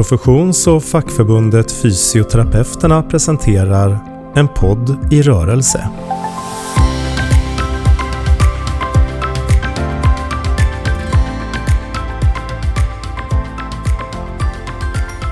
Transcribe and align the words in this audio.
Professions 0.00 0.66
och 0.66 0.84
fackförbundet 0.84 1.72
Fysioterapeuterna 1.72 3.02
presenterar 3.02 3.98
En 4.36 4.48
podd 4.48 5.12
i 5.12 5.22
rörelse. 5.22 5.90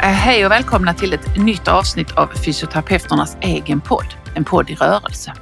Eh, 0.03 0.09
hej 0.09 0.47
och 0.47 0.53
välkomna 0.53 0.95
till 0.95 1.13
ett 1.13 1.37
nytt 1.37 1.69
avsnitt 1.69 2.13
av 2.13 2.27
Fysioterapeuternas 2.27 3.37
egen 3.41 3.81
podd, 3.81 4.15
En 4.35 4.45
podd 4.45 4.71
i 4.71 4.75
rörelse. 4.75 5.33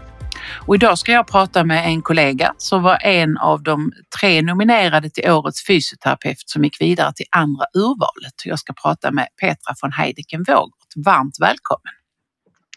Och 0.58 0.74
idag 0.74 0.98
ska 0.98 1.12
jag 1.12 1.26
prata 1.26 1.64
med 1.64 1.86
en 1.86 2.02
kollega 2.02 2.54
som 2.58 2.82
var 2.82 2.98
en 3.02 3.38
av 3.38 3.62
de 3.62 3.92
tre 4.20 4.42
nominerade 4.42 5.10
till 5.10 5.30
årets 5.30 5.66
fysioterapeut 5.66 6.42
som 6.46 6.64
gick 6.64 6.80
vidare 6.80 7.12
till 7.12 7.26
andra 7.30 7.64
urvalet. 7.74 8.34
Jag 8.44 8.58
ska 8.58 8.72
prata 8.72 9.10
med 9.10 9.28
Petra 9.40 9.74
von 9.82 9.92
Heideken 9.92 10.44
Wågert. 10.48 10.96
Varmt 10.96 11.36
välkommen! 11.40 11.92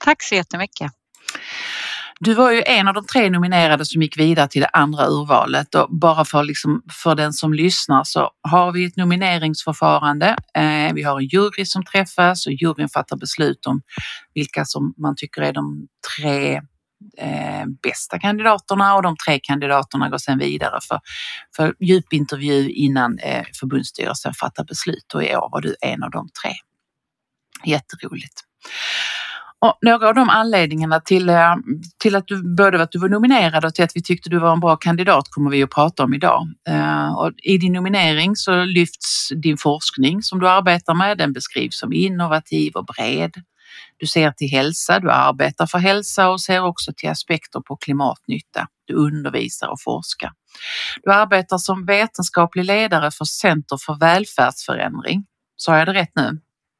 Tack 0.05 0.23
så 0.23 0.35
jättemycket! 0.35 0.91
Du 2.21 2.33
var 2.33 2.51
ju 2.51 2.63
en 2.65 2.87
av 2.87 2.93
de 2.93 3.05
tre 3.05 3.29
nominerade 3.29 3.85
som 3.85 4.01
gick 4.01 4.19
vidare 4.19 4.47
till 4.47 4.61
det 4.61 4.67
andra 4.67 5.07
urvalet 5.07 5.75
och 5.75 5.87
bara 5.89 6.25
för, 6.25 6.43
liksom, 6.43 6.81
för 7.03 7.15
den 7.15 7.33
som 7.33 7.53
lyssnar 7.53 8.03
så 8.03 8.29
har 8.41 8.71
vi 8.71 8.85
ett 8.85 8.95
nomineringsförfarande. 8.95 10.27
Eh, 10.55 10.93
vi 10.93 11.03
har 11.03 11.19
en 11.19 11.27
jury 11.27 11.65
som 11.65 11.85
träffas 11.85 12.47
och 12.47 12.53
juryn 12.53 12.89
fattar 12.89 13.17
beslut 13.17 13.65
om 13.65 13.81
vilka 14.33 14.65
som 14.65 14.93
man 14.97 15.15
tycker 15.15 15.41
är 15.41 15.53
de 15.53 15.87
tre 16.17 16.61
eh, 17.17 17.65
bästa 17.83 18.19
kandidaterna 18.19 18.95
och 18.95 19.03
de 19.03 19.15
tre 19.25 19.39
kandidaterna 19.43 20.09
går 20.09 20.17
sedan 20.17 20.37
vidare 20.37 20.79
för, 20.87 20.99
för 21.55 21.75
djupintervju 21.79 22.69
innan 22.69 23.19
eh, 23.19 23.45
förbundsstyrelsen 23.59 24.33
fattar 24.33 24.63
beslut 24.63 25.13
och 25.13 25.23
i 25.23 25.35
år 25.35 25.49
var 25.51 25.61
du 25.61 25.75
en 25.81 26.03
av 26.03 26.11
de 26.11 26.29
tre. 26.43 26.53
Jätteroligt. 27.65 28.43
Och 29.61 29.77
några 29.81 30.07
av 30.07 30.15
de 30.15 30.29
anledningarna 30.29 30.99
till, 30.99 31.29
eh, 31.29 31.55
till 31.97 32.15
att 32.15 32.27
du 32.27 32.55
både 32.55 32.81
att 32.81 32.91
du 32.91 32.99
var 32.99 33.09
nominerad 33.09 33.65
och 33.65 33.73
till 33.73 33.83
att 33.83 33.95
vi 33.95 34.03
tyckte 34.03 34.29
du 34.29 34.39
var 34.39 34.53
en 34.53 34.59
bra 34.59 34.75
kandidat 34.75 35.23
kommer 35.29 35.51
vi 35.51 35.63
att 35.63 35.69
prata 35.69 36.03
om 36.03 36.13
idag. 36.13 36.47
Eh, 36.69 37.13
och 37.13 37.31
I 37.43 37.57
din 37.57 37.73
nominering 37.73 38.35
så 38.35 38.63
lyfts 38.63 39.29
din 39.35 39.57
forskning 39.57 40.23
som 40.23 40.39
du 40.39 40.49
arbetar 40.49 40.93
med. 40.93 41.17
Den 41.17 41.33
beskrivs 41.33 41.79
som 41.79 41.93
innovativ 41.93 42.73
och 42.75 42.85
bred. 42.85 43.31
Du 43.97 44.07
ser 44.07 44.31
till 44.31 44.49
hälsa, 44.49 44.99
du 44.99 45.11
arbetar 45.11 45.65
för 45.65 45.77
hälsa 45.77 46.29
och 46.29 46.41
ser 46.41 46.63
också 46.63 46.91
till 46.97 47.09
aspekter 47.09 47.59
på 47.59 47.77
klimatnytta. 47.77 48.67
Du 48.85 48.93
undervisar 48.93 49.67
och 49.67 49.81
forskar. 49.81 50.31
Du 51.03 51.13
arbetar 51.13 51.57
som 51.57 51.85
vetenskaplig 51.85 52.65
ledare 52.65 53.11
för 53.11 53.25
Center 53.25 53.77
för 53.77 53.99
välfärdsförändring. 53.99 55.25
Sa 55.55 55.77
jag 55.77 55.87
det 55.87 55.93
rätt 55.93 56.11
nu? 56.15 56.39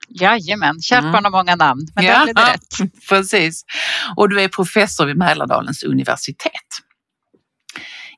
Jajamän, 0.09 0.81
kärt 0.81 1.03
barn 1.03 1.23
har 1.23 1.31
många 1.31 1.55
namn, 1.55 1.87
men 1.95 2.05
ja, 2.05 2.13
där 2.13 2.23
blev 2.23 2.35
det 2.35 2.53
rätt. 2.53 2.93
Precis. 3.09 3.63
Och 4.15 4.29
du 4.29 4.41
är 4.41 4.47
professor 4.47 5.05
vid 5.05 5.17
Mälardalens 5.17 5.83
universitet. 5.83 6.51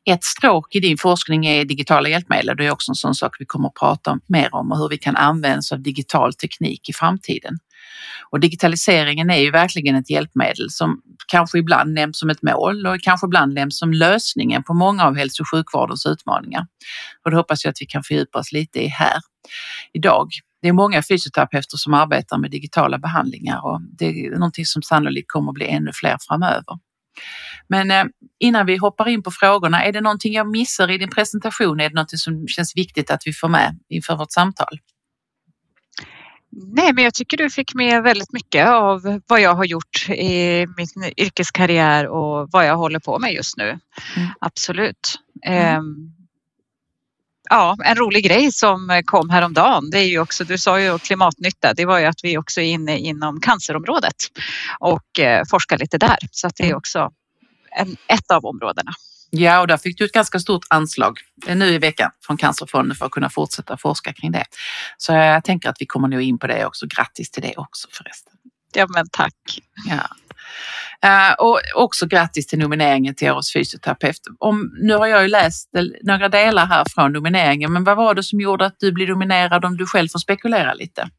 Ett 0.06 0.24
stråk 0.24 0.76
i 0.76 0.80
din 0.80 0.98
forskning 0.98 1.46
är 1.46 1.66
digitala 1.66 2.10
hjälpmedel. 2.10 2.58
Det 2.58 2.66
är 2.66 2.72
också 2.72 2.92
en 2.92 2.96
sån 2.96 3.16
sak 3.16 3.36
vi 3.40 3.46
kommer 3.46 3.68
att 3.68 3.76
prata 3.76 4.20
mer 4.28 4.56
om 4.56 4.72
och 4.72 4.78
hur 4.78 4.90
vi 4.90 4.98
kan 4.98 5.16
använda 5.16 5.58
oss 5.58 5.72
av 5.72 5.80
digital 5.80 6.34
teknik 6.34 6.90
i 6.90 6.94
framtiden. 6.94 7.58
Och 8.30 8.40
digitaliseringen 8.40 9.30
är 9.30 9.38
ju 9.38 9.52
verkligen 9.52 9.96
ett 9.96 10.10
hjälpmedel 10.10 10.70
som 10.70 11.02
kanske 11.28 11.60
ibland 11.60 11.94
nämns 11.94 12.20
som 12.20 12.30
ett 12.30 12.42
mål 12.42 12.88
och 12.88 13.02
kanske 13.02 13.28
ibland 13.28 13.54
nämns 13.54 13.80
som 13.80 13.94
lösningen 13.94 14.64
på 14.64 14.74
många 14.74 15.06
av 15.06 15.16
hälso 15.16 15.44
och 15.44 15.50
sjukvårdens 15.52 16.06
utmaningar. 16.06 16.68
Och 17.26 17.32
det 17.32 17.38
hoppas 17.38 17.64
jag 17.66 17.72
att 17.72 17.82
vi 17.82 17.86
kan 17.86 18.04
fördjupa 18.04 18.40
oss 18.40 18.52
lite 18.52 18.84
i 18.84 18.88
här 18.88 19.20
idag. 19.94 20.28
Det 20.62 20.68
är 20.68 20.74
många 20.74 21.04
fysioterapeuter 21.04 21.78
som 21.78 21.94
arbetar 21.94 22.38
med 22.38 22.52
digitala 22.52 22.98
behandlingar 22.98 23.66
och 23.66 23.82
det 23.82 24.06
är 24.06 24.32
någonting 24.32 24.66
som 24.66 24.82
sannolikt 24.82 25.32
kommer 25.32 25.52
att 25.52 25.56
bli 25.56 25.68
ännu 25.68 25.92
fler 25.94 26.18
framöver. 26.28 26.78
Men 27.68 27.92
eh, 27.92 28.04
innan 28.40 28.66
vi 28.66 28.78
hoppar 28.78 29.08
in 29.08 29.24
på 29.24 29.32
frågorna, 29.32 29.84
är 29.84 29.92
det 29.92 30.02
någonting 30.02 30.34
jag 30.34 30.50
missar 30.50 30.92
i 30.92 30.98
din 30.98 31.10
presentation? 31.10 31.80
Är 31.80 31.90
det 31.90 31.96
något 31.96 32.20
som 32.20 32.48
känns 32.48 32.78
viktigt 32.78 33.12
att 33.12 33.22
vi 33.26 33.34
får 33.34 33.50
med 33.50 33.80
inför 33.90 34.16
vårt 34.16 34.32
samtal? 34.32 34.80
Nej, 36.52 36.94
men 36.94 37.04
jag 37.04 37.14
tycker 37.14 37.38
du 37.38 37.50
fick 37.50 37.74
med 37.74 38.04
väldigt 38.04 38.34
mycket 38.34 38.68
av 38.68 39.22
vad 39.28 39.42
jag 39.42 39.56
har 39.56 39.66
gjort 39.66 40.10
i 40.10 40.66
min 40.78 41.14
yrkeskarriär 41.18 42.08
och 42.08 42.50
vad 42.52 42.66
jag 42.68 42.78
håller 42.78 43.00
på 43.00 43.20
med 43.20 43.34
just 43.34 43.58
nu. 43.58 43.80
Mm. 44.16 44.30
Absolut. 44.40 45.20
Mm. 45.46 45.80
Um, 45.80 46.14
ja, 47.50 47.78
en 47.86 47.96
rolig 47.96 48.24
grej 48.24 48.52
som 48.52 49.02
kom 49.06 49.30
häromdagen, 49.30 49.90
det 49.90 50.00
är 50.00 50.08
ju 50.08 50.20
också, 50.20 50.44
du 50.44 50.58
sa 50.58 50.80
ju 50.82 51.00
klimatnytta, 51.00 51.74
det 51.74 51.86
var 51.86 52.00
ju 52.00 52.06
att 52.06 52.24
vi 52.24 52.38
också 52.38 52.62
är 52.62 52.66
inne 52.66 52.98
inom 52.98 53.40
cancerområdet 53.40 54.16
och 54.80 55.20
eh, 55.20 55.44
forskar 55.50 55.78
lite 55.78 55.98
där. 55.98 56.18
Så 56.32 56.48
att 56.48 56.56
det 56.56 56.64
är 56.64 56.68
mm. 56.68 56.78
också 56.78 57.12
en, 57.72 57.98
ett 58.08 58.32
av 58.32 58.46
områdena. 58.46 58.92
Ja, 59.34 59.60
och 59.60 59.68
där 59.68 59.78
fick 59.78 59.98
du 59.98 60.06
ett 60.06 60.12
ganska 60.12 60.40
stort 60.40 60.66
anslag 60.70 61.20
nu 61.48 61.66
i 61.66 61.78
veckan 61.78 62.12
från 62.26 62.38
Cancerfonden 62.38 62.98
för 62.98 63.06
att 63.06 63.12
kunna 63.12 63.30
fortsätta 63.30 63.78
forska 63.78 64.14
kring 64.14 64.32
det. 64.32 64.46
Så 64.98 65.14
jag 65.14 65.44
tänker 65.44 65.70
att 65.70 65.76
vi 65.80 65.86
kommer 65.86 66.08
nog 66.08 66.22
in 66.22 66.40
på 66.40 66.48
det 66.48 66.66
också. 66.66 66.86
Grattis 66.88 67.32
till 67.32 67.44
det 67.44 67.54
också 67.58 67.88
förresten. 67.92 68.34
Ja, 68.74 68.88
men 68.90 69.10
tack. 69.10 69.34
Ja. 69.90 70.08
Uh, 71.06 71.34
och 71.34 71.60
också 71.76 72.06
grattis 72.06 72.48
till 72.48 72.60
nomineringen 72.60 73.16
till 73.16 73.32
Årets 73.32 73.54
fysioterapeut. 73.54 74.20
Om, 74.40 74.72
nu 74.82 74.94
har 74.94 75.08
jag 75.08 75.22
ju 75.22 75.28
läst 75.28 75.70
några 76.04 76.30
delar 76.30 76.66
här 76.66 76.86
från 76.96 77.14
nomineringen, 77.14 77.74
men 77.74 77.84
vad 77.84 77.98
var 77.98 78.14
det 78.14 78.24
som 78.24 78.42
gjorde 78.42 78.66
att 78.66 78.76
du 78.80 78.92
blev 78.92 79.10
nominerad 79.10 79.66
om 79.66 79.78
du 79.78 79.86
själv 79.86 80.08
får 80.08 80.20
spekulera 80.20 80.74
lite? 80.74 81.10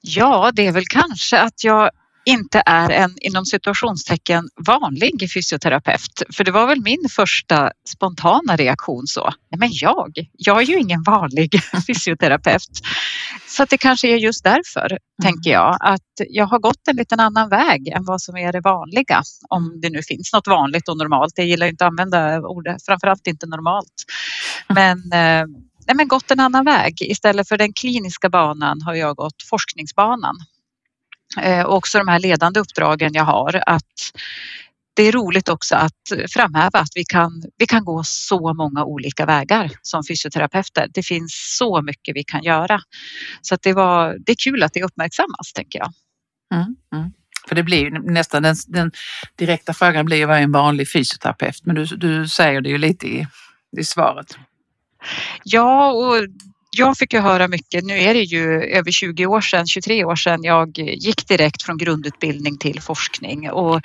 Ja, 0.00 0.50
det 0.54 0.66
är 0.66 0.72
väl 0.72 0.86
kanske 0.86 1.40
att 1.40 1.64
jag 1.64 1.90
inte 2.26 2.62
är 2.66 2.90
en 2.90 3.14
inom 3.20 3.46
situationstecken 3.46 4.48
vanlig 4.66 5.32
fysioterapeut. 5.34 6.22
För 6.32 6.44
det 6.44 6.50
var 6.50 6.66
väl 6.66 6.80
min 6.82 7.08
första 7.10 7.72
spontana 7.88 8.56
reaktion 8.56 9.06
så. 9.06 9.24
Nej, 9.24 9.58
men 9.58 9.68
jag, 9.72 10.12
jag 10.32 10.62
är 10.62 10.66
ju 10.66 10.78
ingen 10.78 11.02
vanlig 11.02 11.60
fysioterapeut. 11.86 12.80
Så 13.48 13.64
det 13.64 13.78
kanske 13.78 14.08
är 14.08 14.16
just 14.16 14.44
därför, 14.44 14.86
mm. 14.86 14.98
tänker 15.22 15.50
jag, 15.50 15.76
att 15.80 16.26
jag 16.28 16.46
har 16.46 16.58
gått 16.58 16.88
en 16.88 16.96
liten 16.96 17.20
annan 17.20 17.48
väg 17.48 17.88
än 17.88 18.04
vad 18.04 18.22
som 18.22 18.36
är 18.36 18.52
det 18.52 18.60
vanliga. 18.60 19.22
Om 19.48 19.80
det 19.80 19.90
nu 19.90 20.02
finns 20.02 20.32
något 20.32 20.46
vanligt 20.46 20.88
och 20.88 20.96
normalt. 20.96 21.32
Jag 21.36 21.46
gillar 21.46 21.66
inte 21.66 21.84
att 21.84 21.90
använda 21.90 22.40
ordet, 22.40 22.84
framförallt 22.86 23.26
inte 23.26 23.46
normalt. 23.46 24.04
Men 24.68 24.98
eh, 24.98 25.46
nej, 25.86 25.96
men 25.96 26.08
gått 26.08 26.30
en 26.30 26.40
annan 26.40 26.64
väg. 26.64 27.02
Istället 27.02 27.48
för 27.48 27.58
den 27.58 27.72
kliniska 27.72 28.28
banan 28.28 28.82
har 28.82 28.94
jag 28.94 29.16
gått 29.16 29.42
forskningsbanan 29.50 30.36
Eh, 31.40 31.62
och 31.62 31.76
också 31.76 31.98
de 31.98 32.08
här 32.08 32.18
ledande 32.18 32.60
uppdragen 32.60 33.10
jag 33.14 33.24
har 33.24 33.62
att 33.66 34.12
det 34.96 35.02
är 35.02 35.12
roligt 35.12 35.48
också 35.48 35.76
att 35.76 35.92
framhäva 36.30 36.78
att 36.78 36.90
vi 36.94 37.04
kan, 37.04 37.42
vi 37.56 37.66
kan 37.66 37.84
gå 37.84 38.04
så 38.04 38.54
många 38.54 38.84
olika 38.84 39.26
vägar 39.26 39.70
som 39.82 40.04
fysioterapeuter. 40.04 40.88
Det 40.94 41.02
finns 41.02 41.56
så 41.58 41.82
mycket 41.82 42.16
vi 42.16 42.24
kan 42.24 42.42
göra. 42.42 42.80
Så 43.42 43.54
att 43.54 43.62
det, 43.62 43.72
var, 43.72 44.16
det 44.26 44.32
är 44.32 44.36
kul 44.36 44.62
att 44.62 44.72
det 44.72 44.82
uppmärksammas, 44.82 45.52
tänker 45.54 45.78
jag. 45.78 45.92
Mm, 46.54 46.76
mm. 46.94 47.12
För 47.48 47.54
det 47.54 47.62
blir 47.62 47.90
nästan 47.90 48.42
den, 48.42 48.56
den, 48.66 48.92
direkta 49.36 49.74
frågan 49.74 50.04
blir 50.06 50.26
vad 50.26 50.36
är 50.36 50.42
en 50.42 50.52
vanlig 50.52 50.92
fysioterapeut? 50.92 51.66
Men 51.66 51.74
du, 51.74 51.84
du 51.84 52.28
säger 52.28 52.60
det 52.60 52.68
ju 52.68 52.78
lite 52.78 53.06
i, 53.06 53.26
i 53.78 53.84
svaret. 53.84 54.38
Ja, 55.44 55.92
och 55.92 56.26
jag 56.78 56.98
fick 56.98 57.12
ju 57.12 57.20
höra 57.20 57.48
mycket, 57.48 57.84
nu 57.84 57.98
är 57.98 58.14
det 58.14 58.22
ju 58.22 58.62
över 58.62 58.90
20 58.90 59.26
år 59.26 59.40
sedan, 59.40 59.66
23 59.66 60.04
år 60.04 60.16
sedan 60.16 60.42
jag 60.42 60.78
gick 60.78 61.28
direkt 61.28 61.62
från 61.62 61.78
grundutbildning 61.78 62.58
till 62.58 62.80
forskning. 62.80 63.50
Och 63.50 63.80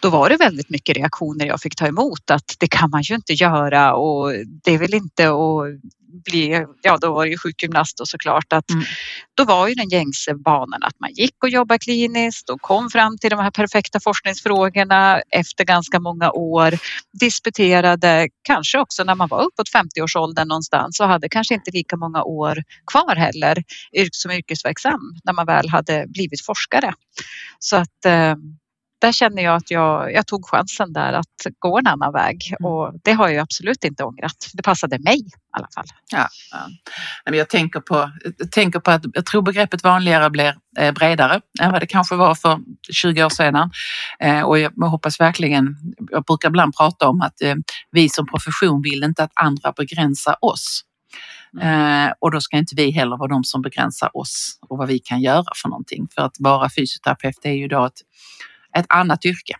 då 0.00 0.10
var 0.10 0.28
det 0.28 0.36
väldigt 0.36 0.70
mycket 0.70 0.96
reaktioner 0.96 1.46
jag 1.46 1.60
fick 1.60 1.76
ta 1.76 1.86
emot 1.86 2.30
att 2.30 2.56
det 2.58 2.66
kan 2.66 2.90
man 2.90 3.02
ju 3.02 3.14
inte 3.14 3.32
göra 3.32 3.94
och 3.94 4.32
det 4.64 4.74
är 4.74 4.78
väl 4.78 4.94
inte 4.94 5.28
att 5.28 5.66
bli, 6.24 6.64
ja 6.82 6.98
då 7.00 7.14
var 7.14 7.24
det 7.24 7.30
ju 7.30 7.38
sjukgymnast 7.38 8.00
och 8.00 8.08
såklart 8.08 8.52
att 8.52 8.70
mm. 8.70 8.84
då 9.34 9.44
var 9.44 9.68
ju 9.68 9.74
den 9.74 9.88
gängse 9.88 10.34
banan 10.34 10.82
att 10.82 11.00
man 11.00 11.10
gick 11.12 11.42
och 11.42 11.48
jobbade 11.48 11.78
kliniskt 11.78 12.50
och 12.50 12.60
kom 12.60 12.90
fram 12.90 13.18
till 13.18 13.30
de 13.30 13.38
här 13.38 13.50
perfekta 13.50 14.00
forskningsfrågorna 14.00 15.20
efter 15.30 15.64
ganska 15.64 16.00
många 16.00 16.30
år, 16.30 16.78
disputerade, 17.20 18.28
kanske 18.42 18.78
också 18.78 19.04
när 19.04 19.14
man 19.14 19.28
var 19.28 19.42
uppåt 19.42 19.68
50-årsåldern 19.74 20.48
någonstans 20.48 21.00
och 21.00 21.08
hade 21.08 21.28
kanske 21.28 21.54
inte 21.54 21.70
lika 21.70 21.96
många 21.96 22.22
år 22.22 22.62
kvar 22.86 23.16
heller 23.16 23.62
som 24.12 24.30
yrkesverksam 24.30 25.00
när 25.24 25.32
man 25.32 25.46
väl 25.46 25.68
hade 25.68 26.04
blivit 26.08 26.44
forskare. 26.44 26.92
Så 27.58 27.76
att 27.76 28.04
eh, 28.06 28.34
där 29.02 29.12
känner 29.12 29.42
jag 29.42 29.56
att 29.56 29.70
jag, 29.70 30.12
jag 30.12 30.26
tog 30.26 30.46
chansen 30.46 30.92
där 30.92 31.12
att 31.12 31.26
gå 31.58 31.78
en 31.78 31.86
annan 31.86 32.12
väg 32.12 32.54
mm. 32.60 32.72
och 32.72 32.94
det 33.04 33.12
har 33.12 33.28
jag 33.28 33.42
absolut 33.42 33.84
inte 33.84 34.04
ångrat. 34.04 34.50
Det 34.54 34.62
passade 34.62 34.98
mig 34.98 35.18
i 35.18 35.30
alla 35.50 35.68
fall. 35.74 35.84
Ja, 36.10 36.28
ja. 37.24 37.32
Jag, 37.34 37.48
tänker 37.48 37.80
på, 37.80 38.10
jag 38.38 38.50
tänker 38.50 38.80
på 38.80 38.90
att 38.90 39.02
jag 39.14 39.26
tror 39.26 39.42
begreppet 39.42 39.84
vanligare 39.84 40.30
blir 40.30 40.54
eh, 40.78 40.92
bredare 40.92 41.40
än 41.60 41.72
vad 41.72 41.82
det 41.82 41.86
kanske 41.86 42.14
var 42.14 42.34
för 42.34 42.60
20 42.92 43.24
år 43.24 43.28
sedan. 43.28 43.70
Eh, 44.20 44.42
och 44.42 44.58
jag 44.58 44.70
hoppas 44.80 45.20
verkligen, 45.20 45.76
jag 46.10 46.24
brukar 46.24 46.48
ibland 46.48 46.76
prata 46.76 47.08
om 47.08 47.20
att 47.20 47.42
eh, 47.42 47.54
vi 47.90 48.08
som 48.08 48.26
profession 48.26 48.82
vill 48.82 49.02
inte 49.04 49.24
att 49.24 49.32
andra 49.34 49.72
begränsar 49.72 50.36
oss. 50.40 50.84
Mm. 51.60 52.12
Och 52.18 52.30
då 52.30 52.40
ska 52.40 52.56
inte 52.56 52.74
vi 52.76 52.90
heller 52.90 53.16
vara 53.16 53.28
de 53.28 53.44
som 53.44 53.62
begränsar 53.62 54.16
oss 54.16 54.58
och 54.68 54.78
vad 54.78 54.88
vi 54.88 54.98
kan 54.98 55.20
göra 55.20 55.52
för 55.62 55.68
någonting. 55.68 56.08
För 56.14 56.22
att 56.22 56.36
vara 56.38 56.70
fysioterapeut 56.70 57.38
är 57.42 57.52
ju 57.52 57.68
då 57.68 57.84
ett, 57.84 58.00
ett 58.78 58.86
annat 58.88 59.24
yrke. 59.24 59.54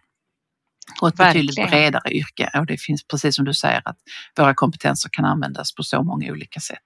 Och 1.01 1.09
ett 1.09 1.21
Verkligen. 1.21 1.47
betydligt 1.47 1.71
bredare 1.71 2.11
yrke. 2.13 2.51
Och 2.55 2.67
det 2.67 2.81
finns 2.81 3.07
precis 3.07 3.37
som 3.37 3.45
du 3.45 3.55
säger 3.55 3.83
att 3.85 3.97
våra 4.39 4.55
kompetenser 4.55 5.11
kan 5.13 5.25
användas 5.25 5.75
på 5.75 5.83
så 5.83 6.03
många 6.03 6.33
olika 6.33 6.61
sätt. 6.61 6.79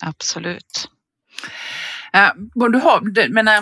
Absolut. 0.00 0.90
Du 2.54 2.78
har, 2.78 3.28
men, 3.28 3.48
uh, 3.48 3.54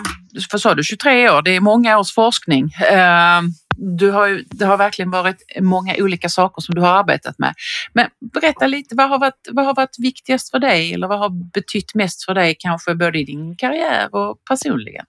vad 0.51 0.61
sa 0.61 0.75
du, 0.75 0.83
23 0.83 1.29
år, 1.29 1.41
det 1.41 1.55
är 1.55 1.59
många 1.59 1.97
års 1.97 2.13
forskning. 2.13 2.65
Uh, 2.65 3.41
du 3.77 4.11
har, 4.11 4.41
det 4.49 4.65
har 4.65 4.77
verkligen 4.77 5.11
varit 5.11 5.41
många 5.59 5.95
olika 5.97 6.29
saker 6.29 6.61
som 6.61 6.75
du 6.75 6.81
har 6.81 6.99
arbetat 6.99 7.39
med. 7.39 7.53
Men 7.93 8.09
berätta 8.33 8.67
lite, 8.67 8.95
vad 8.95 9.09
har 9.09 9.19
varit, 9.19 9.47
vad 9.51 9.65
har 9.65 9.75
varit 9.75 9.99
viktigast 9.99 10.51
för 10.51 10.59
dig 10.59 10.93
eller 10.93 11.07
vad 11.07 11.19
har 11.19 11.51
betytt 11.53 11.95
mest 11.95 12.25
för 12.25 12.33
dig 12.33 12.55
kanske 12.59 12.95
både 12.95 13.19
i 13.19 13.23
din 13.23 13.55
karriär 13.55 14.15
och 14.15 14.43
personligen? 14.49 15.05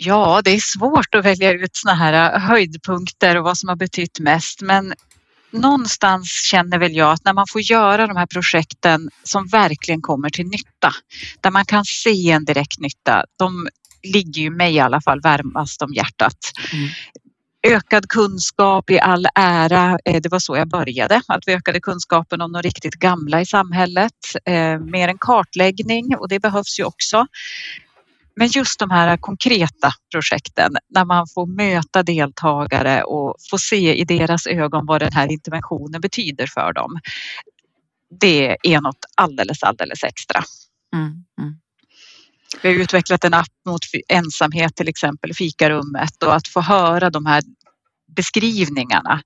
Ja, 0.00 0.40
det 0.44 0.50
är 0.50 0.60
svårt 0.60 1.14
att 1.14 1.24
välja 1.24 1.52
ut 1.52 1.76
såna 1.76 1.94
här 1.94 2.38
höjdpunkter 2.38 3.36
och 3.36 3.44
vad 3.44 3.58
som 3.58 3.68
har 3.68 3.76
betytt 3.76 4.20
mest, 4.20 4.62
men 4.62 4.94
någonstans 5.50 6.28
känner 6.50 6.78
väl 6.78 6.96
jag 6.96 7.12
att 7.12 7.24
när 7.24 7.32
man 7.32 7.46
får 7.52 7.60
göra 7.60 8.06
de 8.06 8.16
här 8.16 8.26
projekten 8.26 9.10
som 9.24 9.46
verkligen 9.46 10.02
kommer 10.02 10.30
till 10.30 10.46
nytta, 10.46 10.92
där 11.40 11.50
man 11.50 11.64
kan 11.64 11.84
se 11.84 12.30
en 12.30 12.44
direkt 12.44 12.78
nytta, 12.78 13.24
de 13.38 13.68
ligger 14.02 14.42
ju 14.42 14.50
mig 14.50 14.74
i 14.74 14.80
alla 14.80 15.00
fall 15.00 15.20
varmast 15.20 15.82
om 15.82 15.94
hjärtat. 15.94 16.38
Mm. 16.72 16.88
Ökad 17.62 18.08
kunskap 18.08 18.90
i 18.90 19.00
all 19.00 19.26
ära, 19.34 19.98
eh, 20.04 20.20
det 20.20 20.28
var 20.28 20.38
så 20.38 20.56
jag 20.56 20.68
började, 20.68 21.22
att 21.28 21.42
vi 21.46 21.52
ökade 21.54 21.80
kunskapen 21.80 22.40
om 22.40 22.52
de 22.52 22.62
riktigt 22.62 22.94
gamla 22.94 23.40
i 23.40 23.46
samhället. 23.46 24.12
Eh, 24.44 24.78
mer 24.78 25.08
en 25.08 25.18
kartläggning 25.18 26.16
och 26.16 26.28
det 26.28 26.40
behövs 26.40 26.80
ju 26.80 26.84
också. 26.84 27.26
Men 28.38 28.48
just 28.48 28.78
de 28.78 28.90
här 28.90 29.16
konkreta 29.16 29.92
projekten 30.12 30.76
när 30.88 31.04
man 31.04 31.26
får 31.34 31.46
möta 31.46 32.02
deltagare 32.02 33.02
och 33.02 33.36
få 33.50 33.58
se 33.58 33.94
i 33.94 34.04
deras 34.04 34.46
ögon 34.46 34.86
vad 34.86 35.00
den 35.00 35.12
här 35.12 35.32
interventionen 35.32 36.00
betyder 36.00 36.46
för 36.46 36.72
dem. 36.72 37.00
Det 38.20 38.56
är 38.62 38.80
något 38.80 39.04
alldeles, 39.14 39.62
alldeles 39.62 40.04
extra. 40.04 40.42
Mm, 40.94 41.06
mm. 41.40 41.54
Vi 42.62 42.68
har 42.68 42.76
utvecklat 42.76 43.24
en 43.24 43.34
app 43.34 43.46
mot 43.66 43.80
ensamhet 44.08 44.76
till 44.76 44.88
exempel, 44.88 45.34
fikarummet 45.34 46.22
och 46.22 46.34
att 46.34 46.48
få 46.48 46.60
höra 46.60 47.10
de 47.10 47.26
här 47.26 47.42
beskrivningarna. 48.16 49.22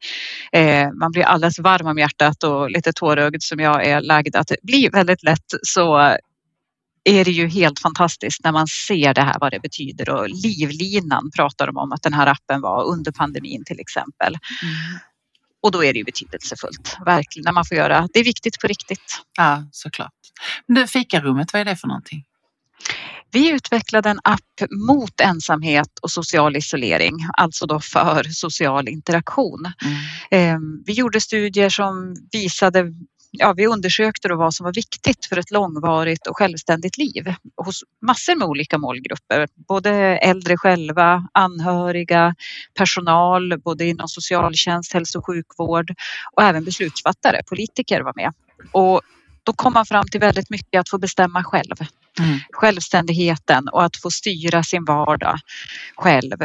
Eh, 0.52 0.92
man 0.92 1.12
blir 1.12 1.22
alldeles 1.22 1.58
varm 1.58 1.86
om 1.86 1.98
hjärtat 1.98 2.44
och 2.44 2.70
lite 2.70 2.92
tårögd 2.92 3.42
som 3.42 3.58
jag 3.58 3.86
är 3.86 4.00
lagd 4.00 4.36
att 4.36 4.52
blir 4.62 4.90
väldigt 4.90 5.22
lätt 5.22 5.54
så 5.62 6.16
är 7.04 7.24
det 7.24 7.30
ju 7.30 7.48
helt 7.48 7.80
fantastiskt 7.80 8.44
när 8.44 8.52
man 8.52 8.66
ser 8.66 9.14
det 9.14 9.22
här 9.22 9.36
vad 9.40 9.52
det 9.52 9.60
betyder 9.60 10.10
och 10.10 10.28
livlinan 10.28 11.30
pratar 11.36 11.66
de 11.66 11.76
om 11.76 11.92
att 11.92 12.02
den 12.02 12.12
här 12.12 12.26
appen 12.26 12.60
var 12.60 12.84
under 12.84 13.12
pandemin 13.12 13.64
till 13.64 13.80
exempel. 13.80 14.38
Mm. 14.62 14.98
Och 15.62 15.72
då 15.72 15.84
är 15.84 15.92
det 15.92 15.98
ju 15.98 16.04
betydelsefullt, 16.04 16.96
verkligen, 17.06 17.44
när 17.44 17.52
man 17.52 17.64
får 17.64 17.76
göra, 17.76 18.08
det 18.12 18.20
är 18.20 18.24
viktigt 18.24 18.60
på 18.60 18.66
riktigt. 18.66 19.22
Ja, 19.36 19.64
såklart. 19.72 20.12
Men 20.66 20.74
du, 20.74 20.86
fikarummet, 20.86 21.52
vad 21.52 21.60
är 21.60 21.64
det 21.64 21.76
för 21.76 21.88
någonting? 21.88 22.24
Vi 23.30 23.50
utvecklade 23.50 24.10
en 24.10 24.20
app 24.24 24.70
mot 24.88 25.20
ensamhet 25.20 25.98
och 26.02 26.10
social 26.10 26.56
isolering, 26.56 27.14
alltså 27.32 27.66
då 27.66 27.80
för 27.80 28.24
social 28.24 28.88
interaktion. 28.88 29.72
Mm. 29.84 29.96
Ehm, 30.30 30.82
vi 30.86 30.92
gjorde 30.92 31.20
studier 31.20 31.68
som 31.68 32.16
visade 32.32 32.92
ja, 33.32 33.52
vi 33.52 33.66
undersökte 33.66 34.28
då 34.28 34.36
vad 34.36 34.54
som 34.54 34.64
var 34.64 34.72
viktigt 34.74 35.26
för 35.26 35.36
ett 35.36 35.50
långvarigt 35.50 36.26
och 36.26 36.36
självständigt 36.36 36.98
liv 36.98 37.34
hos 37.56 37.84
massor 38.00 38.36
med 38.36 38.48
olika 38.48 38.78
målgrupper. 38.78 39.48
Både 39.54 39.90
äldre 40.18 40.56
själva, 40.56 41.28
anhöriga, 41.32 42.34
personal, 42.74 43.58
både 43.58 43.84
inom 43.84 44.08
socialtjänst, 44.08 44.92
hälso 44.92 45.18
och 45.18 45.26
sjukvård 45.26 45.94
och 46.32 46.42
även 46.42 46.64
beslutsfattare, 46.64 47.42
politiker 47.48 48.00
var 48.00 48.12
med. 48.16 48.32
Och 48.72 49.00
då 49.42 49.52
kom 49.52 49.72
man 49.72 49.86
fram 49.86 50.08
till 50.08 50.20
väldigt 50.20 50.50
mycket 50.50 50.80
att 50.80 50.88
få 50.88 50.98
bestämma 50.98 51.44
själv. 51.44 51.76
Mm. 52.18 52.38
Självständigheten 52.52 53.68
och 53.68 53.84
att 53.84 53.96
få 53.96 54.10
styra 54.10 54.62
sin 54.62 54.84
vardag 54.84 55.38
själv. 55.96 56.36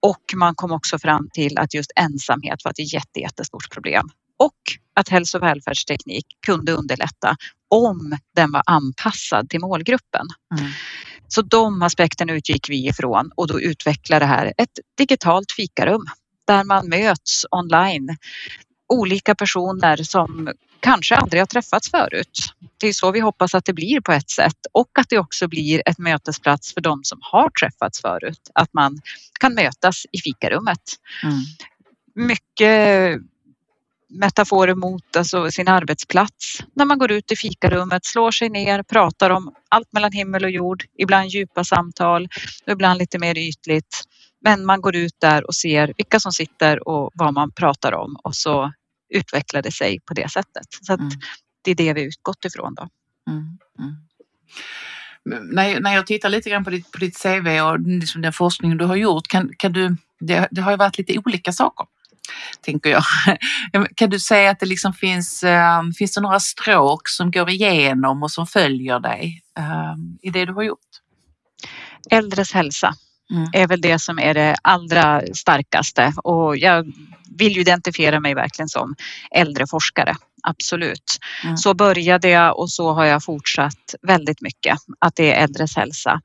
Och 0.00 0.22
man 0.34 0.54
kom 0.54 0.72
också 0.72 0.98
fram 0.98 1.28
till 1.32 1.58
att 1.58 1.74
just 1.74 1.92
ensamhet 1.96 2.64
var 2.64 2.70
ett 2.70 2.92
jätte, 2.92 3.20
jättestort 3.20 3.70
problem 3.70 4.10
och 4.42 4.60
att 4.94 5.08
hälso 5.08 5.38
och 5.38 5.42
välfärdsteknik 5.42 6.26
kunde 6.46 6.72
underlätta 6.72 7.36
om 7.70 8.18
den 8.36 8.52
var 8.52 8.62
anpassad 8.66 9.50
till 9.50 9.60
målgruppen. 9.60 10.26
Mm. 10.58 10.72
Så 11.28 11.42
de 11.42 11.82
aspekterna 11.82 12.32
utgick 12.32 12.68
vi 12.68 12.88
ifrån 12.88 13.30
och 13.34 13.46
då 13.46 13.60
utvecklade 13.60 14.24
det 14.24 14.28
här 14.28 14.52
ett 14.58 14.78
digitalt 14.98 15.52
fikarum 15.52 16.06
där 16.46 16.64
man 16.64 16.88
möts 16.88 17.46
online. 17.50 18.16
Olika 18.88 19.34
personer 19.34 19.96
som 19.96 20.52
kanske 20.80 21.16
aldrig 21.16 21.42
har 21.42 21.46
träffats 21.46 21.90
förut. 21.90 22.52
Det 22.80 22.86
är 22.86 22.92
så 22.92 23.10
vi 23.10 23.20
hoppas 23.20 23.54
att 23.54 23.64
det 23.64 23.72
blir 23.72 24.00
på 24.00 24.12
ett 24.12 24.30
sätt 24.30 24.58
och 24.72 24.98
att 24.98 25.08
det 25.08 25.18
också 25.18 25.48
blir 25.48 25.82
ett 25.86 25.98
mötesplats 25.98 26.74
för 26.74 26.80
de 26.80 27.00
som 27.04 27.18
har 27.22 27.50
träffats 27.50 28.00
förut. 28.00 28.50
Att 28.54 28.74
man 28.74 29.00
kan 29.40 29.54
mötas 29.54 30.06
i 30.12 30.18
fikarummet. 30.18 30.82
Mm. 31.22 31.40
Mycket 32.28 33.20
metaforer 34.12 34.74
mot 34.74 35.16
alltså 35.16 35.50
sin 35.50 35.68
arbetsplats. 35.68 36.58
När 36.74 36.84
man 36.84 36.98
går 36.98 37.12
ut 37.12 37.32
i 37.32 37.36
fikarummet, 37.36 38.04
slår 38.04 38.30
sig 38.30 38.48
ner, 38.48 38.82
pratar 38.82 39.30
om 39.30 39.54
allt 39.68 39.92
mellan 39.92 40.12
himmel 40.12 40.44
och 40.44 40.50
jord, 40.50 40.84
ibland 40.98 41.28
djupa 41.28 41.64
samtal 41.64 42.28
och 42.66 42.72
ibland 42.72 42.98
lite 42.98 43.18
mer 43.18 43.38
ytligt. 43.38 44.02
Men 44.44 44.64
man 44.66 44.80
går 44.80 44.96
ut 44.96 45.16
där 45.20 45.46
och 45.46 45.54
ser 45.54 45.94
vilka 45.96 46.20
som 46.20 46.32
sitter 46.32 46.88
och 46.88 47.10
vad 47.14 47.34
man 47.34 47.52
pratar 47.52 47.92
om 47.92 48.16
och 48.22 48.34
så 48.34 48.72
utvecklar 49.14 49.62
det 49.62 49.72
sig 49.72 50.00
på 50.00 50.14
det 50.14 50.30
sättet. 50.30 50.66
Så 50.82 50.92
mm. 50.92 51.08
det 51.64 51.70
är 51.70 51.74
det 51.74 51.92
vi 51.92 52.02
utgått 52.02 52.44
ifrån 52.44 52.74
då. 52.74 52.88
Mm. 53.30 53.58
Mm. 53.78 53.94
När, 55.54 55.80
när 55.80 55.94
jag 55.94 56.06
tittar 56.06 56.28
lite 56.28 56.50
grann 56.50 56.64
på 56.64 56.70
ditt, 56.70 56.92
på 56.92 56.98
ditt 56.98 57.22
CV 57.22 57.60
och 57.60 57.80
liksom 57.80 58.22
den 58.22 58.32
forskning 58.32 58.76
du 58.76 58.84
har 58.84 58.96
gjort, 58.96 59.28
kan, 59.28 59.50
kan 59.58 59.72
du, 59.72 59.96
det, 60.20 60.48
det 60.50 60.60
har 60.60 60.70
ju 60.70 60.76
varit 60.76 60.98
lite 60.98 61.18
olika 61.18 61.52
saker 61.52 61.86
tänker 62.60 62.90
jag. 62.90 63.04
Kan 63.96 64.10
du 64.10 64.20
säga 64.20 64.50
att 64.50 64.60
det 64.60 64.66
liksom 64.66 64.92
finns, 64.92 65.44
um, 65.44 65.92
finns 65.92 66.14
det 66.14 66.20
några 66.20 66.40
stråk 66.40 67.08
som 67.08 67.30
går 67.30 67.50
igenom 67.50 68.22
och 68.22 68.30
som 68.30 68.46
följer 68.46 69.00
dig 69.00 69.42
um, 69.58 70.18
i 70.22 70.30
det 70.30 70.44
du 70.44 70.52
har 70.52 70.62
gjort? 70.62 70.78
Äldres 72.10 72.52
hälsa 72.52 72.94
mm. 73.30 73.50
är 73.52 73.66
väl 73.66 73.80
det 73.80 73.98
som 73.98 74.18
är 74.18 74.34
det 74.34 74.56
allra 74.62 75.22
starkaste 75.34 76.12
och 76.24 76.56
jag 76.56 76.92
vill 77.38 77.52
ju 77.52 77.60
identifiera 77.60 78.20
mig 78.20 78.34
verkligen 78.34 78.68
som 78.68 78.94
äldreforskare. 79.30 80.14
Absolut. 80.42 81.18
Mm. 81.44 81.56
Så 81.56 81.74
började 81.74 82.28
jag 82.28 82.58
och 82.58 82.70
så 82.70 82.92
har 82.92 83.04
jag 83.04 83.24
fortsatt 83.24 83.94
väldigt 84.02 84.40
mycket 84.40 84.78
att 84.98 85.16
det 85.16 85.32
är 85.32 85.44
äldres 85.44 85.76
hälsa. 85.76 86.20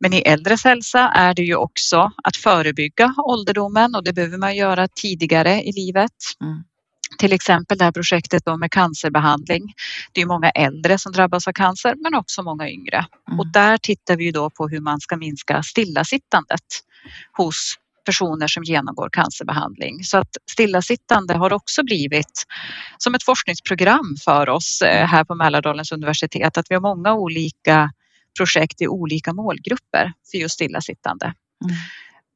Men 0.00 0.12
i 0.12 0.18
äldres 0.20 0.64
hälsa 0.64 0.98
är 1.14 1.34
det 1.34 1.42
ju 1.42 1.56
också 1.56 2.12
att 2.24 2.36
förebygga 2.36 3.14
ålderdomen 3.18 3.94
och 3.94 4.04
det 4.04 4.12
behöver 4.12 4.38
man 4.38 4.56
göra 4.56 4.88
tidigare 4.88 5.62
i 5.62 5.72
livet. 5.72 6.12
Mm. 6.40 6.64
Till 7.18 7.32
exempel 7.32 7.78
det 7.78 7.84
här 7.84 7.92
projektet 7.92 8.42
med 8.58 8.70
cancerbehandling. 8.70 9.62
Det 10.12 10.20
är 10.20 10.26
många 10.26 10.50
äldre 10.50 10.98
som 10.98 11.12
drabbas 11.12 11.48
av 11.48 11.52
cancer 11.52 11.94
men 12.02 12.14
också 12.14 12.42
många 12.42 12.70
yngre. 12.70 13.06
Mm. 13.28 13.40
Och 13.40 13.52
där 13.52 13.78
tittar 13.78 14.16
vi 14.16 14.30
då 14.30 14.50
på 14.50 14.68
hur 14.68 14.80
man 14.80 15.00
ska 15.00 15.16
minska 15.16 15.62
stillasittandet 15.62 16.60
hos 17.32 17.74
personer 18.04 18.46
som 18.46 18.64
genomgår 18.64 19.08
cancerbehandling. 19.12 20.04
Så 20.04 20.18
att 20.18 20.36
stillasittande 20.50 21.34
har 21.34 21.52
också 21.52 21.82
blivit 21.82 22.44
som 22.98 23.14
ett 23.14 23.22
forskningsprogram 23.22 24.16
för 24.24 24.48
oss 24.48 24.82
eh, 24.82 25.06
här 25.06 25.24
på 25.24 25.34
Mälardalens 25.34 25.92
universitet. 25.92 26.58
Att 26.58 26.66
vi 26.70 26.74
har 26.74 26.82
många 26.82 27.14
olika 27.14 27.90
projekt 28.36 28.82
i 28.82 28.88
olika 28.88 29.32
målgrupper 29.32 30.12
för 30.30 30.38
just 30.38 30.54
stillasittande. 30.54 31.26
Mm. 31.26 31.76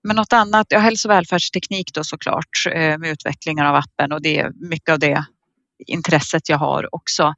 Men 0.05 0.17
något 0.17 0.33
annat, 0.33 0.67
ja 0.69 0.79
hälso 0.79 1.09
och 1.09 1.13
välfärdsteknik 1.13 1.95
då 1.95 2.05
såklart 2.05 2.67
eh, 2.75 2.99
med 2.99 3.11
utvecklingen 3.11 3.67
av 3.67 3.75
appen 3.75 4.13
och 4.13 4.23
det 4.23 4.39
är 4.39 4.51
mycket 4.55 4.93
av 4.93 4.99
det 4.99 5.25
intresset 5.87 6.49
jag 6.49 6.59
har 6.59 6.95
också. 6.95 7.35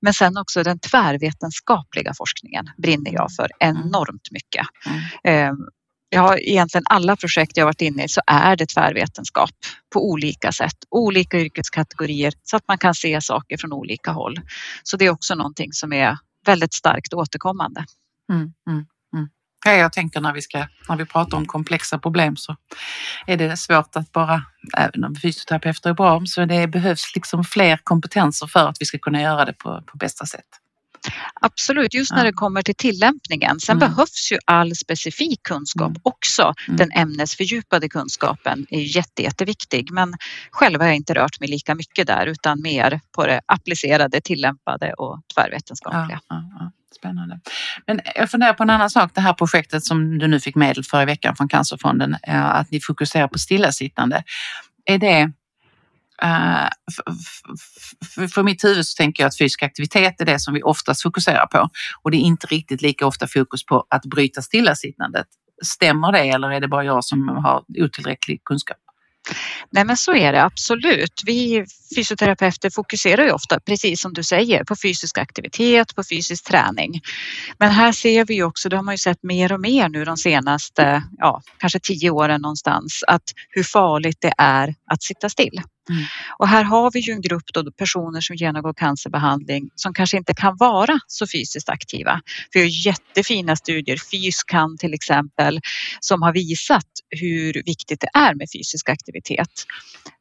Men 0.00 0.14
sen 0.14 0.36
också 0.36 0.62
den 0.62 0.78
tvärvetenskapliga 0.78 2.14
forskningen 2.14 2.70
brinner 2.76 3.12
jag 3.12 3.28
för 3.36 3.50
mm. 3.60 3.82
enormt 3.82 4.30
mycket. 4.30 4.66
Mm. 4.86 5.00
Ehm, 5.24 5.56
jag 6.10 6.20
har 6.20 6.48
egentligen 6.48 6.84
alla 6.88 7.16
projekt 7.16 7.56
jag 7.56 7.64
varit 7.64 7.80
inne 7.80 8.04
i 8.04 8.08
så 8.08 8.20
är 8.26 8.56
det 8.56 8.66
tvärvetenskap 8.66 9.50
på 9.92 10.10
olika 10.10 10.52
sätt, 10.52 10.76
olika 10.90 11.40
yrkeskategorier 11.40 12.32
så 12.42 12.56
att 12.56 12.68
man 12.68 12.78
kan 12.78 12.94
se 12.94 13.20
saker 13.20 13.56
från 13.56 13.72
olika 13.72 14.10
håll. 14.10 14.40
Så 14.82 14.96
det 14.96 15.06
är 15.06 15.10
också 15.10 15.34
någonting 15.34 15.72
som 15.72 15.92
är 15.92 16.18
väldigt 16.46 16.74
starkt 16.74 17.14
återkommande. 17.14 17.84
Mm, 18.32 18.52
mm, 18.68 18.86
mm. 19.14 19.28
Ja, 19.64 19.72
jag 19.72 19.92
tänker 19.92 20.20
när 20.20 20.32
vi, 20.32 20.42
ska, 20.42 20.66
när 20.88 20.96
vi 20.96 21.04
pratar 21.04 21.36
om 21.36 21.46
komplexa 21.46 21.98
problem 21.98 22.36
så 22.36 22.56
är 23.26 23.36
det 23.36 23.56
svårt 23.56 23.96
att 23.96 24.12
bara, 24.12 24.42
även 24.76 25.04
om 25.04 25.14
fysioterapeuter 25.16 25.90
är 25.90 25.94
bra, 25.94 26.22
så 26.26 26.44
det 26.44 26.66
behövs 26.66 27.14
liksom 27.14 27.44
fler 27.44 27.80
kompetenser 27.84 28.46
för 28.46 28.68
att 28.68 28.76
vi 28.80 28.86
ska 28.86 28.98
kunna 28.98 29.22
göra 29.22 29.44
det 29.44 29.52
på, 29.52 29.82
på 29.86 29.96
bästa 29.96 30.26
sätt. 30.26 30.48
Absolut, 31.40 31.94
just 31.94 32.12
när 32.12 32.24
det 32.24 32.32
kommer 32.32 32.62
till 32.62 32.74
tillämpningen. 32.74 33.60
Sen 33.60 33.76
mm. 33.76 33.88
behövs 33.88 34.32
ju 34.32 34.38
all 34.44 34.76
specifik 34.76 35.42
kunskap 35.42 35.90
mm. 35.90 36.00
också. 36.02 36.54
Mm. 36.68 36.76
Den 36.76 36.92
ämnesfördjupade 36.92 37.88
kunskapen 37.88 38.66
är 38.70 38.96
jätte, 38.96 39.22
jätteviktig 39.22 39.90
men 39.90 40.14
själv 40.50 40.80
har 40.80 40.86
jag 40.86 40.96
inte 40.96 41.14
rört 41.14 41.40
mig 41.40 41.48
lika 41.48 41.74
mycket 41.74 42.06
där 42.06 42.26
utan 42.26 42.62
mer 42.62 43.00
på 43.12 43.26
det 43.26 43.40
applicerade, 43.46 44.20
tillämpade 44.20 44.92
och 44.92 45.20
tvärvetenskapliga. 45.34 46.20
Ja, 46.28 46.36
ja, 46.36 46.42
ja. 46.58 46.72
Spännande. 46.96 47.40
Men 47.86 48.00
jag 48.14 48.30
funderar 48.30 48.52
på 48.52 48.62
en 48.62 48.70
annan 48.70 48.90
sak, 48.90 49.10
det 49.14 49.20
här 49.20 49.32
projektet 49.32 49.84
som 49.84 50.18
du 50.18 50.28
nu 50.28 50.40
fick 50.40 50.54
medel 50.54 50.84
för 50.84 51.02
i 51.02 51.04
veckan 51.04 51.36
från 51.36 51.48
Cancerfonden, 51.48 52.16
att 52.26 52.70
ni 52.70 52.80
fokuserar 52.80 53.28
på 53.28 53.38
stillasittande. 53.38 54.22
Är 54.84 54.98
det 54.98 55.32
Eh, 56.22 56.68
för 58.34 58.42
mitt 58.42 58.64
huvud 58.64 58.86
så 58.86 58.96
tänker 58.96 59.22
jag 59.22 59.28
att 59.28 59.38
fysisk 59.38 59.62
aktivitet 59.62 60.20
är 60.20 60.24
det 60.24 60.40
som 60.40 60.54
vi 60.54 60.62
oftast 60.62 61.02
fokuserar 61.02 61.46
på 61.46 61.68
och 62.02 62.10
det 62.10 62.16
är 62.16 62.20
inte 62.20 62.46
riktigt 62.46 62.82
lika 62.82 63.06
ofta 63.06 63.26
fokus 63.26 63.64
på 63.64 63.86
att 63.90 64.04
bryta 64.04 64.42
stillasittandet. 64.42 65.26
Stämmer 65.64 66.12
det 66.12 66.18
eller 66.18 66.50
är 66.50 66.60
det 66.60 66.68
bara 66.68 66.84
jag 66.84 67.04
som 67.04 67.28
har 67.28 67.64
otillräcklig 67.68 68.44
kunskap? 68.44 68.76
Nej 69.70 69.84
men 69.84 69.96
så 69.96 70.14
är 70.14 70.32
det 70.32 70.42
absolut. 70.42 71.22
Vi 71.26 71.64
fysioterapeuter 71.96 72.70
fokuserar 72.70 73.24
ju 73.24 73.30
ofta, 73.30 73.60
precis 73.60 74.00
som 74.00 74.12
du 74.12 74.22
säger, 74.22 74.64
på 74.64 74.76
fysisk 74.76 75.18
aktivitet, 75.18 75.94
på 75.94 76.04
fysisk 76.10 76.44
träning. 76.44 77.00
Men 77.58 77.70
här 77.70 77.92
ser 77.92 78.24
vi 78.24 78.42
också, 78.42 78.68
det 78.68 78.76
har 78.76 78.82
man 78.82 78.94
ju 78.94 78.98
sett 78.98 79.22
mer 79.22 79.52
och 79.52 79.60
mer 79.60 79.88
nu 79.88 80.04
de 80.04 80.16
senaste, 80.16 81.02
ja, 81.18 81.42
kanske 81.58 81.80
tio 81.80 82.10
åren 82.10 82.40
någonstans, 82.40 83.04
att 83.06 83.24
hur 83.50 83.62
farligt 83.62 84.18
det 84.20 84.34
är 84.38 84.74
att 84.90 85.02
sitta 85.02 85.28
still. 85.28 85.62
Mm. 85.90 86.04
Och 86.38 86.48
här 86.48 86.64
har 86.64 86.90
vi 86.90 87.00
ju 87.00 87.12
en 87.12 87.20
grupp 87.20 87.52
då, 87.54 87.72
personer 87.72 88.20
som 88.20 88.36
genomgår 88.36 88.74
cancerbehandling 88.74 89.70
som 89.74 89.94
kanske 89.94 90.16
inte 90.16 90.34
kan 90.34 90.56
vara 90.56 90.98
så 91.06 91.26
fysiskt 91.26 91.68
aktiva. 91.68 92.20
Vi 92.52 92.60
har 92.60 92.86
jättefina 92.86 93.56
studier, 93.56 93.96
Fyskan 94.10 94.78
till 94.78 94.94
exempel, 94.94 95.60
som 96.00 96.22
har 96.22 96.32
visat 96.32 96.86
hur 97.10 97.62
viktigt 97.66 98.00
det 98.00 98.10
är 98.14 98.34
med 98.34 98.48
fysisk 98.54 98.88
aktivitet. 98.88 99.64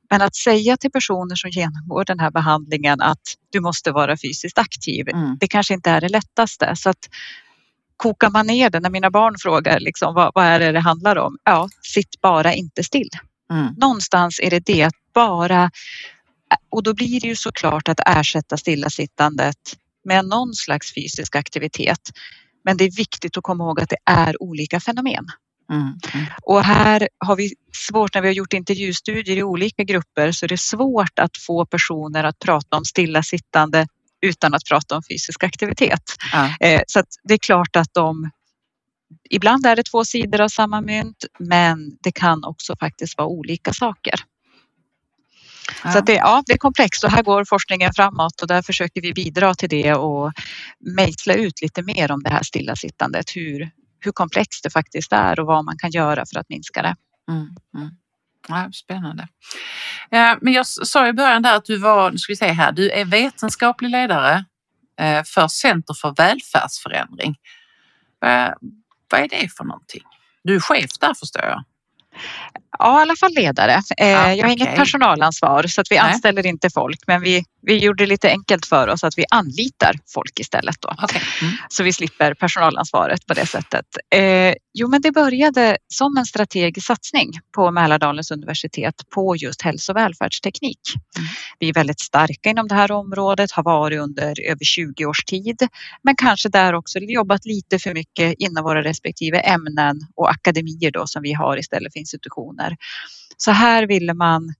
Men 0.10 0.22
att 0.22 0.36
säga 0.36 0.78
till 0.78 0.92
personer 0.92 1.36
som 1.36 1.50
genomgår 1.50 2.06
den 2.06 2.20
här 2.20 2.32
behandlingen 2.32 3.02
att 3.02 3.22
du 3.52 3.60
måste 3.60 3.92
vara 3.92 4.18
fysiskt 4.18 4.58
aktiv, 4.58 5.10
mm. 5.10 5.38
det 5.40 5.48
kanske 5.48 5.74
inte 5.74 5.90
är 5.90 6.02
det 6.02 6.10
lättaste. 6.10 6.76
Så 6.76 6.90
att 6.90 7.10
kokar 7.98 8.30
man 8.30 8.48
ner 8.48 8.70
det, 8.70 8.80
när 8.80 8.90
mina 8.90 9.12
barn 9.12 9.36
frågar 9.40 9.80
liksom, 9.80 10.14
vad, 10.14 10.32
vad 10.36 10.46
är 10.46 10.60
det 10.60 10.72
det 10.72 10.80
handlar 10.80 11.18
om? 11.18 11.38
Ja, 11.44 11.70
sitt 11.82 12.22
bara 12.22 12.54
inte 12.54 12.84
still. 12.84 13.10
Mm. 13.52 13.74
Någonstans 13.78 14.40
är 14.44 14.50
det 14.50 14.66
det 14.66 14.84
att 14.84 14.94
bara 15.18 15.72
och 16.70 16.84
då 16.84 16.94
blir 16.94 17.22
det 17.22 17.28
ju 17.28 17.36
såklart 17.36 17.90
att 17.90 18.00
ersätta 18.06 18.58
stillasittandet 18.58 19.58
med 20.06 20.26
någon 20.26 20.54
slags 20.54 20.94
fysisk 20.94 21.36
aktivitet. 21.36 22.02
Men 22.64 22.78
det 22.78 22.84
är 22.84 22.92
viktigt 22.92 23.38
att 23.38 23.44
komma 23.44 23.64
ihåg 23.64 23.80
att 23.80 23.90
det 23.90 24.12
är 24.12 24.44
olika 24.44 24.80
fenomen. 24.80 25.26
Mm, 25.72 25.82
mm. 26.14 26.26
Och 26.42 26.64
här 26.64 27.10
har 27.26 27.36
vi 27.36 27.54
svårt, 27.74 28.14
när 28.14 28.22
vi 28.22 28.28
har 28.28 28.34
gjort 28.34 28.54
intervjustudier 28.54 29.38
i 29.38 29.44
olika 29.44 29.84
grupper, 29.84 30.32
så 30.32 30.46
är 30.46 30.48
det 30.48 30.60
svårt 30.60 31.20
att 31.20 31.38
få 31.38 31.66
personer 31.66 32.24
att 32.24 32.40
prata 32.40 32.78
om 32.78 32.86
stillasittande 32.86 33.88
utan 34.22 34.54
att 34.54 34.66
prata 34.70 34.96
om 34.96 35.02
fysisk 35.12 35.44
aktivitet. 35.44 36.04
Eh, 36.60 36.82
så 36.88 37.04
det 37.24 37.34
är 37.34 37.38
klart 37.38 37.76
att 37.76 37.94
de 37.94 38.30
Ibland 39.30 39.66
är 39.66 39.76
det 39.76 39.84
två 39.84 40.06
sidor 40.06 40.42
av 40.42 40.48
samma 40.48 40.82
mynt, 40.82 41.26
men 41.40 41.98
det 42.04 42.12
kan 42.12 42.44
också 42.44 42.76
faktiskt 42.80 43.18
vara 43.18 43.28
olika 43.28 43.74
saker. 43.74 44.16
Ja. 45.84 45.92
Så 45.92 46.02
det, 46.02 46.14
ja, 46.14 46.44
det 46.46 46.54
är 46.54 46.58
komplext 46.58 47.04
och 47.04 47.12
här 47.12 47.24
går 47.24 47.46
forskningen 47.46 47.94
framåt 47.96 48.42
och 48.42 48.48
där 48.48 48.62
försöker 48.62 49.02
vi 49.02 49.14
bidra 49.14 49.56
till 49.56 49.70
det 49.70 49.94
och 49.94 50.34
mejsla 50.80 51.34
ut 51.34 51.62
lite 51.62 51.84
mer 51.84 52.12
om 52.12 52.24
det 52.24 52.30
här 52.30 52.44
stillasittandet. 52.44 53.26
Hur, 53.36 53.70
hur 54.00 54.12
komplext 54.12 54.64
det 54.64 54.70
faktiskt 54.70 55.14
är 55.14 55.40
och 55.40 55.46
vad 55.46 55.66
man 55.66 55.78
kan 55.78 55.92
göra 55.92 56.26
för 56.34 56.40
att 56.40 56.50
minska 56.50 56.82
det. 56.82 56.96
Mm, 57.30 57.48
mm. 57.76 57.90
Ja, 58.48 58.70
spännande. 58.74 59.28
Men 60.42 60.54
jag 60.54 60.68
sa 60.68 61.08
i 61.08 61.14
början 61.14 61.42
där 61.42 61.56
att 61.56 61.66
du 61.66 61.78
var, 61.78 62.12
nu 62.12 62.18
ska 62.18 62.32
vi 62.32 62.38
se 62.38 62.52
här, 62.52 62.72
du 62.72 62.90
är 62.90 63.06
vetenskaplig 63.06 63.90
ledare 63.90 64.46
eh, 65.00 65.24
för 65.24 65.48
Center 65.48 65.94
för 65.94 66.14
välfärdsförändring. 66.18 67.36
Vad 69.10 69.22
är 69.22 69.28
det 69.30 69.50
för 69.58 69.64
någonting? 69.64 70.04
Du 70.44 70.56
är 70.56 70.60
chef 70.60 70.90
där 71.00 71.14
förstår 71.14 71.44
jag. 71.44 71.64
Ja, 72.80 73.00
i 73.00 73.02
alla 73.02 73.16
fall 73.16 73.34
ledare. 73.34 73.82
Eh, 73.98 74.08
ah, 74.08 74.34
jag 74.34 74.46
har 74.46 74.54
okay. 74.54 74.54
inget 74.54 74.76
personalansvar 74.76 75.64
så 75.64 75.82
att 75.82 75.92
vi 75.92 75.96
Nej. 75.96 76.14
anställer 76.14 76.46
inte 76.46 76.70
folk 76.70 77.00
men 77.08 77.22
vi, 77.22 77.44
vi 77.62 77.78
gjorde 77.78 78.04
det 78.04 78.08
lite 78.08 78.30
enkelt 78.30 78.66
för 78.66 78.88
oss 78.88 79.04
att 79.04 79.18
vi 79.18 79.26
anlitar 79.32 79.96
folk 80.14 80.40
istället. 80.40 80.76
Då. 80.80 80.90
Okay. 81.04 81.22
Mm. 81.42 81.54
Så 81.70 81.84
vi 81.84 81.94
slipper 81.94 82.34
personalansvaret 82.34 83.26
på 83.28 83.34
det 83.34 83.46
sättet. 83.46 83.86
Eh, 84.16 84.54
jo, 84.74 84.88
men 84.88 85.02
det 85.02 85.12
började 85.12 85.78
som 85.88 86.18
en 86.18 86.26
strategisk 86.26 86.88
satsning 86.88 87.32
på 87.56 87.72
Mälardalens 87.72 88.32
universitet 88.32 88.96
på 89.16 89.36
just 89.36 89.62
hälso 89.62 89.92
och 89.92 89.98
välfärdsteknik. 89.98 90.80
Mm. 91.18 91.28
Vi 91.60 91.70
är 91.70 91.74
väldigt 91.74 92.00
starka 92.00 92.50
inom 92.50 92.68
det 92.68 92.76
här 92.76 92.92
området, 92.92 93.52
har 93.52 93.64
varit 93.64 94.00
under 94.00 94.42
över 94.42 94.66
20 94.66 95.06
års 95.06 95.26
tid 95.26 95.68
men 96.04 96.16
kanske 96.16 96.50
där 96.50 96.74
också 96.74 97.00
jobbat 97.00 97.46
lite 97.46 97.80
för 97.80 97.94
mycket 97.94 98.34
inom 98.38 98.64
våra 98.64 98.84
respektive 98.84 99.40
ämnen 99.40 100.00
och 100.16 100.30
akademier 100.30 100.92
då 100.92 101.08
som 101.08 101.22
vi 101.22 101.34
har 101.34 101.60
istället 101.60 101.94
för 101.94 102.00
institutioner. 102.00 102.67
Så 103.38 103.52
här 103.52 103.88
ville 103.88 104.14
man 104.14 104.54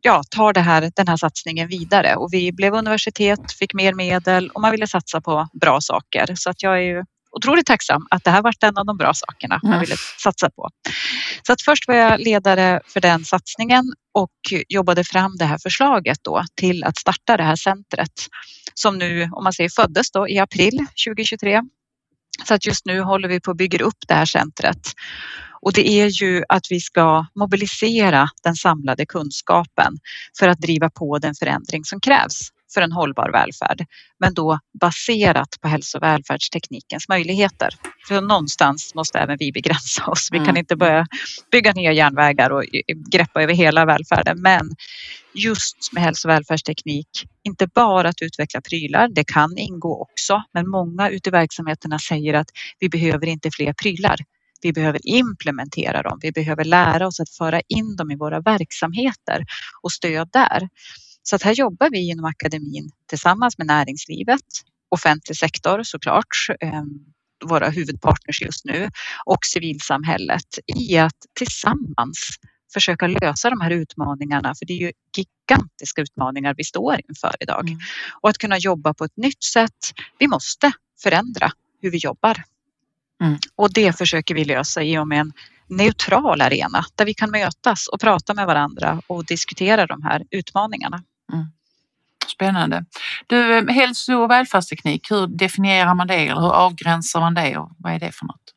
ja, 0.00 0.22
ta 0.30 0.52
det 0.52 0.60
här, 0.60 0.90
den 0.96 1.08
här 1.08 1.16
satsningen 1.16 1.68
vidare 1.68 2.16
och 2.16 2.28
vi 2.32 2.52
blev 2.52 2.74
universitet, 2.74 3.52
fick 3.58 3.74
mer 3.74 3.94
medel 3.94 4.50
och 4.50 4.60
man 4.60 4.70
ville 4.70 4.86
satsa 4.86 5.20
på 5.20 5.48
bra 5.60 5.80
saker. 5.80 6.34
Så 6.34 6.50
att 6.50 6.62
jag 6.62 6.74
är 6.74 6.82
ju 6.82 7.04
otroligt 7.30 7.66
tacksam 7.66 8.06
att 8.10 8.24
det 8.24 8.30
här 8.30 8.42
varit 8.42 8.62
en 8.62 8.78
av 8.78 8.86
de 8.86 8.96
bra 8.96 9.14
sakerna 9.14 9.60
man 9.62 9.80
ville 9.80 9.96
satsa 10.22 10.50
på. 10.50 10.68
Så 11.46 11.52
att 11.52 11.62
först 11.62 11.88
var 11.88 11.94
jag 11.94 12.20
ledare 12.20 12.80
för 12.86 13.00
den 13.00 13.24
satsningen 13.24 13.84
och 14.12 14.30
jobbade 14.68 15.04
fram 15.04 15.36
det 15.36 15.44
här 15.44 15.58
förslaget 15.62 16.18
då 16.22 16.42
till 16.54 16.84
att 16.84 16.98
starta 16.98 17.36
det 17.36 17.42
här 17.42 17.56
centret 17.56 18.12
som 18.74 18.98
nu, 18.98 19.28
om 19.32 19.44
man 19.44 19.52
säger 19.52 19.70
föddes 19.70 20.10
då 20.10 20.28
i 20.28 20.38
april 20.38 20.86
2023. 21.06 21.62
Så 22.48 22.54
att 22.54 22.66
just 22.66 22.86
nu 22.86 23.00
håller 23.00 23.28
vi 23.28 23.40
på 23.40 23.50
att 23.50 23.56
bygga 23.56 23.84
upp 23.84 23.98
det 24.08 24.14
här 24.14 24.26
centret 24.26 24.80
och 25.64 25.72
det 25.72 25.88
är 25.88 26.22
ju 26.22 26.44
att 26.48 26.66
vi 26.70 26.80
ska 26.80 27.26
mobilisera 27.34 28.28
den 28.42 28.54
samlade 28.54 29.06
kunskapen 29.06 29.92
för 30.38 30.48
att 30.48 30.58
driva 30.58 30.90
på 30.90 31.18
den 31.18 31.34
förändring 31.34 31.84
som 31.84 32.00
krävs 32.00 32.50
för 32.74 32.80
en 32.80 32.92
hållbar 32.92 33.30
välfärd, 33.32 33.86
men 34.20 34.34
då 34.34 34.58
baserat 34.80 35.48
på 35.60 35.68
hälso 35.68 35.98
och 35.98 36.02
välfärdsteknikens 36.02 37.08
möjligheter. 37.08 37.68
För 38.08 38.20
någonstans 38.20 38.94
måste 38.94 39.18
även 39.18 39.36
vi 39.38 39.52
begränsa 39.52 40.06
oss. 40.06 40.28
Vi 40.32 40.38
kan 40.38 40.46
mm. 40.48 40.56
inte 40.56 40.76
börja 40.76 41.06
bygga 41.52 41.72
nya 41.72 41.92
järnvägar 41.92 42.50
och 42.50 42.64
greppa 43.12 43.42
över 43.42 43.54
hela 43.54 43.84
välfärden, 43.84 44.42
men 44.42 44.70
just 45.34 45.92
med 45.92 46.02
hälso 46.02 46.28
och 46.28 46.32
välfärdsteknik, 46.34 47.08
inte 47.42 47.66
bara 47.66 48.08
att 48.08 48.22
utveckla 48.22 48.60
prylar, 48.60 49.08
det 49.08 49.24
kan 49.24 49.58
ingå 49.58 50.02
också, 50.02 50.42
men 50.54 50.70
många 50.70 51.10
ute 51.10 51.28
i 51.28 51.32
verksamheterna 51.32 51.98
säger 51.98 52.34
att 52.34 52.48
vi 52.78 52.88
behöver 52.88 53.26
inte 53.26 53.50
fler 53.50 53.72
prylar. 53.72 54.16
Vi 54.64 54.72
behöver 54.72 55.00
implementera 55.04 56.02
dem. 56.02 56.18
Vi 56.22 56.32
behöver 56.32 56.64
lära 56.64 57.06
oss 57.06 57.20
att 57.20 57.30
föra 57.30 57.60
in 57.68 57.96
dem 57.96 58.10
i 58.10 58.16
våra 58.16 58.40
verksamheter 58.40 59.44
och 59.82 59.92
stöd 59.92 60.28
där. 60.32 60.68
Så 61.22 61.36
att 61.36 61.42
här 61.42 61.52
jobbar 61.52 61.90
vi 61.90 62.10
inom 62.10 62.24
akademin 62.24 62.90
tillsammans 63.08 63.58
med 63.58 63.66
näringslivet, 63.66 64.40
offentlig 64.88 65.36
sektor 65.36 65.82
såklart, 65.82 66.26
ehm, 66.60 66.88
våra 67.44 67.68
huvudpartners 67.68 68.42
just 68.42 68.64
nu 68.64 68.88
och 69.26 69.38
civilsamhället 69.44 70.58
i 70.76 70.98
att 70.98 71.18
tillsammans 71.38 72.28
försöka 72.72 73.06
lösa 73.06 73.50
de 73.50 73.60
här 73.60 73.70
utmaningarna, 73.70 74.54
för 74.54 74.66
det 74.66 74.72
är 74.72 74.80
ju 74.80 74.92
gigantiska 75.16 76.02
utmaningar 76.02 76.54
vi 76.56 76.64
står 76.64 77.00
inför 77.08 77.34
idag. 77.40 77.68
Mm. 77.68 77.80
Och 78.20 78.28
att 78.28 78.38
kunna 78.38 78.58
jobba 78.58 78.94
på 78.94 79.04
ett 79.04 79.16
nytt 79.16 79.44
sätt. 79.44 79.92
Vi 80.18 80.28
måste 80.28 80.72
förändra 81.02 81.50
hur 81.82 81.90
vi 81.90 81.98
jobbar. 81.98 82.53
Mm. 83.24 83.38
Och 83.56 83.72
det 83.72 83.98
försöker 83.98 84.34
vi 84.34 84.44
lösa 84.44 84.82
i 84.82 84.98
och 84.98 85.08
med 85.08 85.20
en 85.20 85.32
neutral 85.68 86.40
arena 86.40 86.84
där 86.94 87.04
vi 87.04 87.14
kan 87.14 87.30
mötas 87.30 87.88
och 87.88 88.00
prata 88.00 88.34
med 88.34 88.46
varandra 88.46 89.02
och 89.06 89.24
diskutera 89.26 89.86
de 89.86 90.02
här 90.02 90.22
utmaningarna. 90.30 91.02
Mm. 91.32 91.46
Spännande. 92.26 92.84
Du, 93.26 93.72
hälso 93.72 94.14
och 94.14 94.30
välfärdsteknik, 94.30 95.10
hur 95.10 95.26
definierar 95.26 95.94
man 95.94 96.06
det 96.06 96.14
eller 96.14 96.40
hur 96.40 96.52
avgränsar 96.52 97.20
man 97.20 97.34
det 97.34 97.56
och 97.56 97.70
vad 97.78 97.92
är 97.92 97.98
det 97.98 98.12
för 98.12 98.26
något? 98.26 98.54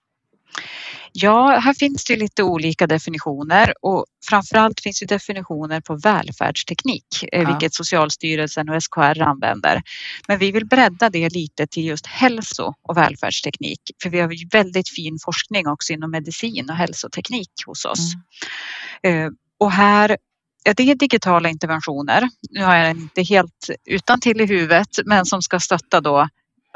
Ja, 1.19 1.59
här 1.59 1.73
finns 1.73 2.05
det 2.05 2.15
lite 2.15 2.43
olika 2.43 2.87
definitioner 2.87 3.73
och 3.81 4.05
framförallt 4.29 4.79
finns 4.79 4.99
det 4.99 5.05
definitioner 5.05 5.81
på 5.81 5.95
välfärdsteknik, 5.95 7.23
eh, 7.31 7.41
ja. 7.41 7.49
vilket 7.49 7.73
Socialstyrelsen 7.73 8.69
och 8.69 8.83
SKR 8.83 9.21
använder. 9.21 9.81
Men 10.27 10.39
vi 10.39 10.51
vill 10.51 10.65
bredda 10.65 11.09
det 11.09 11.29
lite 11.29 11.67
till 11.67 11.85
just 11.85 12.07
hälso 12.07 12.73
och 12.81 12.97
välfärdsteknik, 12.97 13.81
för 14.03 14.09
vi 14.09 14.19
har 14.19 14.51
väldigt 14.51 14.89
fin 14.89 15.17
forskning 15.25 15.67
också 15.67 15.93
inom 15.93 16.11
medicin 16.11 16.69
och 16.69 16.75
hälsoteknik 16.75 17.51
hos 17.65 17.85
oss. 17.85 18.13
Mm. 19.03 19.33
Och 19.59 19.71
här 19.71 20.17
Ja, 20.63 20.73
det 20.73 20.91
är 20.91 20.95
digitala 20.95 21.49
interventioner. 21.49 22.29
Nu 22.49 22.63
har 22.63 22.75
jag 22.75 22.91
inte 22.91 23.21
helt 23.21 23.69
utan 23.85 24.19
till 24.19 24.41
i 24.41 24.45
huvudet, 24.45 24.99
men 25.05 25.25
som 25.25 25.41
ska 25.41 25.59
stötta 25.59 26.01
då 26.01 26.27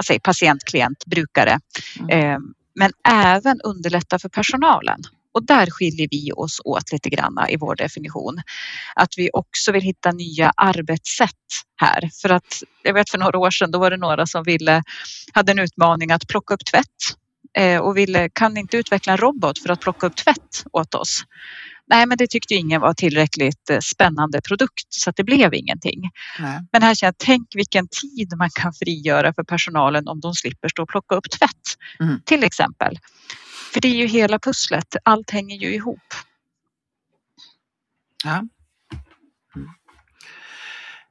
säger, 0.05 0.19
patient, 0.19 0.63
klient, 0.63 1.05
brukare. 1.05 1.59
Mm. 1.99 2.53
Men 2.75 2.91
även 3.07 3.61
underlätta 3.61 4.19
för 4.19 4.29
personalen. 4.29 4.99
Och 5.33 5.45
där 5.45 5.67
skiljer 5.71 6.07
vi 6.11 6.31
oss 6.31 6.61
åt 6.65 6.91
lite 6.91 7.09
grann 7.09 7.37
i 7.49 7.57
vår 7.57 7.75
definition. 7.75 8.41
Att 8.95 9.09
vi 9.17 9.29
också 9.33 9.71
vill 9.71 9.83
hitta 9.83 10.11
nya 10.11 10.51
arbetssätt 10.57 11.29
här. 11.75 12.09
För 12.21 12.29
att 12.29 12.63
jag 12.83 12.93
vet 12.93 13.09
för 13.09 13.17
några 13.17 13.39
år 13.39 13.51
sedan, 13.51 13.71
då 13.71 13.79
var 13.79 13.91
det 13.91 13.97
några 13.97 14.25
som 14.25 14.43
ville, 14.43 14.83
hade 15.33 15.51
en 15.51 15.59
utmaning 15.59 16.11
att 16.11 16.27
plocka 16.27 16.53
upp 16.53 16.65
tvätt 16.65 16.85
eh, 17.57 17.81
och 17.81 17.97
ville, 17.97 18.29
kan 18.29 18.57
inte 18.57 18.77
utveckla 18.77 19.13
en 19.13 19.17
robot 19.17 19.59
för 19.59 19.69
att 19.69 19.81
plocka 19.81 20.07
upp 20.07 20.15
tvätt 20.15 20.63
åt 20.71 20.95
oss? 20.95 21.23
Nej, 21.91 22.05
men 22.05 22.17
det 22.17 22.27
tyckte 22.27 22.53
ingen 22.53 22.81
var 22.81 22.93
tillräckligt 22.93 23.69
eh, 23.69 23.79
spännande 23.79 24.41
produkt 24.41 24.85
så 24.89 25.09
att 25.09 25.15
det 25.15 25.23
blev 25.23 25.53
ingenting. 25.53 26.01
Nej. 26.39 26.59
Men 26.71 26.83
här 26.83 26.95
känner 26.95 27.07
jag, 27.07 27.17
tänk 27.17 27.55
vilken 27.55 27.87
tid 27.87 28.33
man 28.37 28.49
kan 28.53 28.73
frigöra 28.73 29.33
för 29.33 29.43
personalen 29.43 30.07
om 30.07 30.19
de 30.19 30.33
slipper 30.33 30.69
stå 30.69 30.83
och 30.83 30.89
plocka 30.89 31.15
upp 31.15 31.31
tvätt 31.31 31.77
mm. 31.99 32.21
till 32.25 32.43
exempel. 32.43 32.99
För 33.73 33.81
det 33.81 33.87
är 33.87 33.95
ju 33.95 34.05
hela 34.05 34.39
pusslet, 34.39 34.95
allt 35.03 35.29
hänger 35.29 35.57
ju 35.57 35.75
ihop. 35.75 36.13
Ja. 38.23 38.43
Mm. 39.55 39.69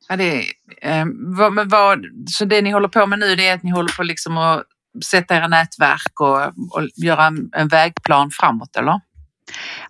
Ja, 0.08 0.16
det, 0.16 0.44
eh, 0.82 1.06
vad, 1.37 1.70
vad, 1.70 2.04
så 2.26 2.44
det 2.44 2.62
ni 2.62 2.70
håller 2.70 2.88
på 2.88 3.06
med 3.06 3.18
nu 3.18 3.37
det 3.37 3.49
är 3.49 3.54
att 3.54 3.62
ni 3.62 3.70
håller 3.70 3.96
på 3.96 4.02
liksom 4.02 4.37
att 4.37 4.62
sätta 5.04 5.37
era 5.37 5.49
nätverk 5.49 6.20
och, 6.20 6.42
och 6.46 6.88
göra 6.96 7.26
en, 7.26 7.50
en 7.52 7.68
vägplan 7.68 8.30
framåt 8.30 8.76
eller? 8.76 9.00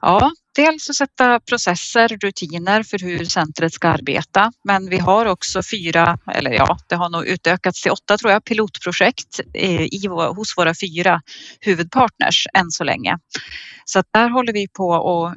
Ja, 0.01 0.31
dels 0.57 0.91
att 0.91 0.97
sätta 0.97 1.41
processer, 1.41 2.09
rutiner 2.09 2.83
för 2.83 2.99
hur 2.99 3.25
centret 3.25 3.73
ska 3.73 3.89
arbeta. 3.89 4.53
Men 4.65 4.91
vi 4.91 4.99
har 4.99 5.27
också 5.27 5.63
fyra, 5.71 6.19
eller 6.35 6.51
ja, 6.51 6.79
det 6.89 6.95
har 6.95 7.11
nog 7.11 7.27
utökats 7.27 7.83
till 7.83 7.91
åtta 7.91 8.19
tror 8.19 8.33
jag, 8.33 8.45
pilotprojekt 8.45 9.41
eh, 9.55 9.83
i, 9.83 10.07
hos 10.37 10.57
våra 10.57 10.75
fyra 10.75 11.21
huvudpartners 11.61 12.47
än 12.55 12.71
så 12.71 12.85
länge. 12.85 13.19
Så 13.85 13.99
att 13.99 14.07
där 14.13 14.31
håller 14.31 14.53
vi 14.53 14.69
på 14.69 14.89
och 14.89 15.35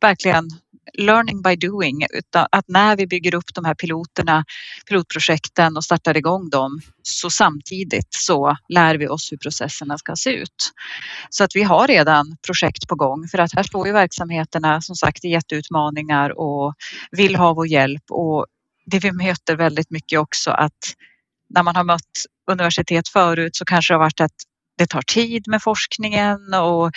verkligen 0.00 0.48
learning 0.94 1.42
by 1.42 1.56
doing. 1.56 2.06
Utan 2.10 2.46
att 2.52 2.64
när 2.68 2.96
vi 2.96 3.06
bygger 3.06 3.34
upp 3.34 3.54
de 3.54 3.64
här 3.64 3.74
piloterna, 3.74 4.44
pilotprojekten 4.88 5.76
och 5.76 5.84
startar 5.84 6.16
igång 6.16 6.50
dem 6.50 6.80
så 7.02 7.30
samtidigt 7.30 8.08
så 8.10 8.56
lär 8.68 8.94
vi 8.94 9.08
oss 9.08 9.32
hur 9.32 9.36
processerna 9.36 9.98
ska 9.98 10.16
se 10.16 10.30
ut. 10.30 10.72
Så 11.30 11.44
att 11.44 11.56
vi 11.56 11.62
har 11.62 11.88
redan 11.88 12.36
projekt 12.46 12.88
på 12.88 12.94
gång 12.94 13.28
för 13.30 13.38
att 13.38 13.54
här 13.54 13.62
står 13.62 13.86
ju 13.86 13.92
verksamheterna 13.92 14.80
som 14.80 14.96
sagt 14.96 15.24
i 15.24 15.28
jätteutmaningar 15.28 16.38
och 16.38 16.74
vill 17.10 17.36
ha 17.36 17.54
vår 17.54 17.66
hjälp 17.66 18.04
och 18.10 18.46
det 18.86 18.98
vi 18.98 19.12
möter 19.12 19.56
väldigt 19.56 19.90
mycket 19.90 20.18
också 20.18 20.50
att 20.50 20.72
när 21.48 21.62
man 21.62 21.76
har 21.76 21.84
mött 21.84 22.00
universitet 22.50 23.08
förut 23.08 23.56
så 23.56 23.64
kanske 23.64 23.92
det 23.92 23.96
har 23.96 24.04
varit 24.04 24.20
att 24.20 24.32
det 24.78 24.86
tar 24.86 25.02
tid 25.02 25.44
med 25.48 25.62
forskningen 25.62 26.54
och 26.54 26.92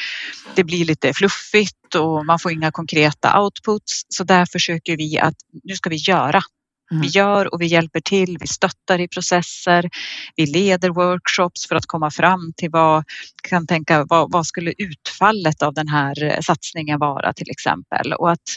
det 0.55 0.63
blir 0.63 0.85
lite 0.85 1.13
fluffigt 1.13 1.95
och 1.95 2.25
man 2.25 2.39
får 2.39 2.51
inga 2.51 2.71
konkreta 2.71 3.41
outputs. 3.41 4.01
Så 4.09 4.23
där 4.23 4.45
försöker 4.45 4.97
vi 4.97 5.19
att 5.19 5.35
nu 5.63 5.75
ska 5.75 5.89
vi 5.89 5.95
göra. 5.95 6.41
Mm. 6.91 7.01
Vi 7.01 7.07
gör 7.07 7.53
och 7.53 7.61
vi 7.61 7.65
hjälper 7.65 7.99
till, 7.99 8.37
vi 8.39 8.47
stöttar 8.47 8.99
i 8.99 9.07
processer, 9.07 9.89
vi 10.35 10.45
leder 10.45 10.89
workshops 10.89 11.67
för 11.67 11.75
att 11.75 11.85
komma 11.85 12.11
fram 12.11 12.53
till 12.57 12.69
vad 12.69 13.03
kan 13.43 13.67
tänka, 13.67 14.05
vad, 14.05 14.31
vad 14.31 14.45
skulle 14.45 14.73
utfallet 14.77 15.61
av 15.61 15.73
den 15.73 15.87
här 15.87 16.41
satsningen 16.41 16.99
vara 16.99 17.33
till 17.33 17.51
exempel 17.51 18.13
och 18.13 18.31
att 18.31 18.49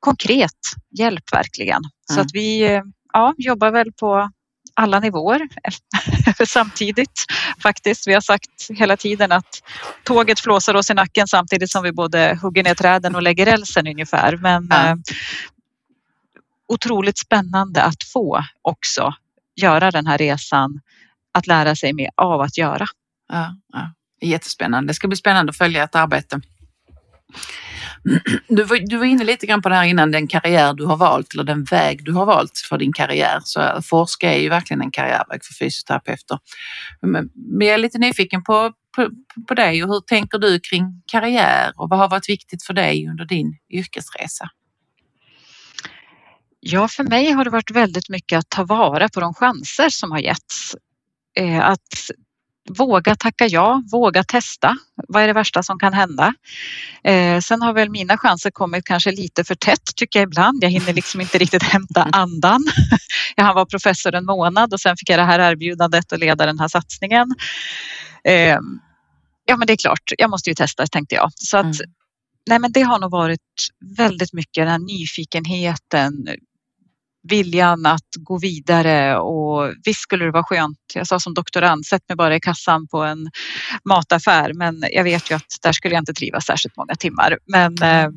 konkret 0.00 0.60
hjälp 0.98 1.32
verkligen. 1.32 1.82
Mm. 1.82 2.14
Så 2.14 2.20
att 2.20 2.30
vi 2.32 2.80
ja, 3.12 3.34
jobbar 3.38 3.70
väl 3.70 3.92
på 3.92 4.30
alla 4.74 5.00
nivåer 5.00 5.48
samtidigt 6.46 7.24
faktiskt. 7.62 8.06
Vi 8.06 8.14
har 8.14 8.20
sagt 8.20 8.70
hela 8.70 8.96
tiden 8.96 9.32
att 9.32 9.62
tåget 10.04 10.40
flåsar 10.40 10.74
oss 10.74 10.90
i 10.90 10.94
nacken 10.94 11.26
samtidigt 11.28 11.70
som 11.70 11.82
vi 11.82 11.92
både 11.92 12.38
hugger 12.42 12.64
ner 12.64 12.74
träden 12.74 13.14
och 13.14 13.22
lägger 13.22 13.46
rälsen 13.46 13.86
ungefär. 13.86 14.36
Men 14.36 14.66
ja. 14.70 14.88
eh, 14.88 14.96
otroligt 16.68 17.18
spännande 17.18 17.82
att 17.82 18.04
få 18.12 18.44
också 18.62 19.14
göra 19.56 19.90
den 19.90 20.06
här 20.06 20.18
resan, 20.18 20.80
att 21.32 21.46
lära 21.46 21.76
sig 21.76 21.92
mer 21.92 22.10
av 22.14 22.40
att 22.40 22.58
göra. 22.58 22.86
Ja, 23.28 23.56
ja. 23.72 23.94
Jättespännande. 24.20 24.90
Det 24.90 24.94
ska 24.94 25.08
bli 25.08 25.16
spännande 25.16 25.50
att 25.50 25.56
följa 25.56 25.84
ett 25.84 25.94
arbete. 25.94 26.40
Du 28.48 28.62
var, 28.62 28.88
du 28.88 28.96
var 28.96 29.04
inne 29.04 29.24
lite 29.24 29.46
grann 29.46 29.62
på 29.62 29.68
det 29.68 29.74
här 29.74 29.84
innan, 29.84 30.10
den 30.10 30.26
karriär 30.26 30.74
du 30.74 30.84
har 30.84 30.96
valt 30.96 31.34
eller 31.34 31.44
den 31.44 31.64
väg 31.64 32.04
du 32.04 32.12
har 32.12 32.26
valt 32.26 32.58
för 32.68 32.78
din 32.78 32.92
karriär. 32.92 33.40
Så 33.44 33.82
forska 33.82 34.32
är 34.32 34.38
ju 34.38 34.48
verkligen 34.48 34.80
en 34.80 34.90
karriärväg 34.90 35.44
för 35.44 35.54
fysioterapeuter. 35.54 36.38
Men 37.02 37.30
jag 37.60 37.74
är 37.74 37.78
lite 37.78 37.98
nyfiken 37.98 38.44
på, 38.44 38.72
på, 38.96 39.10
på 39.48 39.54
dig 39.54 39.84
och 39.84 39.88
hur 39.88 40.00
tänker 40.00 40.38
du 40.38 40.60
kring 40.60 41.02
karriär 41.06 41.72
och 41.76 41.88
vad 41.88 41.98
har 41.98 42.08
varit 42.08 42.28
viktigt 42.28 42.62
för 42.62 42.74
dig 42.74 43.08
under 43.08 43.24
din 43.24 43.56
yrkesresa? 43.70 44.48
Ja, 46.60 46.88
för 46.88 47.04
mig 47.04 47.30
har 47.30 47.44
det 47.44 47.50
varit 47.50 47.70
väldigt 47.70 48.08
mycket 48.08 48.38
att 48.38 48.48
ta 48.48 48.64
vara 48.64 49.08
på 49.08 49.20
de 49.20 49.34
chanser 49.34 49.88
som 49.88 50.10
har 50.10 50.18
getts. 50.18 50.76
Eh, 51.38 51.68
att 51.68 52.10
våga 52.70 53.16
tacka 53.16 53.46
ja, 53.46 53.82
våga 53.92 54.24
testa. 54.24 54.76
Vad 55.08 55.22
är 55.22 55.26
det 55.26 55.32
värsta 55.32 55.62
som 55.62 55.78
kan 55.78 55.92
hända? 55.92 56.34
Eh, 57.04 57.40
sen 57.40 57.62
har 57.62 57.72
väl 57.72 57.90
mina 57.90 58.18
chanser 58.18 58.50
kommit 58.50 58.84
kanske 58.84 59.10
lite 59.10 59.44
för 59.44 59.54
tätt 59.54 59.96
tycker 59.96 60.18
jag 60.18 60.26
ibland. 60.26 60.64
Jag 60.64 60.70
hinner 60.70 60.92
liksom 60.92 61.20
inte 61.20 61.38
riktigt 61.38 61.62
hämta 61.62 62.02
andan. 62.02 62.64
Jag 63.36 63.54
var 63.54 63.64
professor 63.64 64.14
en 64.14 64.24
månad 64.24 64.72
och 64.72 64.80
sen 64.80 64.96
fick 64.96 65.10
jag 65.10 65.18
det 65.18 65.24
här 65.24 65.52
erbjudandet 65.52 66.12
att 66.12 66.20
leda 66.20 66.46
den 66.46 66.58
här 66.58 66.68
satsningen. 66.68 67.34
Eh, 68.24 68.58
ja, 69.44 69.56
men 69.56 69.66
det 69.66 69.72
är 69.72 69.76
klart, 69.76 70.12
jag 70.18 70.30
måste 70.30 70.50
ju 70.50 70.54
testa 70.54 70.86
tänkte 70.86 71.14
jag. 71.14 71.30
Så 71.34 71.56
att, 71.56 71.64
mm. 71.64 71.90
nej, 72.48 72.58
men 72.58 72.72
det 72.72 72.82
har 72.82 72.98
nog 72.98 73.10
varit 73.10 73.40
väldigt 73.96 74.32
mycket 74.32 74.62
den 74.62 74.68
här 74.68 74.78
nyfikenheten, 74.78 76.28
viljan 77.28 77.86
att 77.86 78.08
gå 78.16 78.38
vidare 78.38 79.18
och 79.18 79.72
visst 79.84 80.00
skulle 80.00 80.24
det 80.24 80.30
vara 80.30 80.44
skönt. 80.44 80.78
Jag 80.94 81.06
sa 81.06 81.20
som 81.20 81.34
doktorand, 81.34 81.86
sätt 81.86 82.02
mig 82.08 82.16
bara 82.16 82.36
i 82.36 82.40
kassan 82.40 82.86
på 82.86 83.02
en 83.02 83.30
mataffär, 83.84 84.52
men 84.52 84.84
jag 84.92 85.04
vet 85.04 85.30
ju 85.30 85.34
att 85.34 85.58
där 85.62 85.72
skulle 85.72 85.94
jag 85.94 86.02
inte 86.02 86.14
trivas 86.14 86.46
särskilt 86.46 86.76
många 86.76 86.94
timmar. 86.94 87.38
Men 87.46 87.82
eh, 87.82 88.08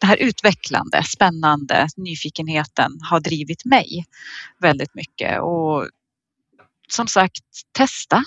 det 0.00 0.06
här 0.06 0.16
utvecklande, 0.16 1.02
spännande, 1.04 1.86
nyfikenheten 1.96 2.92
har 3.10 3.20
drivit 3.20 3.64
mig 3.64 4.04
väldigt 4.58 4.94
mycket 4.94 5.40
och 5.40 5.88
som 6.88 7.06
sagt 7.06 7.44
testa. 7.72 8.24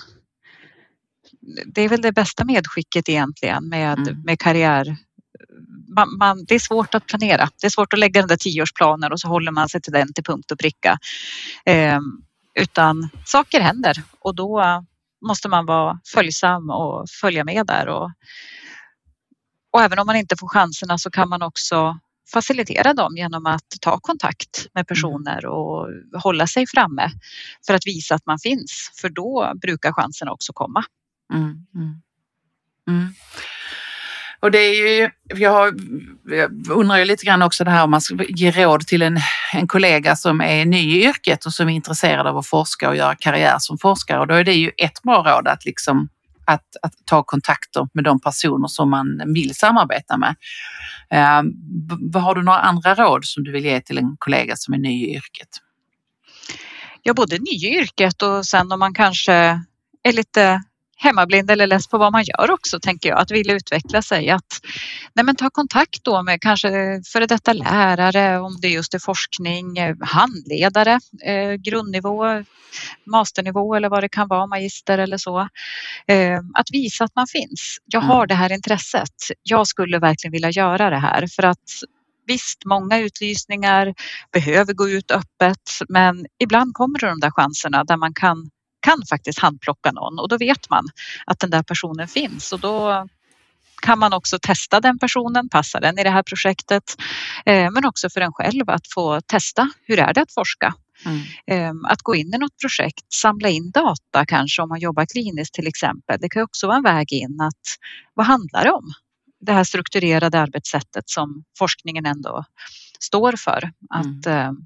Det 1.66 1.82
är 1.82 1.88
väl 1.88 2.02
det 2.02 2.12
bästa 2.12 2.44
medskicket 2.44 3.08
egentligen 3.08 3.68
med, 3.68 3.98
mm. 3.98 4.22
med 4.22 4.38
karriär 4.38 4.96
man, 5.96 6.18
man, 6.18 6.44
det 6.44 6.54
är 6.54 6.58
svårt 6.58 6.94
att 6.94 7.06
planera. 7.06 7.48
Det 7.60 7.66
är 7.66 7.70
svårt 7.70 7.92
att 7.92 7.98
lägga 7.98 8.20
den 8.20 8.28
där 8.28 8.36
tioårsplanen 8.36 9.12
och 9.12 9.20
så 9.20 9.28
håller 9.28 9.52
man 9.52 9.68
sig 9.68 9.80
till 9.80 9.92
den 9.92 10.12
till 10.12 10.24
punkt 10.24 10.50
och 10.50 10.58
pricka. 10.58 10.98
Eh, 11.66 12.00
utan 12.54 13.08
saker 13.24 13.60
händer 13.60 14.02
och 14.18 14.34
då 14.34 14.84
måste 15.26 15.48
man 15.48 15.66
vara 15.66 16.00
följsam 16.14 16.70
och 16.70 17.08
följa 17.20 17.44
med 17.44 17.66
där. 17.66 17.88
Och, 17.88 18.10
och 19.72 19.82
även 19.82 19.98
om 19.98 20.06
man 20.06 20.16
inte 20.16 20.36
får 20.36 20.48
chanserna 20.48 20.98
så 20.98 21.10
kan 21.10 21.28
man 21.28 21.42
också 21.42 21.98
facilitera 22.32 22.94
dem 22.94 23.16
genom 23.16 23.46
att 23.46 23.66
ta 23.80 24.00
kontakt 24.00 24.66
med 24.74 24.86
personer 24.86 25.46
och 25.46 25.88
hålla 26.22 26.46
sig 26.46 26.66
framme 26.66 27.10
för 27.66 27.74
att 27.74 27.86
visa 27.86 28.14
att 28.14 28.26
man 28.26 28.38
finns. 28.38 28.90
För 29.00 29.08
då 29.08 29.52
brukar 29.60 29.92
chanserna 29.92 30.32
också 30.32 30.52
komma. 30.52 30.84
Mm, 31.32 31.66
mm. 31.74 32.02
Mm. 32.88 33.14
Och 34.42 34.50
det 34.50 34.58
är 34.58 35.00
ju, 35.00 35.10
jag, 35.26 35.80
jag 36.26 36.70
undrar 36.70 36.98
ju 36.98 37.04
lite 37.04 37.26
grann 37.26 37.42
också 37.42 37.64
det 37.64 37.70
här 37.70 37.84
om 37.84 37.90
man 37.90 38.00
ska 38.00 38.24
ge 38.28 38.50
råd 38.50 38.86
till 38.86 39.02
en, 39.02 39.20
en 39.52 39.68
kollega 39.68 40.16
som 40.16 40.40
är 40.40 40.64
ny 40.64 40.78
i 40.78 41.04
yrket 41.04 41.46
och 41.46 41.52
som 41.52 41.68
är 41.68 41.72
intresserad 41.72 42.26
av 42.26 42.38
att 42.38 42.46
forska 42.46 42.88
och 42.88 42.96
göra 42.96 43.14
karriär 43.14 43.56
som 43.58 43.78
forskare. 43.78 44.20
Och 44.20 44.26
då 44.26 44.34
är 44.34 44.44
det 44.44 44.54
ju 44.54 44.70
ett 44.78 45.02
bra 45.02 45.22
råd 45.22 45.48
att, 45.48 45.64
liksom, 45.64 46.08
att, 46.44 46.76
att 46.82 46.92
ta 47.04 47.22
kontakter 47.22 47.88
med 47.94 48.04
de 48.04 48.20
personer 48.20 48.68
som 48.68 48.90
man 48.90 49.22
vill 49.34 49.54
samarbeta 49.54 50.16
med. 50.16 50.36
Eh, 51.10 51.42
har 52.20 52.34
du 52.34 52.42
några 52.42 52.58
andra 52.58 52.94
råd 52.94 53.24
som 53.24 53.44
du 53.44 53.52
vill 53.52 53.64
ge 53.64 53.80
till 53.80 53.98
en 53.98 54.16
kollega 54.18 54.56
som 54.56 54.74
är 54.74 54.78
ny 54.78 55.04
i 55.04 55.14
yrket? 55.14 55.48
Ja, 57.02 57.14
både 57.14 57.38
ny 57.38 57.50
i 57.50 57.78
yrket 57.78 58.22
och 58.22 58.46
sen 58.46 58.72
om 58.72 58.78
man 58.78 58.94
kanske 58.94 59.32
är 60.02 60.12
lite 60.12 60.62
hemmablind 61.02 61.50
eller 61.50 61.66
less 61.66 61.88
på 61.88 61.98
vad 61.98 62.12
man 62.12 62.24
gör 62.24 62.50
också 62.50 62.80
tänker 62.80 63.08
jag, 63.08 63.18
att 63.18 63.30
vilja 63.30 63.54
utveckla 63.54 64.02
sig. 64.02 64.30
Att 64.30 64.60
nej 65.14 65.24
men, 65.24 65.36
ta 65.36 65.50
kontakt 65.50 66.04
då 66.04 66.22
med 66.22 66.40
kanske 66.40 67.02
före 67.12 67.26
detta 67.26 67.52
lärare 67.52 68.40
om 68.40 68.56
det 68.60 68.68
just 68.68 68.94
är 68.94 68.98
forskning, 68.98 69.78
eh, 69.78 69.96
handledare, 70.00 71.00
eh, 71.24 71.52
grundnivå, 71.52 72.44
masternivå 73.06 73.74
eller 73.74 73.88
vad 73.88 74.02
det 74.02 74.08
kan 74.08 74.28
vara, 74.28 74.46
magister 74.46 74.98
eller 74.98 75.18
så. 75.18 75.48
Eh, 76.06 76.38
att 76.54 76.70
visa 76.72 77.04
att 77.04 77.16
man 77.16 77.26
finns. 77.26 77.78
Jag 77.84 78.00
har 78.00 78.16
mm. 78.16 78.28
det 78.28 78.34
här 78.34 78.52
intresset. 78.52 79.16
Jag 79.42 79.66
skulle 79.66 79.98
verkligen 79.98 80.32
vilja 80.32 80.50
göra 80.50 80.90
det 80.90 80.98
här 80.98 81.26
för 81.36 81.42
att 81.42 81.58
Visst, 82.26 82.64
många 82.64 82.98
utlysningar 82.98 83.94
behöver 84.32 84.72
gå 84.72 84.88
ut 84.88 85.10
öppet, 85.10 85.80
men 85.88 86.26
ibland 86.38 86.74
kommer 86.74 86.98
det 86.98 87.06
de 87.06 87.20
där 87.20 87.30
chanserna 87.30 87.84
där 87.84 87.96
man 87.96 88.14
kan 88.14 88.50
kan 88.82 89.02
faktiskt 89.08 89.38
handplocka 89.38 89.92
någon 89.92 90.18
och 90.18 90.28
då 90.28 90.38
vet 90.38 90.70
man 90.70 90.84
att 91.26 91.38
den 91.38 91.50
där 91.50 91.62
personen 91.62 92.08
finns 92.08 92.52
och 92.52 92.60
då 92.60 93.06
kan 93.82 93.98
man 93.98 94.12
också 94.12 94.38
testa 94.42 94.80
den 94.80 94.98
personen, 94.98 95.48
passar 95.48 95.80
den 95.80 95.98
i 95.98 96.04
det 96.04 96.10
här 96.10 96.22
projektet? 96.22 96.96
Eh, 97.46 97.70
men 97.70 97.84
också 97.84 98.10
för 98.10 98.20
en 98.20 98.32
själv 98.32 98.70
att 98.70 98.92
få 98.94 99.20
testa, 99.20 99.70
hur 99.86 99.98
är 99.98 100.14
det 100.14 100.22
att 100.22 100.32
forska? 100.34 100.74
Mm. 101.04 101.20
Ehm, 101.46 101.84
att 101.84 102.02
gå 102.02 102.14
in 102.14 102.34
i 102.34 102.38
något 102.38 102.58
projekt, 102.60 103.12
samla 103.12 103.48
in 103.48 103.70
data 103.70 104.26
kanske 104.26 104.62
om 104.62 104.68
man 104.68 104.80
jobbar 104.80 105.06
kliniskt 105.06 105.54
till 105.54 105.66
exempel. 105.66 106.18
Det 106.20 106.28
kan 106.28 106.42
också 106.42 106.66
vara 106.66 106.76
en 106.76 106.82
väg 106.82 107.12
in 107.12 107.40
att 107.40 107.62
vad 108.14 108.26
handlar 108.26 108.64
det 108.64 108.70
om? 108.70 108.92
Det 109.40 109.52
här 109.52 109.64
strukturerade 109.64 110.40
arbetssättet 110.40 111.10
som 111.10 111.44
forskningen 111.58 112.06
ändå 112.06 112.44
står 113.00 113.32
för. 113.36 113.70
Att, 113.90 114.26
mm. 114.26 114.38
Ehm, 114.38 114.56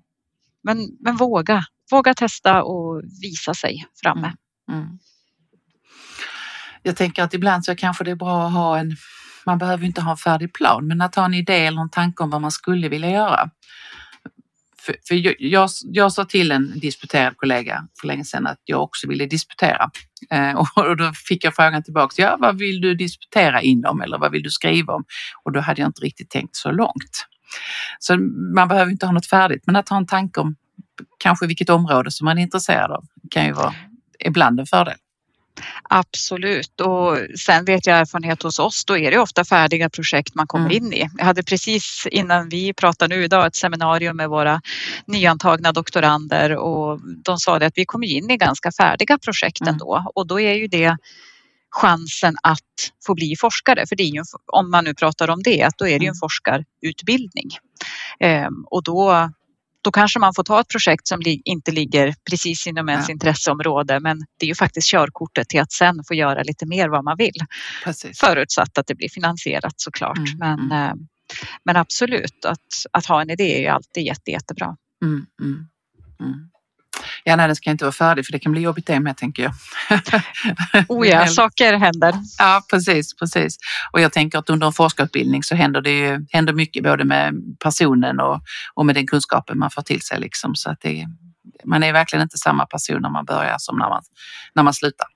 men, 0.62 0.96
men 1.00 1.16
våga, 1.16 1.64
våga 1.90 2.14
testa 2.14 2.62
och 2.62 3.02
visa 3.22 3.54
sig 3.54 3.86
framme. 4.02 4.32
Mm. 4.68 4.80
Mm. 4.80 4.98
Jag 6.82 6.96
tänker 6.96 7.22
att 7.22 7.34
ibland 7.34 7.64
så 7.64 7.76
kanske 7.76 8.04
det 8.04 8.10
är 8.10 8.16
bra 8.16 8.46
att 8.46 8.52
ha 8.52 8.78
en, 8.78 8.96
man 9.46 9.58
behöver 9.58 9.86
inte 9.86 10.00
ha 10.00 10.10
en 10.10 10.16
färdig 10.16 10.54
plan, 10.54 10.86
men 10.86 11.00
att 11.00 11.14
ha 11.14 11.24
en 11.24 11.34
idé 11.34 11.66
eller 11.66 11.80
en 11.80 11.90
tanke 11.90 12.22
om 12.22 12.30
vad 12.30 12.40
man 12.40 12.50
skulle 12.50 12.88
vilja 12.88 13.10
göra. 13.10 13.50
För, 14.78 14.96
för 15.08 15.14
jag, 15.14 15.34
jag, 15.38 15.70
jag, 15.82 16.12
sa 16.12 16.24
till 16.24 16.52
en 16.52 16.78
disputerad 16.80 17.36
kollega 17.36 17.88
för 18.00 18.06
länge 18.06 18.24
sedan 18.24 18.46
att 18.46 18.60
jag 18.64 18.82
också 18.82 19.08
ville 19.08 19.26
disputera. 19.26 19.90
Eh, 20.30 20.64
och 20.76 20.96
då 20.96 21.12
fick 21.12 21.44
jag 21.44 21.54
frågan 21.54 21.82
tillbaka, 21.82 22.22
ja 22.22 22.36
vad 22.40 22.58
vill 22.58 22.80
du 22.80 22.94
disputera 22.94 23.62
inom 23.62 24.00
eller 24.00 24.18
vad 24.18 24.32
vill 24.32 24.42
du 24.42 24.50
skriva 24.50 24.94
om? 24.94 25.04
Och 25.44 25.52
då 25.52 25.60
hade 25.60 25.80
jag 25.80 25.88
inte 25.88 26.00
riktigt 26.00 26.30
tänkt 26.30 26.56
så 26.56 26.70
långt. 26.70 27.26
Så 27.98 28.16
man 28.56 28.68
behöver 28.68 28.92
inte 28.92 29.06
ha 29.06 29.12
något 29.12 29.26
färdigt, 29.26 29.62
men 29.66 29.76
att 29.76 29.88
ha 29.88 29.96
en 29.96 30.06
tanke 30.06 30.40
om 30.40 30.56
kanske 31.18 31.46
vilket 31.46 31.70
område 31.70 32.10
som 32.10 32.24
man 32.24 32.38
är 32.38 32.42
intresserad 32.42 32.90
av 32.90 33.04
kan 33.30 33.46
ju 33.46 33.52
vara 33.52 33.74
ibland 34.18 34.60
en 34.60 34.66
fördel. 34.66 34.96
Absolut 35.82 36.80
och 36.80 37.18
sen 37.38 37.64
vet 37.64 37.86
jag 37.86 37.98
erfarenhet 37.98 38.42
hos 38.42 38.58
oss, 38.58 38.84
då 38.84 38.98
är 38.98 39.10
det 39.10 39.18
ofta 39.18 39.44
färdiga 39.44 39.90
projekt 39.90 40.34
man 40.34 40.46
kommer 40.46 40.70
mm. 40.70 40.76
in 40.76 40.92
i. 40.92 41.08
Jag 41.18 41.24
hade 41.24 41.42
precis 41.42 42.06
innan 42.10 42.48
vi 42.48 42.74
pratar 42.74 43.08
nu 43.08 43.24
idag 43.24 43.46
ett 43.46 43.56
seminarium 43.56 44.16
med 44.16 44.28
våra 44.28 44.60
nyantagna 45.06 45.72
doktorander 45.72 46.56
och 46.56 47.00
de 47.24 47.38
sa 47.38 47.58
det 47.58 47.66
att 47.66 47.72
vi 47.76 47.84
kommer 47.84 48.06
in 48.06 48.30
i 48.30 48.36
ganska 48.36 48.72
färdiga 48.72 49.18
projekt 49.18 49.60
mm. 49.60 49.72
ändå 49.72 50.12
och 50.14 50.26
då 50.26 50.40
är 50.40 50.54
ju 50.54 50.66
det 50.66 50.96
chansen 51.70 52.36
att 52.42 52.92
få 53.06 53.14
bli 53.14 53.36
forskare. 53.40 53.86
För 53.86 53.96
det 53.96 54.02
är 54.02 54.14
ju, 54.14 54.22
om 54.52 54.70
man 54.70 54.84
nu 54.84 54.94
pratar 54.94 55.30
om 55.30 55.42
det, 55.42 55.62
att 55.62 55.78
då 55.78 55.84
är 55.84 55.98
det 55.98 56.04
ju 56.04 56.08
en 56.08 56.14
mm. 56.14 56.20
forskarutbildning. 56.20 57.50
Ehm, 58.20 58.64
och 58.66 58.82
då 58.82 59.30
då 59.86 59.92
kanske 59.92 60.18
man 60.18 60.34
får 60.34 60.44
ta 60.44 60.60
ett 60.60 60.68
projekt 60.68 61.06
som 61.06 61.22
inte 61.44 61.72
ligger 61.72 62.14
precis 62.30 62.66
inom 62.66 62.88
ens 62.88 63.08
ja. 63.08 63.12
intresseområde 63.12 64.00
men 64.00 64.18
det 64.18 64.46
är 64.46 64.48
ju 64.48 64.54
faktiskt 64.54 64.88
körkortet 64.88 65.48
till 65.48 65.60
att 65.60 65.72
sen 65.72 66.04
få 66.08 66.14
göra 66.14 66.42
lite 66.42 66.66
mer 66.66 66.88
vad 66.88 67.04
man 67.04 67.16
vill. 67.16 67.40
Precis. 67.84 68.18
Förutsatt 68.18 68.78
att 68.78 68.86
det 68.86 68.94
blir 68.94 69.08
finansierat 69.08 69.74
såklart. 69.76 70.18
Mm, 70.18 70.38
men, 70.38 70.58
mm. 70.58 70.88
Eh, 70.88 70.94
men 71.64 71.76
absolut, 71.76 72.44
att, 72.44 72.66
att 72.92 73.06
ha 73.06 73.22
en 73.22 73.30
idé 73.30 73.56
är 73.56 73.60
ju 73.60 73.66
alltid 73.66 74.04
jätte, 74.04 74.30
jättebra. 74.30 74.76
Mm, 75.04 75.26
mm, 75.42 75.68
mm. 76.20 76.50
Ja, 77.28 77.36
nej, 77.36 77.46
den 77.46 77.56
ska 77.56 77.70
inte 77.70 77.84
vara 77.84 77.92
färdig 77.92 78.26
för 78.26 78.32
det 78.32 78.38
kan 78.38 78.52
bli 78.52 78.60
jobbigt 78.60 78.86
det 78.86 79.00
med 79.00 79.16
tänker 79.16 79.42
jag. 79.42 79.52
oh 80.88 81.08
ja, 81.08 81.26
saker 81.26 81.72
händer. 81.72 82.14
Ja, 82.38 82.62
precis, 82.70 83.16
precis. 83.16 83.56
Och 83.92 84.00
jag 84.00 84.12
tänker 84.12 84.38
att 84.38 84.50
under 84.50 84.66
en 84.66 84.72
forskarutbildning 84.72 85.42
så 85.42 85.54
händer 85.54 85.80
det 85.80 85.90
ju 85.90 86.26
händer 86.30 86.52
mycket 86.52 86.84
både 86.84 87.04
med 87.04 87.34
personen 87.64 88.20
och, 88.20 88.40
och 88.74 88.86
med 88.86 88.94
den 88.94 89.06
kunskapen 89.06 89.58
man 89.58 89.70
får 89.70 89.82
till 89.82 90.02
sig 90.02 90.20
liksom. 90.20 90.54
Så 90.54 90.70
att 90.70 90.80
det, 90.80 91.06
man 91.64 91.82
är 91.82 91.92
verkligen 91.92 92.22
inte 92.22 92.38
samma 92.38 92.66
person 92.66 93.02
när 93.02 93.10
man 93.10 93.24
börjar 93.24 93.56
som 93.58 93.78
när 93.78 93.88
man, 93.88 94.02
när 94.54 94.62
man 94.62 94.74
slutar. 94.74 95.06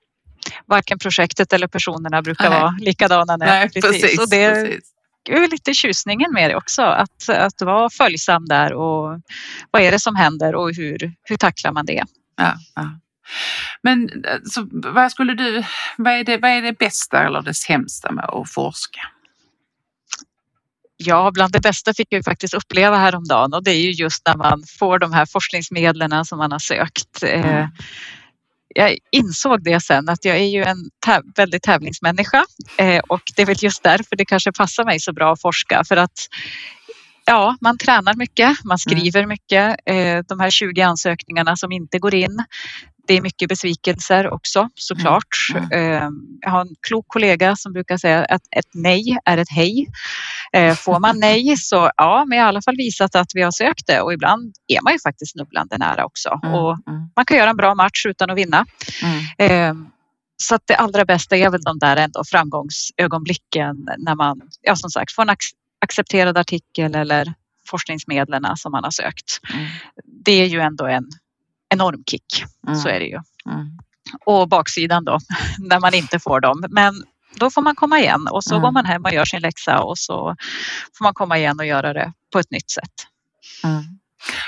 Varken 0.65 0.99
projektet 0.99 1.53
eller 1.53 1.67
personerna 1.67 2.21
brukar 2.21 2.49
nej. 2.49 2.59
vara 2.59 2.75
likadana. 2.79 3.37
Nej, 3.37 3.69
precis. 3.69 4.01
precis, 4.01 4.19
och 4.19 4.29
det, 4.29 4.53
precis 4.53 4.90
är 5.29 5.51
lite 5.51 5.73
tjusningen 5.73 6.33
med 6.33 6.49
det 6.49 6.55
också, 6.55 6.81
att, 6.81 7.29
att 7.29 7.61
vara 7.61 7.89
följsam 7.89 8.45
där 8.45 8.73
och 8.73 9.21
vad 9.71 9.81
är 9.81 9.91
det 9.91 9.99
som 9.99 10.15
händer 10.15 10.55
och 10.55 10.75
hur, 10.75 11.13
hur 11.23 11.37
tacklar 11.37 11.71
man 11.71 11.85
det? 11.85 12.03
Ja, 12.37 12.53
ja. 12.75 12.99
Men 13.81 14.09
så, 14.45 14.67
vad 14.71 15.11
skulle 15.11 15.33
du, 15.33 15.63
vad 15.97 16.13
är, 16.13 16.23
det, 16.23 16.37
vad 16.37 16.51
är 16.51 16.61
det 16.61 16.77
bästa 16.77 17.23
eller 17.23 17.41
det 17.41 17.53
sämsta 17.53 18.11
med 18.11 18.25
att 18.25 18.51
forska? 18.51 19.01
Ja, 20.97 21.31
bland 21.33 21.53
det 21.53 21.59
bästa 21.59 21.93
fick 21.93 22.07
jag 22.09 22.25
faktiskt 22.25 22.53
uppleva 22.53 22.97
häromdagen 22.97 23.53
och 23.53 23.63
det 23.63 23.71
är 23.71 23.81
ju 23.81 23.91
just 23.91 24.25
när 24.25 24.35
man 24.35 24.63
får 24.79 24.99
de 24.99 25.13
här 25.13 25.25
forskningsmedlen 25.25 26.25
som 26.25 26.37
man 26.37 26.51
har 26.51 26.59
sökt. 26.59 27.23
Eh, 27.23 27.51
mm 27.51 27.69
jag 28.75 28.97
insåg 29.11 29.63
det 29.63 29.79
sen 29.79 30.09
att 30.09 30.25
jag 30.25 30.37
är 30.37 30.47
ju 30.47 30.63
en 30.63 30.77
täv 31.05 31.21
väldigt 31.35 31.63
tävlingsmänniska 31.63 32.45
eh, 32.77 33.01
och 33.07 33.21
det 33.35 33.41
är 33.41 33.45
väl 33.45 33.63
just 33.63 33.83
därför 33.83 34.15
det 34.15 34.25
kanske 34.25 34.51
passar 34.51 34.85
mig 34.85 34.99
så 34.99 35.13
bra 35.13 35.33
att 35.33 35.41
forska 35.41 35.83
för 35.87 35.97
att 35.97 36.27
ja, 37.25 37.57
man 37.61 37.77
tränar 37.77 38.15
mycket, 38.15 38.63
man 38.63 38.75
mm. 38.75 38.77
skriver 38.77 39.25
mycket. 39.25 39.75
Eh, 39.85 40.19
de 40.27 40.39
här 40.39 40.49
20 40.49 40.81
ansökningarna 40.81 41.55
som 41.55 41.71
inte 41.71 41.99
går 41.99 42.15
in, 42.15 42.43
det 43.11 43.17
är 43.17 43.21
mycket 43.21 43.49
besvikelser 43.49 44.33
också 44.33 44.69
såklart. 44.75 45.27
Mm. 45.55 45.71
Mm. 45.71 46.13
Jag 46.41 46.49
har 46.49 46.61
en 46.61 46.75
klok 46.87 47.05
kollega 47.07 47.55
som 47.55 47.73
brukar 47.73 47.97
säga 47.97 48.25
att 48.25 48.41
ett 48.55 48.69
nej 48.73 49.17
är 49.25 49.37
ett 49.37 49.49
hej. 49.49 49.87
Eh, 50.53 50.75
får 50.75 50.99
man 50.99 51.19
nej 51.19 51.57
så 51.57 51.91
ja, 51.97 52.25
men 52.27 52.37
i 52.37 52.41
alla 52.41 52.61
fall 52.61 52.75
visat 52.77 53.15
att 53.15 53.31
vi 53.33 53.41
har 53.41 53.51
sökt 53.51 53.87
det 53.87 54.01
och 54.01 54.13
ibland 54.13 54.55
är 54.67 54.81
man 54.83 54.93
ju 54.93 54.99
faktiskt 54.99 55.31
snubblande 55.31 55.77
nära 55.77 56.05
också. 56.05 56.39
Mm. 56.43 56.55
Och 56.55 56.71
mm. 56.87 57.09
man 57.15 57.25
kan 57.25 57.37
göra 57.37 57.49
en 57.49 57.57
bra 57.57 57.75
match 57.75 58.05
utan 58.05 58.29
att 58.29 58.37
vinna. 58.37 58.65
Mm. 59.03 59.23
Ehm, 59.37 59.85
så 60.37 60.55
att 60.55 60.61
det 60.65 60.75
allra 60.75 61.05
bästa 61.05 61.37
är 61.37 61.49
väl 61.49 61.61
de 61.61 61.79
där 61.79 61.97
ändå 61.97 62.23
framgångsögonblicken 62.31 63.75
när 63.97 64.15
man, 64.15 64.41
ja 64.61 64.75
som 64.75 64.89
sagt, 64.89 65.11
får 65.15 65.21
en 65.21 65.35
accepterad 65.81 66.37
artikel 66.37 66.95
eller 66.95 67.33
forskningsmedlen 67.67 68.57
som 68.57 68.71
man 68.71 68.83
har 68.83 68.91
sökt. 68.91 69.39
Mm. 69.53 69.67
Det 70.25 70.31
är 70.31 70.45
ju 70.45 70.59
ändå 70.59 70.85
en 70.85 71.09
enorm 71.73 72.03
kick. 72.09 72.43
Mm. 72.67 72.79
Så 72.79 72.89
är 72.89 72.99
det 72.99 73.05
ju. 73.05 73.19
Mm. 73.45 73.77
Och 74.25 74.49
baksidan 74.49 75.05
då, 75.05 75.19
när 75.59 75.79
man 75.79 75.93
inte 75.93 76.19
får 76.19 76.39
dem. 76.39 76.63
Men 76.69 77.03
då 77.35 77.49
får 77.49 77.61
man 77.61 77.75
komma 77.75 77.99
igen 77.99 78.27
och 78.31 78.43
så 78.43 78.55
mm. 78.55 78.61
går 78.61 78.71
man 78.71 78.85
hem 78.85 79.03
och 79.03 79.13
gör 79.13 79.25
sin 79.25 79.41
läxa 79.41 79.83
och 79.83 79.97
så 79.97 80.35
får 80.97 81.03
man 81.03 81.13
komma 81.13 81.37
igen 81.37 81.59
och 81.59 81.65
göra 81.65 81.93
det 81.93 82.13
på 82.33 82.39
ett 82.39 82.51
nytt 82.51 82.71
sätt. 82.71 82.93
Mm. 83.63 83.83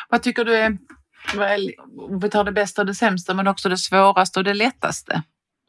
Vad 0.10 0.24
tycker 0.24 0.46
du 0.46 0.56
är, 0.56 0.78
vi 2.22 2.30
tar 2.30 2.44
det 2.44 2.52
bästa 2.52 2.82
och 2.82 2.86
det 2.86 2.96
sämsta 2.96 3.34
men 3.34 3.48
också 3.48 3.70
det 3.70 3.78
svåraste 3.78 4.40
och 4.40 4.44
det 4.44 4.54
lättaste? 4.54 5.24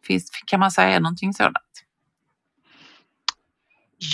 Finns, 0.07 0.31
kan 0.47 0.61
man 0.61 0.71
säga 0.71 1.01
någonting 1.01 1.35
sådant? 1.35 1.57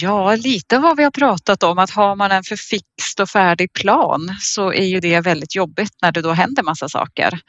Ja, 0.01 0.37
lite 0.37 0.79
vad 0.79 0.97
vi 0.97 1.05
har 1.05 1.11
pratat 1.11 1.63
om 1.63 1.79
att 1.79 1.91
har 1.91 2.17
man 2.17 2.33
en 2.33 2.45
för 2.45 2.57
fixt 2.57 3.21
och 3.21 3.29
färdig 3.29 3.73
plan 3.73 4.37
så 4.41 4.73
är 4.73 4.85
ju 4.85 5.01
det 5.01 5.21
väldigt 5.21 5.55
jobbigt 5.55 5.93
när 6.03 6.13
det 6.13 6.23
då 6.23 6.33
händer 6.33 6.63
massa 6.63 6.89
saker. 6.89 7.41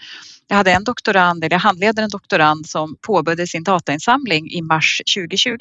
Jag 0.48 0.56
hade 0.56 0.72
en 0.72 0.84
doktorand, 0.84 1.44
eller 1.44 1.56
jag 1.56 1.60
handleder 1.60 2.04
en 2.04 2.10
doktorand 2.10 2.70
som 2.70 2.96
påbörjade 3.08 3.48
sin 3.48 3.64
datainsamling 3.64 4.52
i 4.52 4.62
mars 4.62 5.02
2020. 5.16 5.56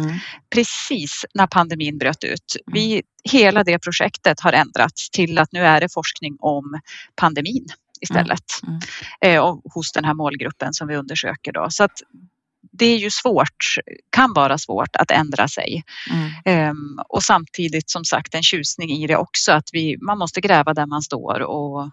Mm. 0.00 0.18
Precis 0.54 1.24
när 1.34 1.46
pandemin 1.46 1.98
bröt 1.98 2.24
ut. 2.24 2.56
Vi, 2.66 2.92
mm. 2.92 3.02
hela 3.30 3.64
det 3.64 3.78
projektet 3.78 4.40
har 4.40 4.52
ändrats 4.52 5.10
till 5.10 5.38
att 5.38 5.52
nu 5.52 5.60
är 5.60 5.80
det 5.80 5.92
forskning 5.92 6.36
om 6.40 6.80
pandemin 7.16 7.66
istället. 8.00 8.44
Mm. 8.62 8.80
Mm. 9.22 9.36
Eh, 9.36 9.56
hos 9.74 9.92
den 9.92 10.04
här 10.04 10.14
målgruppen 10.14 10.74
som 10.74 10.88
vi 10.88 10.96
undersöker. 10.96 11.52
Då. 11.52 11.66
Så 11.70 11.84
att 11.84 12.02
det 12.78 12.86
är 12.86 12.96
ju 12.96 13.10
svårt, 13.10 13.76
kan 14.10 14.32
vara 14.32 14.58
svårt 14.58 14.96
att 14.96 15.10
ändra 15.10 15.48
sig. 15.48 15.84
Mm. 16.10 16.70
Um, 16.70 17.00
och 17.08 17.22
samtidigt 17.22 17.90
som 17.90 18.04
sagt 18.04 18.34
en 18.34 18.42
tjusning 18.42 18.90
i 18.90 19.06
det 19.06 19.16
också 19.16 19.52
att 19.52 19.68
vi, 19.72 19.96
man 20.00 20.18
måste 20.18 20.40
gräva 20.40 20.74
där 20.74 20.86
man 20.86 21.02
står 21.02 21.40
och 21.40 21.90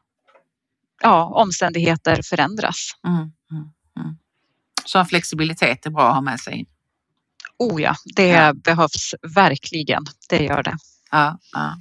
ja, 1.02 1.26
omständigheter 1.26 2.22
förändras. 2.24 2.92
Mm. 3.08 3.18
Mm. 3.18 3.32
mm. 4.00 4.18
Så 4.86 5.00
en 5.00 5.06
flexibilitet 5.06 5.86
är 5.86 5.90
bra 5.90 6.08
att 6.08 6.14
ha 6.14 6.22
med 6.22 6.40
sig? 6.40 6.66
Oh 7.60 7.82
ja, 7.82 7.96
det 8.16 8.28
ja. 8.28 8.54
behövs 8.54 9.16
verkligen. 9.36 10.06
Det 10.30 10.44
gör 10.44 10.64
det. 10.64 10.78
Ja, 11.12 11.40
ja. 11.52 11.76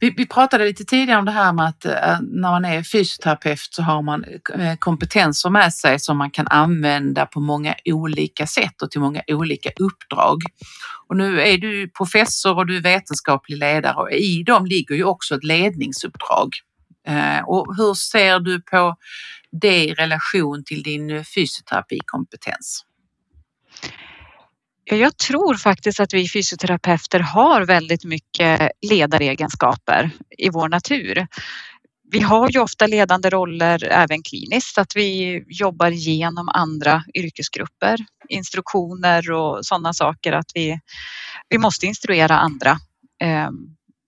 Vi, 0.00 0.10
vi, 0.16 0.26
pratade 0.26 0.64
lite 0.64 0.84
tidigare 0.84 1.18
om 1.18 1.24
det 1.24 1.30
här 1.30 1.52
med 1.52 1.68
att 1.68 1.84
eh, 1.84 2.20
när 2.20 2.50
man 2.50 2.64
är 2.64 2.82
fysioterapeut 2.82 3.68
så 3.70 3.82
har 3.82 4.02
man 4.02 4.24
eh, 4.54 4.76
kompetenser 4.78 5.50
med 5.50 5.74
sig 5.74 5.98
som 5.98 6.18
man 6.18 6.30
kan 6.30 6.48
använda 6.48 7.26
på 7.26 7.40
många 7.40 7.74
olika 7.84 8.46
sätt 8.46 8.82
och 8.82 8.90
till 8.90 9.00
många 9.00 9.22
olika 9.26 9.70
uppdrag. 9.80 10.42
Och 11.08 11.16
nu 11.16 11.40
är 11.40 11.58
du 11.58 11.88
professor 11.88 12.56
och 12.56 12.66
du 12.66 12.76
är 12.76 12.80
vetenskaplig 12.80 13.58
ledare 13.58 13.94
och 13.94 14.12
i 14.12 14.42
dem 14.42 14.66
ligger 14.66 14.94
ju 14.94 15.04
också 15.04 15.34
ett 15.34 15.44
ledningsuppdrag. 15.44 16.48
Eh, 17.08 17.40
och 17.46 17.76
hur 17.76 17.94
ser 17.94 18.40
du 18.40 18.60
på 18.60 18.96
det 19.52 19.84
i 19.84 19.94
relation 19.94 20.64
till 20.64 20.82
din 20.82 21.24
fysioterapikompetens? 21.24 22.84
Jag 24.90 25.16
tror 25.16 25.54
faktiskt 25.54 26.00
att 26.00 26.14
vi 26.14 26.28
fysioterapeuter 26.28 27.20
har 27.20 27.66
väldigt 27.66 28.04
mycket 28.04 28.70
ledaregenskaper 28.90 30.10
i 30.38 30.50
vår 30.50 30.68
natur. 30.68 31.26
Vi 32.10 32.20
har 32.20 32.50
ju 32.50 32.60
ofta 32.60 32.86
ledande 32.86 33.30
roller 33.30 33.84
även 33.84 34.22
kliniskt, 34.22 34.78
att 34.78 34.96
vi 34.96 35.42
jobbar 35.46 35.90
genom 35.90 36.48
andra 36.48 37.04
yrkesgrupper, 37.14 37.98
instruktioner 38.28 39.30
och 39.30 39.66
sådana 39.66 39.92
saker 39.92 40.32
att 40.32 40.50
vi, 40.54 40.80
vi 41.48 41.58
måste 41.58 41.86
instruera 41.86 42.38
andra. 42.38 42.78
Ehm, 43.22 43.54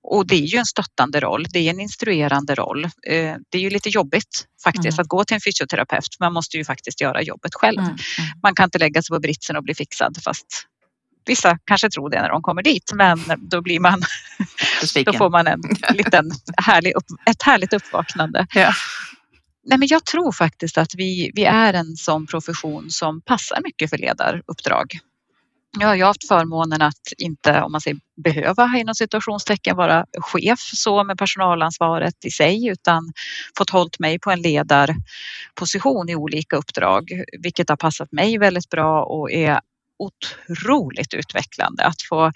och 0.02 0.26
det 0.26 0.34
är 0.34 0.46
ju 0.46 0.58
en 0.58 0.66
stöttande 0.66 1.20
roll, 1.20 1.46
det 1.52 1.58
är 1.58 1.70
en 1.70 1.80
instruerande 1.80 2.54
roll. 2.54 2.84
Eh, 2.84 3.36
det 3.50 3.58
är 3.58 3.62
ju 3.62 3.70
lite 3.70 3.88
jobbigt 3.88 4.46
faktiskt 4.62 4.98
mm. 4.98 5.02
att 5.02 5.08
gå 5.08 5.24
till 5.24 5.34
en 5.34 5.40
fysioterapeut. 5.40 6.20
Man 6.20 6.32
måste 6.32 6.56
ju 6.56 6.64
faktiskt 6.64 7.00
göra 7.00 7.22
jobbet 7.22 7.54
själv. 7.54 7.78
Mm. 7.78 7.90
Mm. 7.90 8.30
Man 8.42 8.54
kan 8.54 8.64
inte 8.64 8.78
lägga 8.78 9.02
sig 9.02 9.14
på 9.14 9.20
britsen 9.20 9.56
och 9.56 9.62
bli 9.62 9.74
fixad 9.74 10.22
fast 10.24 10.66
vissa 11.26 11.58
kanske 11.64 11.90
tror 11.90 12.10
det 12.10 12.22
när 12.22 12.28
de 12.28 12.42
kommer 12.42 12.62
dit 12.62 12.92
men 12.94 13.20
då 13.38 13.62
blir 13.62 13.80
man 13.80 14.02
då 15.04 15.12
får 15.12 15.30
man 15.30 15.46
en 15.46 15.62
liten 15.94 16.30
härlig 16.56 16.94
upp, 16.94 17.04
ett 17.30 17.42
härligt 17.42 17.72
uppvaknande. 17.72 18.46
Ja. 18.54 18.72
Nej, 19.64 19.78
men 19.78 19.88
jag 19.88 20.04
tror 20.04 20.32
faktiskt 20.32 20.78
att 20.78 20.94
vi, 20.94 21.30
vi 21.34 21.44
är 21.44 21.74
en 21.74 21.96
sån 21.96 22.26
profession 22.26 22.90
som 22.90 23.20
passar 23.20 23.60
mycket 23.64 23.90
för 23.90 23.98
ledaruppdrag. 23.98 24.98
Jag 25.78 25.88
har 25.88 25.96
haft 26.06 26.28
förmånen 26.28 26.83
att 26.83 27.12
inte, 27.18 27.62
om 27.62 27.72
man 27.72 27.80
säger 27.80 27.98
behöva 28.24 28.70
inom 28.78 28.94
situationstecken 28.94 29.76
vara 29.76 30.04
chef 30.18 30.61
så 30.61 31.04
med 31.04 31.18
personalansvaret 31.18 32.24
i 32.24 32.30
sig 32.30 32.66
utan 32.66 33.12
fått 33.59 33.70
hållt 33.70 33.98
mig 33.98 34.18
på 34.18 34.30
en 34.30 34.42
ledarposition 34.42 36.09
i 36.09 36.14
olika 36.16 36.56
uppdrag 36.56 37.11
vilket 37.42 37.68
har 37.68 37.76
passat 37.76 38.12
mig 38.12 38.38
väldigt 38.38 38.68
bra 38.68 39.04
och 39.04 39.33
är 39.33 39.61
otroligt 39.98 41.14
utvecklande 41.14 41.85
att 41.85 42.02
få 42.09 42.33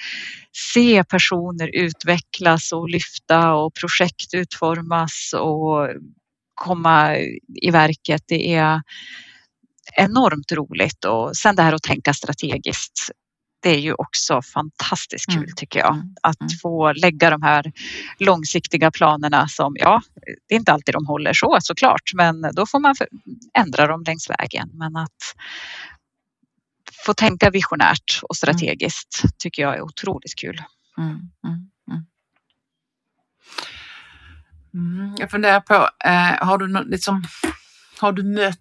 se 0.75 1.05
personer 1.05 1.70
utvecklas 1.77 2.73
och 2.73 2.88
lyfta 2.88 3.55
och 3.55 3.75
projekt 3.75 4.35
utformas 4.35 5.35
och 5.40 5.88
komma 6.55 7.16
i 7.62 7.70
verket. 7.70 8.23
Det 8.27 8.55
är 8.55 8.83
enormt 9.97 10.53
roligt 10.53 11.05
och 11.05 11.37
sen 11.37 11.57
det 11.57 11.62
här 11.62 11.73
att 11.73 11.83
tänka 11.83 12.14
strategiskt 12.14 13.11
det 13.64 13.70
är 13.70 13.81
ju 13.81 13.94
också 13.94 14.42
fantastiskt 14.42 15.27
kul 15.27 15.37
mm. 15.37 15.55
tycker 15.57 15.79
jag. 15.79 15.94
Mm. 15.94 16.14
Att 16.22 16.40
mm. 16.40 16.50
få 16.62 16.92
lägga 16.92 17.31
de 17.31 17.42
här 17.42 17.72
långsiktiga 18.18 18.90
planerna 18.90 19.48
som, 19.48 19.77
ja, 19.79 20.03
det 20.48 20.55
är 20.55 20.59
inte 20.59 20.72
alltid 20.72 20.94
de 20.94 21.07
håller 21.07 21.33
så 21.33 21.59
såklart, 21.61 22.11
men 22.14 22.42
då 22.53 22.66
får 22.66 22.81
man 22.81 22.94
ändra 23.59 23.87
dem 23.87 24.03
längs 24.07 24.31
vägen. 24.31 24.70
Men 24.72 24.96
att 24.96 25.35
få 27.07 27.14
tänka 27.14 27.50
visionärt 27.50 28.20
och 28.22 28.37
strategiskt 28.37 29.22
tycker 29.38 29.62
jag 29.62 29.77
är 29.77 29.81
otroligt 29.81 30.35
kul. 30.37 30.62
Mm, 30.98 31.11
mm, 31.44 31.70
mm. 34.74 35.16
jag 35.18 35.31
funderar 35.31 35.61
på, 35.61 35.74
eh, 36.05 36.46
har, 36.46 36.59
du 36.59 36.85
liksom, 36.85 37.24
har 38.00 38.12
du 38.12 38.22
mött 38.22 38.59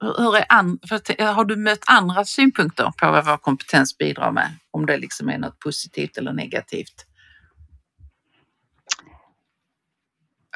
hur 0.00 0.36
är 0.36 0.44
an, 0.48 0.78
eh, 1.18 1.32
har 1.32 1.44
du 1.44 1.56
mött 1.56 1.82
andra 1.86 2.24
synpunkter 2.24 2.92
på 2.96 3.10
vad 3.10 3.24
vår 3.24 3.36
kompetens 3.36 3.98
bidrar 3.98 4.32
med? 4.32 4.56
Om 4.70 4.86
det 4.86 4.96
liksom 4.96 5.28
är 5.28 5.38
något 5.38 5.58
positivt 5.58 6.18
eller 6.18 6.32
negativt? 6.32 7.06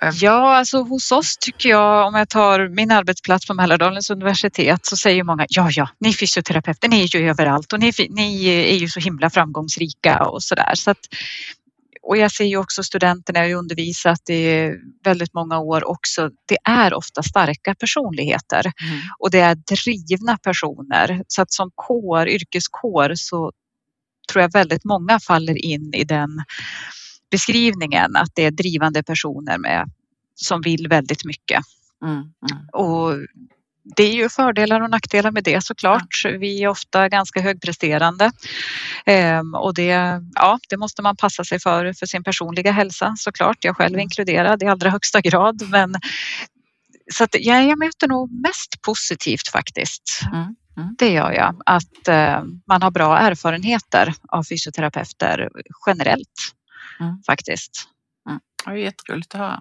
Ehm. 0.03 0.13
Ja, 0.15 0.57
alltså 0.57 0.83
hos 0.83 1.13
oss 1.13 1.37
tycker 1.37 1.69
jag, 1.69 2.07
om 2.07 2.15
jag 2.15 2.29
tar 2.29 2.69
min 2.69 2.91
arbetsplats 2.91 3.47
på 3.47 3.55
Mälardalens 3.55 4.11
universitet 4.11 4.87
så 4.87 4.97
säger 4.97 5.25
många 5.25 5.47
ja, 5.49 5.69
ja, 5.71 5.89
ni 5.99 6.13
fysioterapeuter, 6.13 6.89
ni 6.89 7.03
är 7.03 7.17
ju 7.17 7.31
överallt 7.31 7.73
och 7.73 7.81
ni, 7.81 7.93
ni 8.11 8.47
är 8.47 8.77
ju 8.77 8.89
så 8.89 9.01
himla 9.01 9.31
framgångsrika 9.31 10.19
och 10.25 10.43
så 10.43 10.55
där. 10.55 10.75
Så 10.75 10.91
att, 10.91 10.99
och 12.07 12.17
jag 12.17 12.33
ser 12.33 12.45
ju 12.45 12.57
också 12.57 12.83
studenterna, 12.83 13.39
jag 13.39 13.57
har 13.57 13.59
undervisat 13.59 14.31
i 14.31 14.73
väldigt 15.05 15.35
många 15.35 15.59
år 15.59 15.89
också. 15.89 16.31
Det 16.47 16.59
är 16.65 16.95
ofta 16.95 17.23
starka 17.23 17.75
personligheter 17.75 18.73
mm. 18.83 19.01
och 19.19 19.31
det 19.31 19.41
är 19.41 19.55
drivna 19.55 20.39
personer. 20.39 21.23
Så 21.29 21.43
att 21.43 21.53
som 21.53 21.71
kår, 21.75 22.29
yrkeskår 22.29 23.13
så 23.15 23.53
tror 24.33 24.43
jag 24.43 24.53
väldigt 24.53 24.85
många 24.85 25.21
faller 25.21 25.65
in 25.65 25.95
i 25.95 26.05
den 26.05 26.31
beskrivningen 27.31 28.17
att 28.17 28.31
det 28.35 28.45
är 28.45 28.51
drivande 28.51 29.03
personer 29.03 29.59
med, 29.59 29.91
som 30.35 30.61
vill 30.61 30.89
väldigt 30.89 31.25
mycket. 31.25 31.63
Mm, 32.05 32.15
mm. 32.17 32.69
Och 32.73 33.13
det 33.97 34.03
är 34.03 34.15
ju 34.15 34.29
fördelar 34.29 34.81
och 34.81 34.91
nackdelar 34.91 35.31
med 35.31 35.45
det 35.45 35.65
såklart. 35.65 36.25
Vi 36.25 36.63
är 36.63 36.69
ofta 36.69 37.09
ganska 37.09 37.41
högpresterande 37.41 38.33
ehm, 39.07 39.55
och 39.55 39.75
det, 39.75 40.21
ja, 40.35 40.59
det 40.69 40.77
måste 40.77 41.03
man 41.03 41.17
passa 41.17 41.45
sig 41.45 41.61
för 41.61 41.93
för 41.93 42.07
sin 42.07 42.25
personliga 42.25 42.73
hälsa 42.73 43.15
såklart. 43.17 43.65
Jag 43.65 43.77
själv 43.77 43.95
mm. 43.95 44.01
inkluderad 44.01 44.63
i 44.63 44.67
allra 44.67 44.91
högsta 44.91 45.21
grad. 45.21 45.63
Men, 45.69 45.95
så 47.13 47.25
att, 47.25 47.37
ja, 47.39 47.61
jag 47.61 47.79
möter 47.79 48.09
nog 48.09 48.43
mest 48.43 48.83
positivt 48.83 49.49
faktiskt. 49.49 50.21
Mm. 50.33 50.55
Mm. 50.77 50.95
Det 50.99 51.13
gör 51.13 51.33
jag. 51.33 51.63
Att 51.67 52.09
eh, 52.09 52.43
man 52.69 52.83
har 52.83 52.91
bra 52.91 53.19
erfarenheter 53.19 54.15
av 54.29 54.45
fysioterapeuter 54.45 55.49
generellt 55.87 56.55
mm. 57.01 57.23
faktiskt. 57.27 57.89
Mm. 58.29 58.41
Det 58.65 58.71
är 58.71 58.75
jätteroligt 58.75 59.35
att 59.35 59.41
höra. 59.41 59.61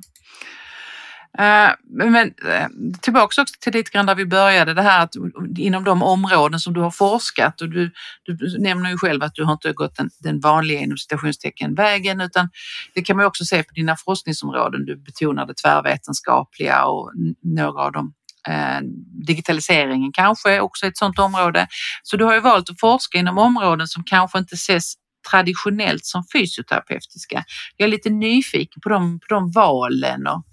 Eh, 1.40 1.70
men 1.90 2.34
tillbaka 2.34 2.70
tillbaks 3.02 3.38
också 3.38 3.56
till 3.60 3.74
lite 3.74 3.92
grann 3.92 4.06
där 4.06 4.16
vi 4.16 4.26
började, 4.26 4.74
det 4.74 4.82
här 4.82 5.04
att 5.04 5.16
inom 5.58 5.84
de 5.84 6.04
områden 6.04 6.60
som 6.60 6.74
du 6.74 6.80
har 6.80 6.92
forskat 6.92 7.62
och 7.62 7.70
du, 7.70 7.92
du 8.26 8.58
nämner 8.60 8.90
ju 8.90 8.98
själv 8.98 9.24
att 9.24 9.36
du 9.36 9.44
har 9.44 9.54
inte 9.54 9.74
gått 9.74 9.96
den, 9.96 10.10
den 10.20 10.40
vanliga 10.40 10.80
inom 10.80 10.98
citationstecken 10.98 11.76
vägen 11.76 12.22
utan 12.22 12.50
det 12.94 13.02
kan 13.02 13.18
man 13.18 13.26
också 13.26 13.46
se 13.46 13.64
på 13.64 13.74
dina 13.74 13.96
forskningsområden. 13.96 14.86
Du 14.86 14.96
betonar 14.96 15.46
det 15.46 15.54
tvärvetenskapliga 15.54 16.86
och 16.86 17.12
några 17.42 17.82
av 17.82 17.92
dem 17.92 18.14
eh, 18.48 18.82
digitaliseringen 19.28 20.12
kanske 20.12 20.60
också 20.60 20.86
är 20.86 20.90
ett 20.90 20.98
sådant 20.98 21.20
område. 21.20 21.68
Så 22.04 22.18
du 22.18 22.26
har 22.26 22.34
ju 22.34 22.40
valt 22.40 22.70
att 22.70 22.80
forska 22.80 23.18
inom 23.18 23.38
områden 23.38 23.88
som 23.88 24.04
kanske 24.04 24.40
inte 24.40 24.56
ses 24.56 24.94
traditionellt 25.32 26.06
som 26.06 26.24
fysioterapeutiska. 26.34 27.44
Jag 27.78 27.88
är 27.88 27.92
lite 27.92 28.10
nyfiken 28.10 28.82
på 28.82 28.90
de, 28.90 29.20
på 29.20 29.26
de 29.34 29.52
valen 29.52 30.28
och 30.28 30.44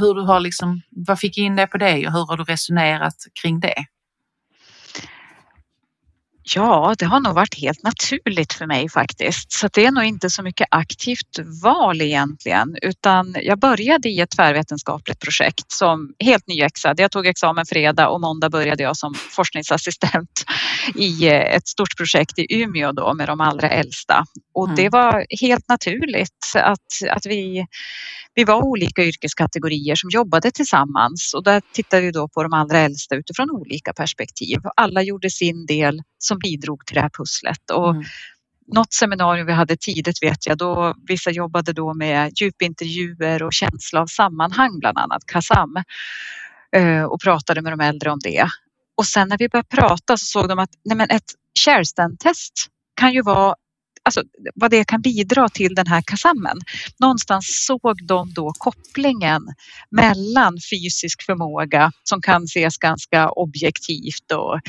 hur 0.00 0.14
du 0.14 0.22
har 0.22 0.40
liksom, 0.40 0.80
vad 0.90 1.18
fick 1.18 1.38
in 1.38 1.56
dig 1.56 1.66
på 1.66 1.78
det 1.78 2.06
och 2.06 2.12
hur 2.12 2.26
har 2.26 2.36
du 2.36 2.44
resonerat 2.44 3.16
kring 3.42 3.60
det? 3.60 3.84
Ja, 6.44 6.94
det 6.98 7.04
har 7.04 7.20
nog 7.20 7.34
varit 7.34 7.60
helt 7.60 7.82
naturligt 7.82 8.52
för 8.52 8.66
mig 8.66 8.88
faktiskt. 8.88 9.52
Så 9.52 9.68
det 9.72 9.86
är 9.86 9.90
nog 9.90 10.04
inte 10.04 10.30
så 10.30 10.42
mycket 10.42 10.68
aktivt 10.70 11.38
val 11.62 12.00
egentligen, 12.00 12.76
utan 12.82 13.36
jag 13.42 13.58
började 13.58 14.08
i 14.08 14.20
ett 14.20 14.30
tvärvetenskapligt 14.30 15.20
projekt 15.20 15.72
som 15.72 16.14
helt 16.24 16.46
nyexad. 16.46 17.00
Jag 17.00 17.10
tog 17.10 17.26
examen 17.26 17.66
fredag 17.66 18.08
och 18.08 18.20
måndag 18.20 18.50
började 18.50 18.82
jag 18.82 18.96
som 18.96 19.14
forskningsassistent 19.14 20.44
i 20.94 21.28
ett 21.28 21.68
stort 21.68 21.96
projekt 21.96 22.38
i 22.38 22.46
Umeå 22.62 22.92
då 22.92 23.14
med 23.14 23.28
de 23.28 23.40
allra 23.40 23.70
äldsta. 23.70 24.24
Och 24.54 24.68
det 24.68 24.86
mm. 24.86 24.90
var 24.90 25.26
helt 25.40 25.68
naturligt 25.68 26.52
att, 26.54 27.10
att 27.10 27.26
vi 27.26 27.66
vi 28.34 28.44
var 28.44 28.64
olika 28.64 29.04
yrkeskategorier 29.04 29.94
som 29.94 30.10
jobbade 30.10 30.50
tillsammans 30.50 31.34
och 31.34 31.44
där 31.44 31.62
tittade 31.72 32.02
vi 32.02 32.10
då 32.10 32.28
på 32.28 32.42
de 32.42 32.52
allra 32.52 32.78
äldsta 32.78 33.14
utifrån 33.16 33.50
olika 33.50 33.92
perspektiv. 33.92 34.58
Alla 34.76 35.02
gjorde 35.02 35.30
sin 35.30 35.66
del 35.66 36.02
som 36.32 36.38
bidrog 36.38 36.86
till 36.86 36.94
det 36.94 37.00
här 37.00 37.10
pusslet. 37.18 37.70
Och 37.70 37.90
mm. 37.90 38.04
Något 38.74 38.92
seminarium 38.92 39.46
vi 39.46 39.52
hade 39.52 39.76
tidigt 39.76 40.22
vet 40.22 40.46
jag, 40.46 40.58
då 40.58 40.94
vissa 41.08 41.30
jobbade 41.30 41.72
då 41.72 41.94
med 41.94 42.32
djupintervjuer 42.40 43.42
och 43.42 43.52
känsla 43.52 44.00
av 44.00 44.06
sammanhang, 44.06 44.78
bland 44.78 44.98
annat 44.98 45.26
KASAM 45.26 45.76
eh, 46.76 47.02
och 47.02 47.20
pratade 47.20 47.62
med 47.62 47.72
de 47.72 47.80
äldre 47.80 48.10
om 48.10 48.18
det. 48.22 48.46
Och 48.96 49.06
sen 49.06 49.28
när 49.28 49.38
vi 49.38 49.48
började 49.48 49.68
prata 49.68 50.16
så 50.16 50.24
såg 50.26 50.48
de 50.48 50.58
att 50.58 50.70
nej 50.84 50.96
men 50.96 51.10
ett 51.10 51.30
Sharestand-test 51.64 52.52
kan 52.94 53.12
ju 53.12 53.22
vara 53.22 53.54
alltså, 54.04 54.22
vad 54.54 54.70
det 54.70 54.84
kan 54.84 55.02
bidra 55.02 55.48
till 55.48 55.74
den 55.74 55.86
här 55.86 56.02
kassammen. 56.06 56.58
Någonstans 57.00 57.64
såg 57.66 58.06
de 58.06 58.32
då 58.34 58.52
kopplingen 58.58 59.42
mellan 59.90 60.58
fysisk 60.70 61.22
förmåga 61.22 61.92
som 62.02 62.22
kan 62.22 62.44
ses 62.44 62.78
ganska 62.78 63.30
objektivt 63.30 64.32
och 64.32 64.60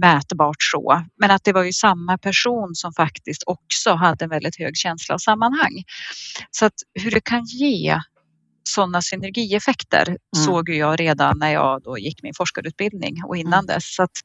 mätbart 0.00 0.56
så, 0.58 1.04
men 1.20 1.30
att 1.30 1.44
det 1.44 1.52
var 1.52 1.62
ju 1.62 1.72
samma 1.72 2.18
person 2.18 2.74
som 2.74 2.92
faktiskt 2.92 3.42
också 3.46 3.94
hade 3.94 4.24
en 4.24 4.30
väldigt 4.30 4.58
hög 4.58 4.76
känsla 4.76 5.14
av 5.14 5.18
sammanhang. 5.18 5.82
Så 6.50 6.64
att 6.66 6.74
hur 6.94 7.10
det 7.10 7.20
kan 7.20 7.44
ge 7.44 8.00
sådana 8.68 9.02
synergieffekter 9.02 10.08
mm. 10.08 10.18
såg 10.46 10.68
jag 10.68 11.00
redan 11.00 11.38
när 11.38 11.52
jag 11.52 11.82
då 11.82 11.98
gick 11.98 12.22
min 12.22 12.34
forskarutbildning 12.34 13.24
och 13.24 13.36
innan 13.36 13.64
mm. 13.64 13.66
dess. 13.66 13.94
Så 13.94 14.02
att 14.02 14.22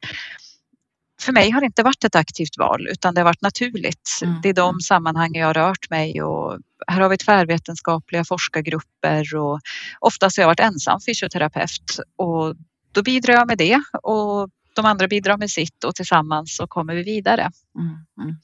för 1.22 1.34
mig 1.34 1.52
har 1.52 1.62
det 1.62 1.66
inte 1.66 1.84
varit 1.84 2.04
ett 2.04 2.16
aktivt 2.16 2.58
val 2.58 2.88
utan 2.88 3.14
det 3.14 3.22
har 3.22 3.26
varit 3.26 3.42
naturligt. 3.42 4.20
Mm. 4.24 4.42
Det 4.42 4.50
är 4.50 4.54
de 4.54 4.80
sammanhangen 4.80 5.42
jag 5.42 5.48
har 5.48 5.54
rört 5.54 5.90
mig 5.90 6.22
och 6.22 6.60
här 6.88 7.02
har 7.02 7.10
vi 7.10 7.18
tvärvetenskapliga 7.18 8.26
forskargrupper 8.26 9.36
och 9.36 9.60
oftast 10.00 10.38
har 10.38 10.42
jag 10.42 10.48
varit 10.48 10.60
ensam 10.60 11.00
fysioterapeut 11.02 12.00
och 12.16 12.56
då 12.92 13.04
bidrar 13.04 13.34
jag 13.34 13.48
med 13.48 13.58
det 13.58 13.82
och 14.04 14.50
de 14.74 14.86
andra 14.86 15.08
bidrar 15.08 15.38
med 15.38 15.52
sitt 15.52 15.84
och 15.84 15.96
tillsammans 15.96 16.56
så 16.56 16.68
kommer 16.68 16.96
vi 16.96 17.04
vidare. 17.04 17.52
Mm. 17.76 17.90
Mm. 18.22 18.36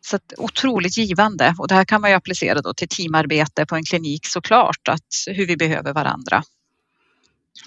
Så 0.00 0.16
att, 0.16 0.32
otroligt 0.38 0.96
givande 0.96 1.54
och 1.58 1.68
det 1.68 1.74
här 1.74 1.84
kan 1.84 2.00
man 2.00 2.10
ju 2.10 2.16
applicera 2.16 2.60
då 2.60 2.74
till 2.74 2.88
teamarbete 2.88 3.66
på 3.66 3.76
en 3.76 3.84
klinik 3.84 4.26
såklart, 4.26 4.88
att 4.88 5.14
hur 5.26 5.46
vi 5.46 5.56
behöver 5.56 5.92
varandra. 5.92 6.42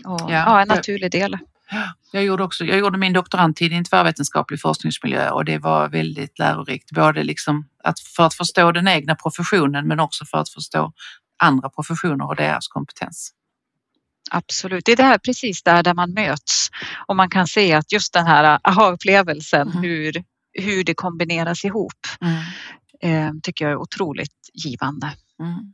Och, 0.06 0.22
ja, 0.22 0.30
ja, 0.30 0.62
en 0.62 0.68
naturlig 0.68 1.12
del. 1.12 1.38
Jag 2.12 2.24
gjorde, 2.24 2.44
också, 2.44 2.66
jag 2.66 2.80
gjorde 2.80 2.98
min 2.98 3.14
doktorandtid 3.14 3.72
i 3.72 3.76
en 3.76 3.84
tvärvetenskaplig 3.84 4.62
forskningsmiljö 4.62 5.30
och 5.30 5.46
det 5.46 5.58
var 5.58 5.90
väldigt 5.90 6.40
lärorikt. 6.40 6.92
Både 6.92 7.24
liksom 7.24 7.68
att, 7.84 8.00
för 8.00 8.24
att 8.24 8.34
förstå 8.34 8.72
den 8.72 8.88
egna 8.88 9.16
professionen 9.16 9.88
men 9.88 10.00
också 10.00 10.26
för 10.26 10.38
att 10.38 10.50
förstå 10.50 10.94
andra 11.44 11.70
professioner 11.70 12.28
och 12.28 12.36
deras 12.36 12.68
kompetens. 12.68 13.34
Absolut, 14.32 14.86
det 14.86 14.92
är 14.92 14.96
det 14.96 15.04
här 15.04 15.18
precis 15.18 15.64
där, 15.64 15.84
där 15.84 15.94
man 15.94 16.14
möts 16.14 16.70
och 17.08 17.16
man 17.16 17.30
kan 17.30 17.48
se 17.48 17.74
att 17.74 17.92
just 17.92 18.14
den 18.14 18.26
här 18.26 18.60
aha-upplevelsen, 18.64 19.72
mm. 19.72 19.84
hur, 19.84 20.24
hur 20.54 20.84
det 20.84 20.94
kombineras 20.94 21.66
ihop, 21.66 21.94
mm. 22.22 22.44
eh, 23.02 23.34
tycker 23.44 23.66
jag 23.66 23.72
är 23.72 23.78
otroligt 23.78 24.50
givande. 24.54 25.14
Mm. 25.40 25.74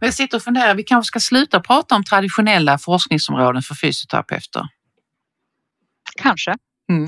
Jag 0.00 0.14
sitter 0.14 0.36
och 0.36 0.42
funderar, 0.42 0.74
vi 0.74 0.82
kanske 0.82 1.08
ska 1.08 1.20
sluta 1.20 1.60
prata 1.60 1.94
om 1.94 2.04
traditionella 2.04 2.78
forskningsområden 2.78 3.62
för 3.62 3.74
fysioterapeuter? 3.74 4.68
Kanske. 6.16 6.56
Mm. 6.90 7.04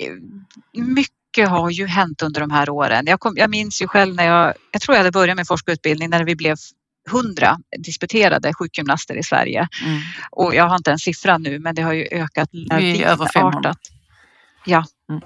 Eh, 0.00 0.82
mycket 0.82 1.48
har 1.48 1.70
ju 1.70 1.86
hänt 1.86 2.22
under 2.22 2.40
de 2.40 2.50
här 2.50 2.70
åren. 2.70 3.04
Jag, 3.06 3.20
kom, 3.20 3.36
jag 3.36 3.50
minns 3.50 3.82
ju 3.82 3.86
själv 3.86 4.14
när 4.14 4.26
jag, 4.26 4.54
jag 4.72 4.82
tror 4.82 4.94
jag 4.94 5.00
hade 5.00 5.12
börjat 5.12 5.36
med 5.36 5.46
forskarutbildning 5.46 6.10
när 6.10 6.24
vi 6.24 6.36
blev 6.36 6.56
hundra 7.10 7.58
disputerade 7.78 8.54
sjukgymnaster 8.54 9.16
i 9.16 9.22
Sverige. 9.22 9.68
Mm. 9.84 10.00
Och 10.30 10.54
jag 10.54 10.68
har 10.68 10.76
inte 10.76 10.90
en 10.90 10.98
siffra 10.98 11.38
nu 11.38 11.58
men 11.58 11.74
det 11.74 11.82
har 11.82 11.92
ju 11.92 12.08
ökat. 12.10 12.48
Vi 12.52 13.02
är 13.02 13.08
över 13.08 13.26
500. 13.26 13.74
Ja. 14.64 14.84
Mm. 15.10 15.22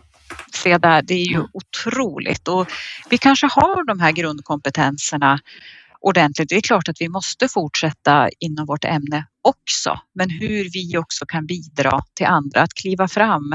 Se 0.53 0.79
där, 0.79 1.03
det 1.03 1.15
är 1.15 1.25
ju 1.25 1.35
mm. 1.35 1.49
otroligt 1.53 2.49
och 2.49 2.73
vi 3.11 3.19
kanske 3.19 3.47
har 3.47 3.87
de 3.87 4.01
här 4.01 4.13
grundkompetenserna 4.13 5.41
ordentligt. 6.03 6.49
Det 6.49 6.57
är 6.57 6.61
klart 6.61 6.89
att 6.89 7.01
vi 7.01 7.09
måste 7.09 7.49
fortsätta 7.49 8.29
inom 8.41 8.67
vårt 8.67 8.85
ämne 8.85 9.27
också, 9.43 10.01
men 10.15 10.31
hur 10.31 10.71
vi 10.73 10.99
också 10.99 11.27
kan 11.27 11.47
bidra 11.47 12.03
till 12.15 12.27
andra 12.27 12.63
att 12.63 12.75
kliva 12.75 13.09
fram 13.09 13.53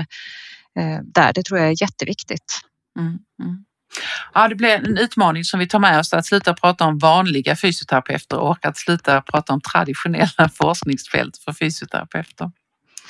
eh, 0.80 1.00
där, 1.04 1.34
det 1.34 1.44
tror 1.44 1.60
jag 1.60 1.70
är 1.70 1.82
jätteviktigt. 1.82 2.62
Mm, 3.00 3.20
mm. 3.44 3.64
Ja, 4.34 4.48
det 4.48 4.56
blir 4.56 4.70
en 4.70 4.98
utmaning 4.98 5.44
som 5.44 5.60
vi 5.60 5.68
tar 5.68 5.80
med 5.80 6.00
oss 6.00 6.14
att 6.14 6.26
sluta 6.26 6.54
prata 6.54 6.86
om 6.86 6.98
vanliga 6.98 7.56
fysioterapeuter 7.56 8.38
och 8.38 8.66
att 8.66 8.78
sluta 8.78 9.22
prata 9.22 9.54
om 9.54 9.62
traditionella 9.62 10.50
forskningsfält 10.54 11.38
för 11.38 11.54
fysioterapeuter. 11.54 12.52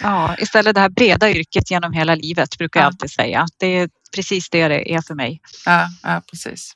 Ja, 0.02 0.36
istället 0.38 0.76
det 0.76 0.82
här 0.82 0.89
breda 0.89 1.32
yrket 1.32 1.71
genom 1.71 1.93
hela 1.93 2.15
livet 2.15 2.58
brukar 2.58 2.80
jag 2.80 2.88
alltid 2.88 3.12
säga. 3.12 3.45
Det 3.60 3.67
är 3.67 3.89
precis 4.15 4.50
det 4.50 4.67
det 4.67 4.93
är 4.93 5.02
för 5.02 5.15
mig. 5.15 5.41
Ja, 5.65 5.88
ja 6.04 6.21
precis. 6.32 6.73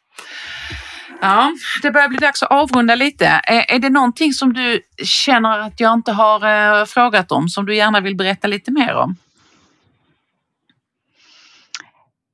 Ja, 1.23 1.53
det 1.81 1.91
börjar 1.91 2.07
bli 2.07 2.17
dags 2.17 2.43
att 2.43 2.51
avrunda 2.51 2.95
lite. 2.95 3.25
Är, 3.25 3.75
är 3.75 3.79
det 3.79 3.89
någonting 3.89 4.33
som 4.33 4.53
du 4.53 4.81
känner 5.03 5.59
att 5.59 5.79
jag 5.79 5.93
inte 5.93 6.11
har 6.11 6.79
eh, 6.79 6.85
frågat 6.85 7.31
om 7.31 7.49
som 7.49 7.65
du 7.65 7.75
gärna 7.75 7.99
vill 7.99 8.15
berätta 8.15 8.47
lite 8.47 8.71
mer 8.71 8.93
om? 8.93 9.15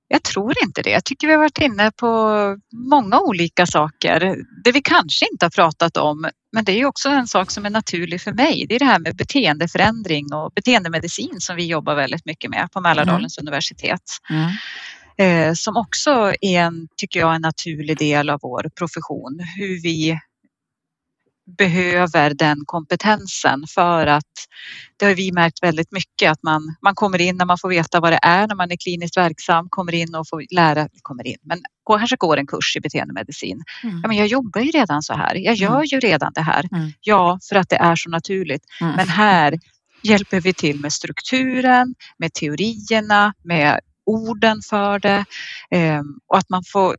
Jag 0.08 0.24
tror 0.24 0.54
inte 0.64 0.82
det. 0.82 0.90
Jag 0.90 1.06
tycker 1.06 1.28
vi 1.28 1.34
har 1.34 1.40
varit 1.40 1.62
inne 1.62 1.92
på 1.92 2.58
många 2.72 3.20
olika 3.20 3.66
saker. 3.66 4.36
Det 4.64 4.72
vi 4.72 4.82
kanske 4.82 5.26
inte 5.32 5.46
har 5.46 5.50
pratat 5.50 5.98
om, 5.98 6.30
men 6.52 6.66
det 6.66 6.72
är 6.72 6.86
också 6.86 7.10
en 7.10 7.28
sak 7.28 7.52
som 7.52 7.66
är 7.66 7.70
naturlig 7.70 8.22
för 8.22 8.32
mig. 8.32 8.66
Det 8.70 8.76
är 8.76 8.80
det 8.80 8.86
här 8.86 9.00
med 9.00 9.16
beteendeförändring 9.16 10.34
och 10.34 10.52
beteendemedicin 10.56 11.36
som 11.40 11.56
vi 11.56 11.68
jobbar 11.68 11.96
väldigt 11.96 12.26
mycket 12.26 12.50
med 12.50 12.72
på 12.72 12.82
Mälardalens 12.82 13.38
mm. 13.38 13.48
universitet. 13.48 14.04
Mm 14.30 14.52
eh, 15.18 15.54
som 15.54 15.78
också 15.78 16.34
är 16.42 16.60
en, 16.60 16.88
tycker 16.98 17.20
jag, 17.20 17.36
en 17.36 17.42
naturlig 17.42 17.98
del 17.98 18.30
av 18.30 18.40
vår 18.42 18.70
profession. 18.78 19.40
Hur 19.58 19.82
vi 19.82 20.20
behöver 21.58 22.34
den 22.34 22.58
kompetensen 22.66 23.64
för 23.68 24.08
att 24.08 24.24
det 24.98 25.06
har 25.06 25.14
vi 25.14 25.32
märkt 25.32 25.64
väldigt 25.64 25.92
mycket 25.92 26.32
att 26.32 26.44
man, 26.44 26.76
man 26.82 26.96
kommer 26.96 27.22
in 27.22 27.38
när 27.38 27.46
man 27.46 27.58
får 27.58 27.70
veta 27.70 28.00
vad 28.00 28.12
det 28.12 28.20
är 28.22 28.48
när 28.48 28.56
man 28.56 28.72
är 28.72 28.76
kliniskt 28.76 29.18
verksam, 29.18 29.68
kommer 29.70 29.94
in 29.94 30.16
och 30.16 30.30
får 30.30 30.44
lära, 30.52 30.88
kommer 31.02 31.28
in, 31.28 31.38
men 31.42 31.62
kanske 31.88 32.16
går 32.16 32.38
en 32.38 32.48
kurs 32.48 32.76
i 32.76 32.80
beteendemedicin. 32.80 33.64
Mm. 33.84 34.00
Ja, 34.04 34.08
men 34.08 34.18
jag 34.18 34.28
jobbar 34.28 34.62
ju 34.62 34.72
redan 34.72 35.04
så 35.04 35.14
här, 35.14 35.36
jag 35.36 35.56
gör 35.56 35.76
mm. 35.76 35.86
ju 35.86 36.00
redan 36.00 36.32
det 36.36 36.42
här. 36.42 36.70
Mm. 36.72 36.92
Ja, 37.02 37.40
för 37.50 37.56
att 37.56 37.70
det 37.70 37.76
är 37.76 37.96
så 37.96 38.10
naturligt. 38.10 38.64
Mm. 38.82 38.96
Men 38.96 39.08
här 39.08 39.60
hjälper 40.04 40.42
vi 40.42 40.54
till 40.54 40.80
med 40.80 40.94
strukturen, 40.94 41.96
med 42.18 42.34
teorierna, 42.34 43.34
med 43.44 43.80
orden 44.08 44.62
för 44.70 45.00
det 45.00 45.26
ehm, 45.72 46.20
och 46.28 46.38
att 46.38 46.50
man 46.50 46.64
får 46.64 46.96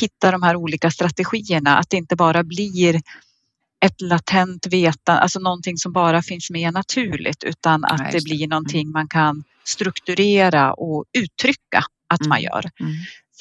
hitta 0.00 0.30
de 0.30 0.42
här 0.42 0.56
olika 0.56 0.90
strategierna, 0.90 1.78
att 1.78 1.90
det 1.90 1.96
inte 1.96 2.16
bara 2.16 2.44
blir 2.44 3.00
ett 3.80 4.00
latent 4.00 4.66
vetande, 4.66 5.20
alltså 5.20 5.40
någonting 5.40 5.76
som 5.76 5.92
bara 5.92 6.22
finns 6.22 6.50
med 6.50 6.72
naturligt 6.72 7.44
utan 7.44 7.84
att 7.84 8.12
det 8.12 8.24
blir 8.24 8.36
mm. 8.36 8.48
någonting 8.48 8.90
man 8.90 9.08
kan 9.08 9.44
strukturera 9.64 10.72
och 10.72 11.04
uttrycka 11.18 11.82
att 12.08 12.20
mm. 12.20 12.28
man 12.28 12.42
gör. 12.42 12.70
Mm. 12.80 12.92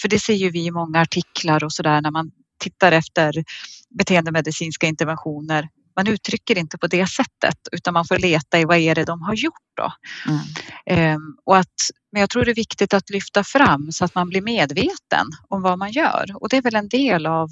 För 0.02 0.08
det 0.08 0.20
ser 0.20 0.34
ju 0.34 0.50
vi 0.50 0.66
i 0.66 0.72
många 0.72 1.02
artiklar 1.02 1.64
och 1.64 1.74
sådär 1.74 2.02
när 2.02 2.12
man 2.12 2.32
tittar 2.60 2.92
efter 2.92 3.44
beteendemedicinska 3.90 4.88
interventioner 4.88 5.70
man 5.98 6.08
uttrycker 6.08 6.58
inte 6.58 6.78
på 6.78 6.88
det 6.88 7.08
sättet 7.08 7.58
utan 7.72 7.94
man 7.94 8.06
får 8.06 8.18
leta 8.18 8.60
i 8.60 8.66
vad 8.66 8.78
är 8.78 8.96
det 8.96 9.06
de 9.06 9.22
har 9.22 9.34
gjort 9.34 9.54
då. 9.78 9.94
Mm. 10.28 10.40
Ehm, 10.86 11.38
och 11.46 11.58
att, 11.58 11.76
men 12.12 12.20
jag 12.20 12.30
tror 12.30 12.46
det 12.46 12.52
är 12.52 12.56
viktigt 12.56 12.94
att 12.94 13.10
lyfta 13.10 13.44
fram 13.44 13.92
så 13.92 14.06
att 14.06 14.16
man 14.16 14.30
blir 14.30 14.42
medveten 14.42 15.28
om 15.50 15.62
vad 15.62 15.80
man 15.80 15.92
gör 15.92 16.26
och 16.36 16.50
det 16.50 16.58
är 16.58 16.62
väl 16.62 16.76
en 16.76 16.90
del 16.90 17.26
av 17.26 17.50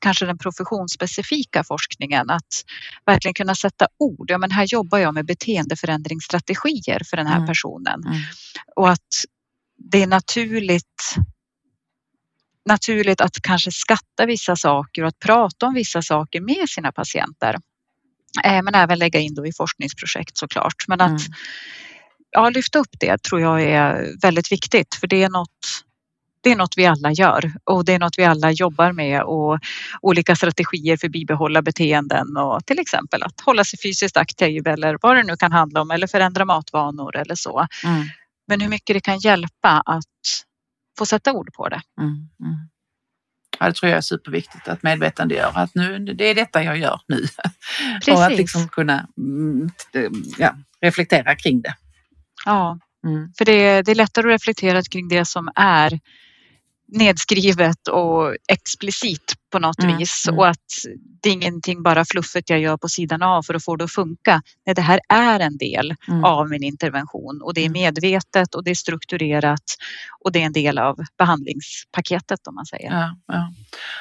kanske 0.00 0.26
den 0.26 0.38
professionsspecifika 0.38 1.64
forskningen 1.64 2.30
att 2.30 2.64
verkligen 3.06 3.34
kunna 3.34 3.54
sätta 3.54 3.88
ord. 3.98 4.30
Ja, 4.30 4.38
men 4.38 4.50
här 4.50 4.64
jobbar 4.64 4.98
jag 4.98 5.14
med 5.14 5.26
beteendeförändringsstrategier 5.26 7.02
för 7.10 7.16
den 7.16 7.26
här 7.26 7.36
mm. 7.36 7.46
personen 7.46 8.02
mm. 8.06 8.18
och 8.76 8.90
att 8.90 9.24
det 9.78 10.02
är 10.02 10.06
naturligt 10.06 11.16
naturligt 12.66 13.20
att 13.20 13.42
kanske 13.42 13.72
skatta 13.72 14.26
vissa 14.26 14.56
saker 14.56 15.02
och 15.02 15.08
att 15.08 15.18
prata 15.18 15.66
om 15.66 15.74
vissa 15.74 16.02
saker 16.02 16.40
med 16.40 16.68
sina 16.68 16.92
patienter. 16.92 17.56
Eh, 18.44 18.62
men 18.62 18.74
även 18.74 18.98
lägga 18.98 19.20
in 19.20 19.34
då 19.34 19.46
i 19.46 19.52
forskningsprojekt 19.52 20.38
såklart. 20.38 20.84
Men 20.88 21.00
att 21.00 21.08
mm. 21.08 21.32
ja, 22.30 22.50
lyfta 22.50 22.78
upp 22.78 22.96
det 23.00 23.22
tror 23.22 23.40
jag 23.40 23.62
är 23.62 24.20
väldigt 24.22 24.52
viktigt 24.52 24.94
för 24.94 25.06
det 25.06 25.22
är 25.22 25.28
något 25.28 25.82
det 26.40 26.52
är 26.52 26.56
något 26.56 26.74
vi 26.78 26.86
alla 26.86 27.12
gör 27.12 27.52
och 27.64 27.84
det 27.84 27.92
är 27.92 27.98
något 27.98 28.18
vi 28.18 28.24
alla 28.24 28.50
jobbar 28.50 28.92
med 28.92 29.22
och 29.22 29.58
olika 30.00 30.36
strategier 30.36 30.96
för 30.96 31.06
att 31.06 31.12
bibehålla 31.12 31.62
beteenden 31.62 32.36
och 32.36 32.66
till 32.66 32.78
exempel 32.78 33.22
att 33.22 33.40
hålla 33.40 33.64
sig 33.64 33.78
fysiskt 33.78 34.16
aktiv 34.16 34.66
eller 34.66 34.98
vad 35.02 35.16
det 35.16 35.22
nu 35.22 35.36
kan 35.36 35.52
handla 35.52 35.80
om 35.80 35.90
eller 35.90 36.06
förändra 36.06 36.44
matvanor 36.44 37.16
eller 37.16 37.34
så. 37.34 37.66
Mm. 37.84 38.04
Men 38.46 38.60
hur 38.60 38.68
mycket 38.68 38.94
det 38.94 39.00
kan 39.00 39.18
hjälpa 39.18 39.82
att 39.86 40.04
få 40.98 41.06
sätta 41.06 41.32
ord 41.32 41.52
på 41.52 41.68
det. 41.68 41.80
Mm, 42.00 42.10
mm. 42.40 42.68
Ja, 43.58 43.66
det 43.66 43.72
tror 43.72 43.90
jag 43.90 43.96
är 43.96 44.00
superviktigt 44.00 44.68
att 44.68 44.82
medvetandegöra 44.82 45.48
att 45.48 45.74
nu, 45.74 45.98
det 45.98 46.24
är 46.24 46.34
detta 46.34 46.62
jag 46.62 46.78
gör 46.78 47.00
nu. 47.08 47.16
Precis. 47.16 48.08
Och 48.14 48.24
att 48.24 48.36
liksom 48.36 48.68
kunna 48.68 49.08
mm, 49.18 49.70
ja, 50.38 50.54
reflektera 50.80 51.36
kring 51.36 51.62
det. 51.62 51.74
Ja, 52.44 52.78
mm. 53.06 53.32
för 53.38 53.44
det, 53.44 53.82
det 53.82 53.90
är 53.90 53.94
lättare 53.94 54.26
att 54.28 54.40
reflektera 54.40 54.82
kring 54.82 55.08
det 55.08 55.24
som 55.24 55.50
är 55.54 56.00
nedskrivet 56.88 57.88
och 57.88 58.36
explicit 58.48 59.34
på 59.52 59.58
något 59.58 59.82
mm, 59.82 59.98
vis 59.98 60.28
mm. 60.28 60.38
och 60.38 60.48
att 60.48 60.66
det 61.22 61.28
är 61.28 61.32
ingenting 61.32 61.82
bara 61.82 62.04
fluffet 62.04 62.50
jag 62.50 62.60
gör 62.60 62.76
på 62.76 62.88
sidan 62.88 63.22
av 63.22 63.42
för 63.42 63.54
att 63.54 63.64
få 63.64 63.76
det 63.76 63.84
att 63.84 63.92
funka. 63.92 64.42
Nej, 64.66 64.74
det 64.74 64.82
här 64.82 65.00
är 65.08 65.40
en 65.40 65.56
del 65.56 65.94
mm. 66.08 66.24
av 66.24 66.48
min 66.48 66.62
intervention 66.62 67.42
och 67.42 67.54
det 67.54 67.60
är 67.60 67.66
mm. 67.66 67.72
medvetet 67.72 68.54
och 68.54 68.64
det 68.64 68.70
är 68.70 68.74
strukturerat 68.74 69.62
och 70.20 70.32
det 70.32 70.42
är 70.42 70.46
en 70.46 70.52
del 70.52 70.78
av 70.78 70.98
behandlingspaketet 71.18 72.46
om 72.46 72.54
man 72.54 72.66
säger. 72.66 72.90
Ja, 72.90 73.16
ja. 73.26 73.52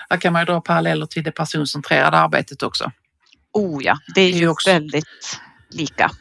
Här 0.09 0.17
kan 0.17 0.33
man 0.33 0.41
ju 0.41 0.45
dra 0.45 0.61
paralleller 0.61 1.05
till 1.05 1.23
det 1.23 1.31
personcentrerade 1.31 2.17
arbetet 2.17 2.63
också. 2.63 2.91
Oh 3.53 3.83
ja, 3.83 3.97
det 4.15 4.21
är 4.21 4.31
ju 4.31 4.47
också 4.47 4.69
väldigt 4.69 5.39
lika. 5.69 6.11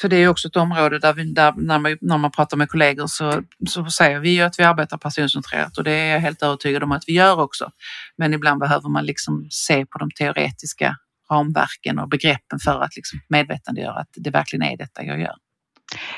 För 0.00 0.08
det 0.08 0.16
är 0.16 0.28
också 0.28 0.48
ett 0.48 0.56
område 0.56 0.98
där, 0.98 1.12
vi, 1.12 1.24
där 1.24 1.52
när, 1.56 1.78
man, 1.78 1.96
när 2.00 2.18
man 2.18 2.30
pratar 2.30 2.56
med 2.56 2.68
kollegor 2.68 3.06
så, 3.06 3.42
så 3.68 3.84
säger 3.84 4.20
vi 4.20 4.30
ju 4.30 4.42
att 4.42 4.58
vi 4.58 4.64
arbetar 4.64 4.98
personcentrerat 4.98 5.78
och 5.78 5.84
det 5.84 5.92
är 5.92 6.12
jag 6.12 6.20
helt 6.20 6.42
övertygad 6.42 6.82
om 6.82 6.92
att 6.92 7.04
vi 7.06 7.12
gör 7.12 7.40
också. 7.40 7.70
Men 8.16 8.34
ibland 8.34 8.60
behöver 8.60 8.88
man 8.88 9.06
liksom 9.06 9.46
se 9.50 9.86
på 9.86 9.98
de 9.98 10.10
teoretiska 10.10 10.96
ramverken 11.30 11.98
och 11.98 12.08
begreppen 12.08 12.58
för 12.58 12.80
att 12.80 12.96
liksom 12.96 13.20
medvetandegöra 13.28 13.94
att 13.94 14.08
det 14.12 14.30
verkligen 14.30 14.62
är 14.62 14.76
detta 14.76 15.04
jag 15.04 15.20
gör. 15.20 15.34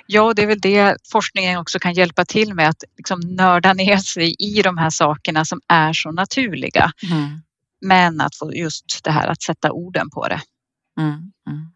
Ja, 0.06 0.34
det 0.34 0.42
är 0.42 0.46
väl 0.46 0.60
det 0.60 0.96
forskningen 1.12 1.58
också 1.58 1.78
kan 1.78 1.94
hjälpa 1.94 2.24
till 2.24 2.54
med 2.54 2.68
att 2.68 2.84
liksom 2.96 3.20
nörda 3.20 3.72
ner 3.72 3.96
sig 3.96 4.34
i 4.38 4.62
de 4.62 4.78
här 4.78 4.90
sakerna 4.90 5.44
som 5.44 5.60
är 5.68 5.92
så 5.92 6.12
naturliga. 6.12 6.92
Mm. 7.10 7.42
Men 7.80 8.20
att 8.20 8.36
få 8.36 8.54
just 8.54 9.04
det 9.04 9.10
här 9.10 9.28
att 9.28 9.42
sätta 9.42 9.72
orden 9.72 10.10
på 10.10 10.28
det. 10.28 10.40
Mm. 11.00 11.32
Mm. 11.48 11.72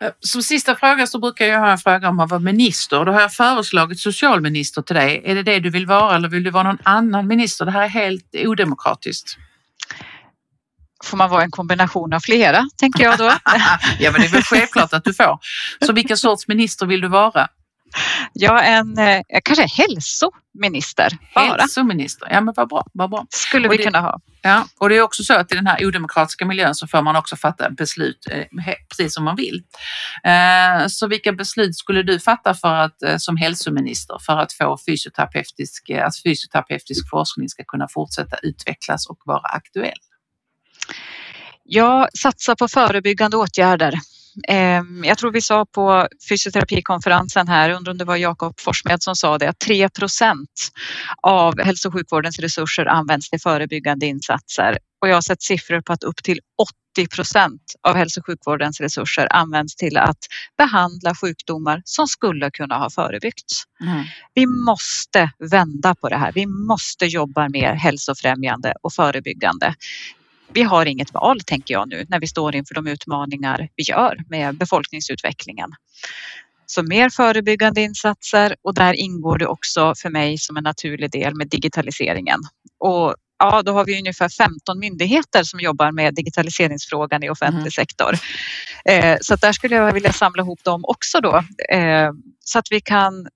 Eh, 0.00 0.10
som 0.20 0.42
sista 0.42 0.76
fråga 0.76 1.06
så 1.06 1.18
brukar 1.18 1.46
jag 1.46 1.60
ha 1.60 1.70
en 1.70 1.78
fråga 1.78 2.08
om 2.08 2.20
att 2.20 2.30
vara 2.30 2.40
minister. 2.40 3.04
Då 3.04 3.12
har 3.12 3.20
jag 3.20 3.32
föreslagit 3.32 4.00
socialminister 4.00 4.82
till 4.82 4.96
dig. 4.96 5.22
Är 5.24 5.34
det 5.34 5.42
det 5.42 5.58
du 5.60 5.70
vill 5.70 5.86
vara 5.86 6.16
eller 6.16 6.28
vill 6.28 6.42
du 6.42 6.50
vara 6.50 6.62
någon 6.62 6.78
annan 6.82 7.26
minister? 7.26 7.64
Det 7.64 7.70
här 7.70 7.82
är 7.82 7.88
helt 7.88 8.24
odemokratiskt. 8.34 9.36
Får 11.04 11.16
man 11.16 11.30
vara 11.30 11.42
en 11.42 11.50
kombination 11.50 12.12
av 12.12 12.20
flera, 12.20 12.64
tänker 12.76 13.04
jag 13.04 13.18
då. 13.18 13.24
ja, 13.98 14.12
men 14.12 14.20
det 14.20 14.26
är 14.26 14.32
väl 14.32 14.42
självklart 14.42 14.92
att 14.92 15.04
du 15.04 15.14
får. 15.14 15.38
Så 15.86 15.92
vilken 15.92 16.16
sorts 16.16 16.48
minister 16.48 16.86
vill 16.86 17.00
du 17.00 17.08
vara? 17.08 17.48
Ja, 18.32 18.62
en 18.62 18.98
eh, 18.98 19.20
kanske 19.44 19.66
hälsominister. 19.66 21.18
Bara. 21.34 21.60
Hälsominister, 21.60 22.28
ja 22.30 22.40
men 22.40 22.54
vad 22.56 22.68
bra. 22.68 22.86
Vad 22.92 23.10
bra. 23.10 23.26
Skulle 23.30 23.68
vi 23.68 23.76
det, 23.76 23.82
kunna 23.82 24.00
ha. 24.00 24.20
Ja, 24.42 24.66
och 24.78 24.88
det 24.88 24.96
är 24.96 25.02
också 25.02 25.22
så 25.24 25.34
att 25.34 25.52
i 25.52 25.54
den 25.54 25.66
här 25.66 25.86
odemokratiska 25.86 26.46
miljön 26.46 26.74
så 26.74 26.86
får 26.86 27.02
man 27.02 27.16
också 27.16 27.36
fatta 27.36 27.70
beslut 27.70 28.26
eh, 28.30 28.74
precis 28.88 29.14
som 29.14 29.24
man 29.24 29.36
vill. 29.36 29.62
Eh, 30.24 30.86
så 30.86 31.06
vilka 31.06 31.32
beslut 31.32 31.76
skulle 31.76 32.02
du 32.02 32.20
fatta 32.20 32.54
för 32.54 32.74
att, 32.74 33.02
eh, 33.02 33.16
som 33.16 33.36
hälsominister 33.36 34.16
för 34.26 34.36
att 34.36 34.52
få 34.52 34.78
fysioterapeutisk, 34.86 35.90
att 35.90 36.22
fysioterapeutisk 36.22 37.10
forskning 37.10 37.48
ska 37.48 37.64
kunna 37.64 37.88
fortsätta 37.88 38.36
utvecklas 38.42 39.06
och 39.06 39.18
vara 39.24 39.48
aktuell? 39.48 39.98
Jag 41.64 42.08
satsar 42.18 42.54
på 42.54 42.68
förebyggande 42.68 43.36
åtgärder. 43.36 43.94
Ehm, 44.48 45.04
jag 45.04 45.18
tror 45.18 45.32
vi 45.32 45.42
sa 45.42 45.66
på 45.66 46.08
fysioterapikonferensen 46.28 47.48
här, 47.48 47.70
undrar 47.70 47.92
om 47.92 47.98
det 47.98 48.04
var 48.04 48.16
Jakob 48.16 48.60
Forssmed 48.60 49.02
som 49.02 49.16
sa 49.16 49.38
det, 49.38 49.48
att 49.48 49.58
3 49.58 49.88
av 51.22 51.60
hälso 51.60 51.88
och 51.88 51.94
sjukvårdens 51.94 52.38
resurser 52.38 52.86
används 52.86 53.30
till 53.30 53.40
förebyggande 53.40 54.06
insatser. 54.06 54.78
Och 55.00 55.08
jag 55.08 55.14
har 55.14 55.20
sett 55.20 55.42
siffror 55.42 55.80
på 55.80 55.92
att 55.92 56.02
upp 56.02 56.22
till 56.22 56.40
80% 56.98 57.58
av 57.88 57.96
hälso 57.96 58.20
och 58.20 58.26
sjukvårdens 58.26 58.80
resurser 58.80 59.28
används 59.30 59.76
till 59.76 59.96
att 59.96 60.18
behandla 60.58 61.14
sjukdomar 61.14 61.82
som 61.84 62.06
skulle 62.06 62.50
kunna 62.50 62.78
ha 62.78 62.90
förebyggts. 62.90 63.62
Mm. 63.80 64.04
Vi 64.34 64.46
måste 64.46 65.30
vända 65.50 65.94
på 65.94 66.08
det 66.08 66.16
här. 66.16 66.32
Vi 66.32 66.46
måste 66.46 67.06
jobba 67.06 67.48
mer 67.48 67.74
hälsofrämjande 67.74 68.74
och 68.82 68.92
förebyggande 68.92 69.74
vi 70.52 70.62
har 70.62 70.86
inget 70.86 71.14
val, 71.14 71.40
tänker 71.40 71.74
jag 71.74 71.88
nu, 71.88 72.06
när 72.08 72.20
vi 72.20 72.26
står 72.26 72.54
inför 72.54 72.74
de 72.74 72.86
utmaningar 72.86 73.68
vi 73.76 73.82
gör 73.82 74.16
med 74.28 74.56
befolkningsutvecklingen. 74.56 75.70
Så 76.66 76.82
mer 76.82 77.10
förebyggande 77.10 77.80
insatser 77.80 78.56
och 78.62 78.74
där 78.74 78.92
ingår 78.92 79.38
det 79.38 79.46
också 79.46 79.94
för 79.94 80.10
mig 80.10 80.38
som 80.38 80.56
en 80.56 80.64
naturlig 80.64 81.10
del 81.10 81.34
med 81.34 81.48
digitaliseringen. 81.48 82.40
Och 82.78 83.14
ja, 83.38 83.62
då 83.62 83.72
har 83.72 83.84
vi 83.84 83.98
ungefär 83.98 84.28
15 84.28 84.78
myndigheter 84.78 85.42
som 85.42 85.60
jobbar 85.60 85.92
med 85.92 86.14
digitaliseringsfrågan 86.14 87.22
i 87.22 87.30
offentlig 87.30 87.60
mm. 87.60 87.70
sektor. 87.70 88.14
Eh, 88.84 89.16
så 89.20 89.36
där 89.36 89.52
skulle 89.52 89.76
jag 89.76 89.92
vilja 89.92 90.12
samla 90.12 90.42
ihop 90.42 90.64
dem 90.64 90.84
också 90.84 91.20
då 91.20 91.36
eh, 91.72 92.10
så 92.44 92.58
att 92.58 92.66
vi 92.70 92.80
kan 92.80 93.28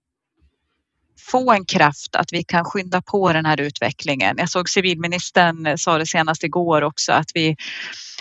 få 1.23 1.53
en 1.53 1.64
kraft 1.64 2.16
att 2.16 2.33
vi 2.33 2.45
kan 2.45 2.64
skynda 2.64 3.03
på 3.03 3.33
den 3.33 3.47
här 3.47 3.61
utvecklingen. 3.61 4.37
Jag 4.39 4.51
såg 4.51 4.68
civilministern 4.70 5.79
sa 5.79 5.99
det 5.99 6.07
senast 6.07 6.45
igår 6.45 6.83
också 6.83 7.12
att 7.12 7.31
vi, 7.35 7.57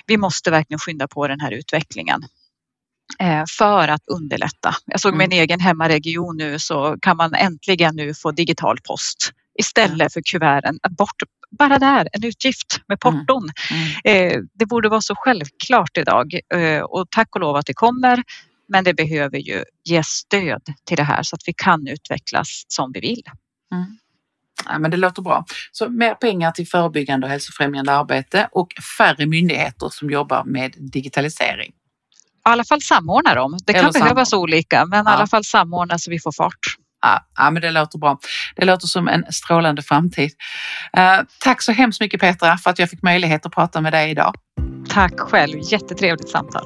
vi 0.06 0.18
måste 0.18 0.52
verkligen 0.52 0.80
skynda 0.80 1.08
på 1.08 1.28
den 1.28 1.39
här 1.39 1.52
utvecklingen 1.52 2.22
eh, 3.20 3.43
för 3.58 3.88
att 3.88 4.08
underlätta. 4.08 4.76
Jag 4.86 4.99
såg 4.99 5.14
min 5.14 5.32
mm. 5.32 5.39
egen 5.39 5.60
hemmaregion 5.60 6.38
nu 6.38 6.60
så 6.60 6.97
kan 7.02 7.18
man 7.18 7.34
äntligen 7.34 7.95
nu 7.95 8.14
få 8.14 8.32
digital 8.32 8.78
post 8.88 9.32
istället 9.60 10.14
för 10.14 10.22
kuverten. 10.26 10.80
Bort 10.97 11.24
bara 11.60 11.80
där, 11.80 12.08
en 12.14 12.26
utgift 12.26 12.82
med 12.88 12.97
mm. 13.06 13.20
porton. 13.26 13.49
Mm. 14.04 14.32
Mm. 14.32 14.47
Det 14.54 14.66
borde 14.66 14.89
vara 14.89 15.02
så 15.02 15.16
självklart 15.18 15.97
idag 15.97 16.39
eh, 16.54 16.82
och 16.82 17.06
tack 17.10 17.36
och 17.36 17.41
lov 17.41 17.56
att 17.56 17.66
det 17.66 17.74
kommer. 17.74 18.24
Men 18.72 18.84
det 18.84 18.93
behöver 18.93 19.38
ju 19.38 19.63
ge 19.84 20.03
stöd 20.03 20.61
till 20.86 20.97
det 20.97 21.03
här 21.03 21.24
så 21.24 21.36
att 21.36 21.41
vi 21.45 21.53
kan 21.53 21.88
utvecklas 21.88 22.63
som 22.67 22.91
vi 22.91 22.99
vill. 22.99 23.24
Mm. 23.74 23.97
Ja, 24.65 24.80
men 24.80 24.91
det 24.91 24.97
låter 24.97 25.22
bra. 25.22 25.45
Så 25.72 25.89
mer 25.89 26.15
pengar 26.15 26.51
till 26.51 26.67
förebyggande 26.67 27.28
och 27.28 27.32
hälsofrämjande 27.32 27.91
arbete 27.91 28.49
och 28.51 28.67
färre 28.97 29.26
myndigheter 29.26 29.89
som 29.89 30.09
jobbar 30.09 30.43
med 30.43 30.74
digitalisering. 30.78 31.69
I 31.69 32.49
alla 32.49 32.63
fall 32.63 32.82
samordna 32.82 33.36
dem. 33.36 33.57
Det 33.65 33.74
kan 33.74 33.91
behövas 33.91 34.34
olika, 34.34 34.86
men 34.86 35.05
ja. 35.05 35.11
i 35.11 35.15
alla 35.15 35.28
fall 35.28 35.43
samordna 35.43 35.99
så 35.99 36.11
vi 36.11 36.19
får 36.19 36.32
fart. 36.32 36.59
Ja, 37.01 37.26
ja, 37.38 37.51
men 37.51 37.61
det 37.61 37.72
låter 37.72 37.99
bra. 37.99 38.19
Det 38.55 38.65
låter 38.65 38.88
som 38.88 39.07
en 39.07 39.26
strålande 39.30 39.82
framtid. 39.82 40.32
Uh, 40.97 41.26
tack 41.39 41.61
så 41.61 41.72
hemskt 41.72 42.01
mycket 42.01 42.22
Petra 42.22 42.57
för 42.57 42.69
att 42.69 42.80
jag 42.80 42.89
fick 42.89 43.01
möjlighet 43.01 43.45
att 43.45 43.51
prata 43.51 43.82
med 43.82 43.93
dig 43.93 44.11
idag. 44.11 44.36
Tack 44.89 45.19
själv, 45.19 45.59
jättetrevligt 45.72 46.30
samtal. 46.30 46.65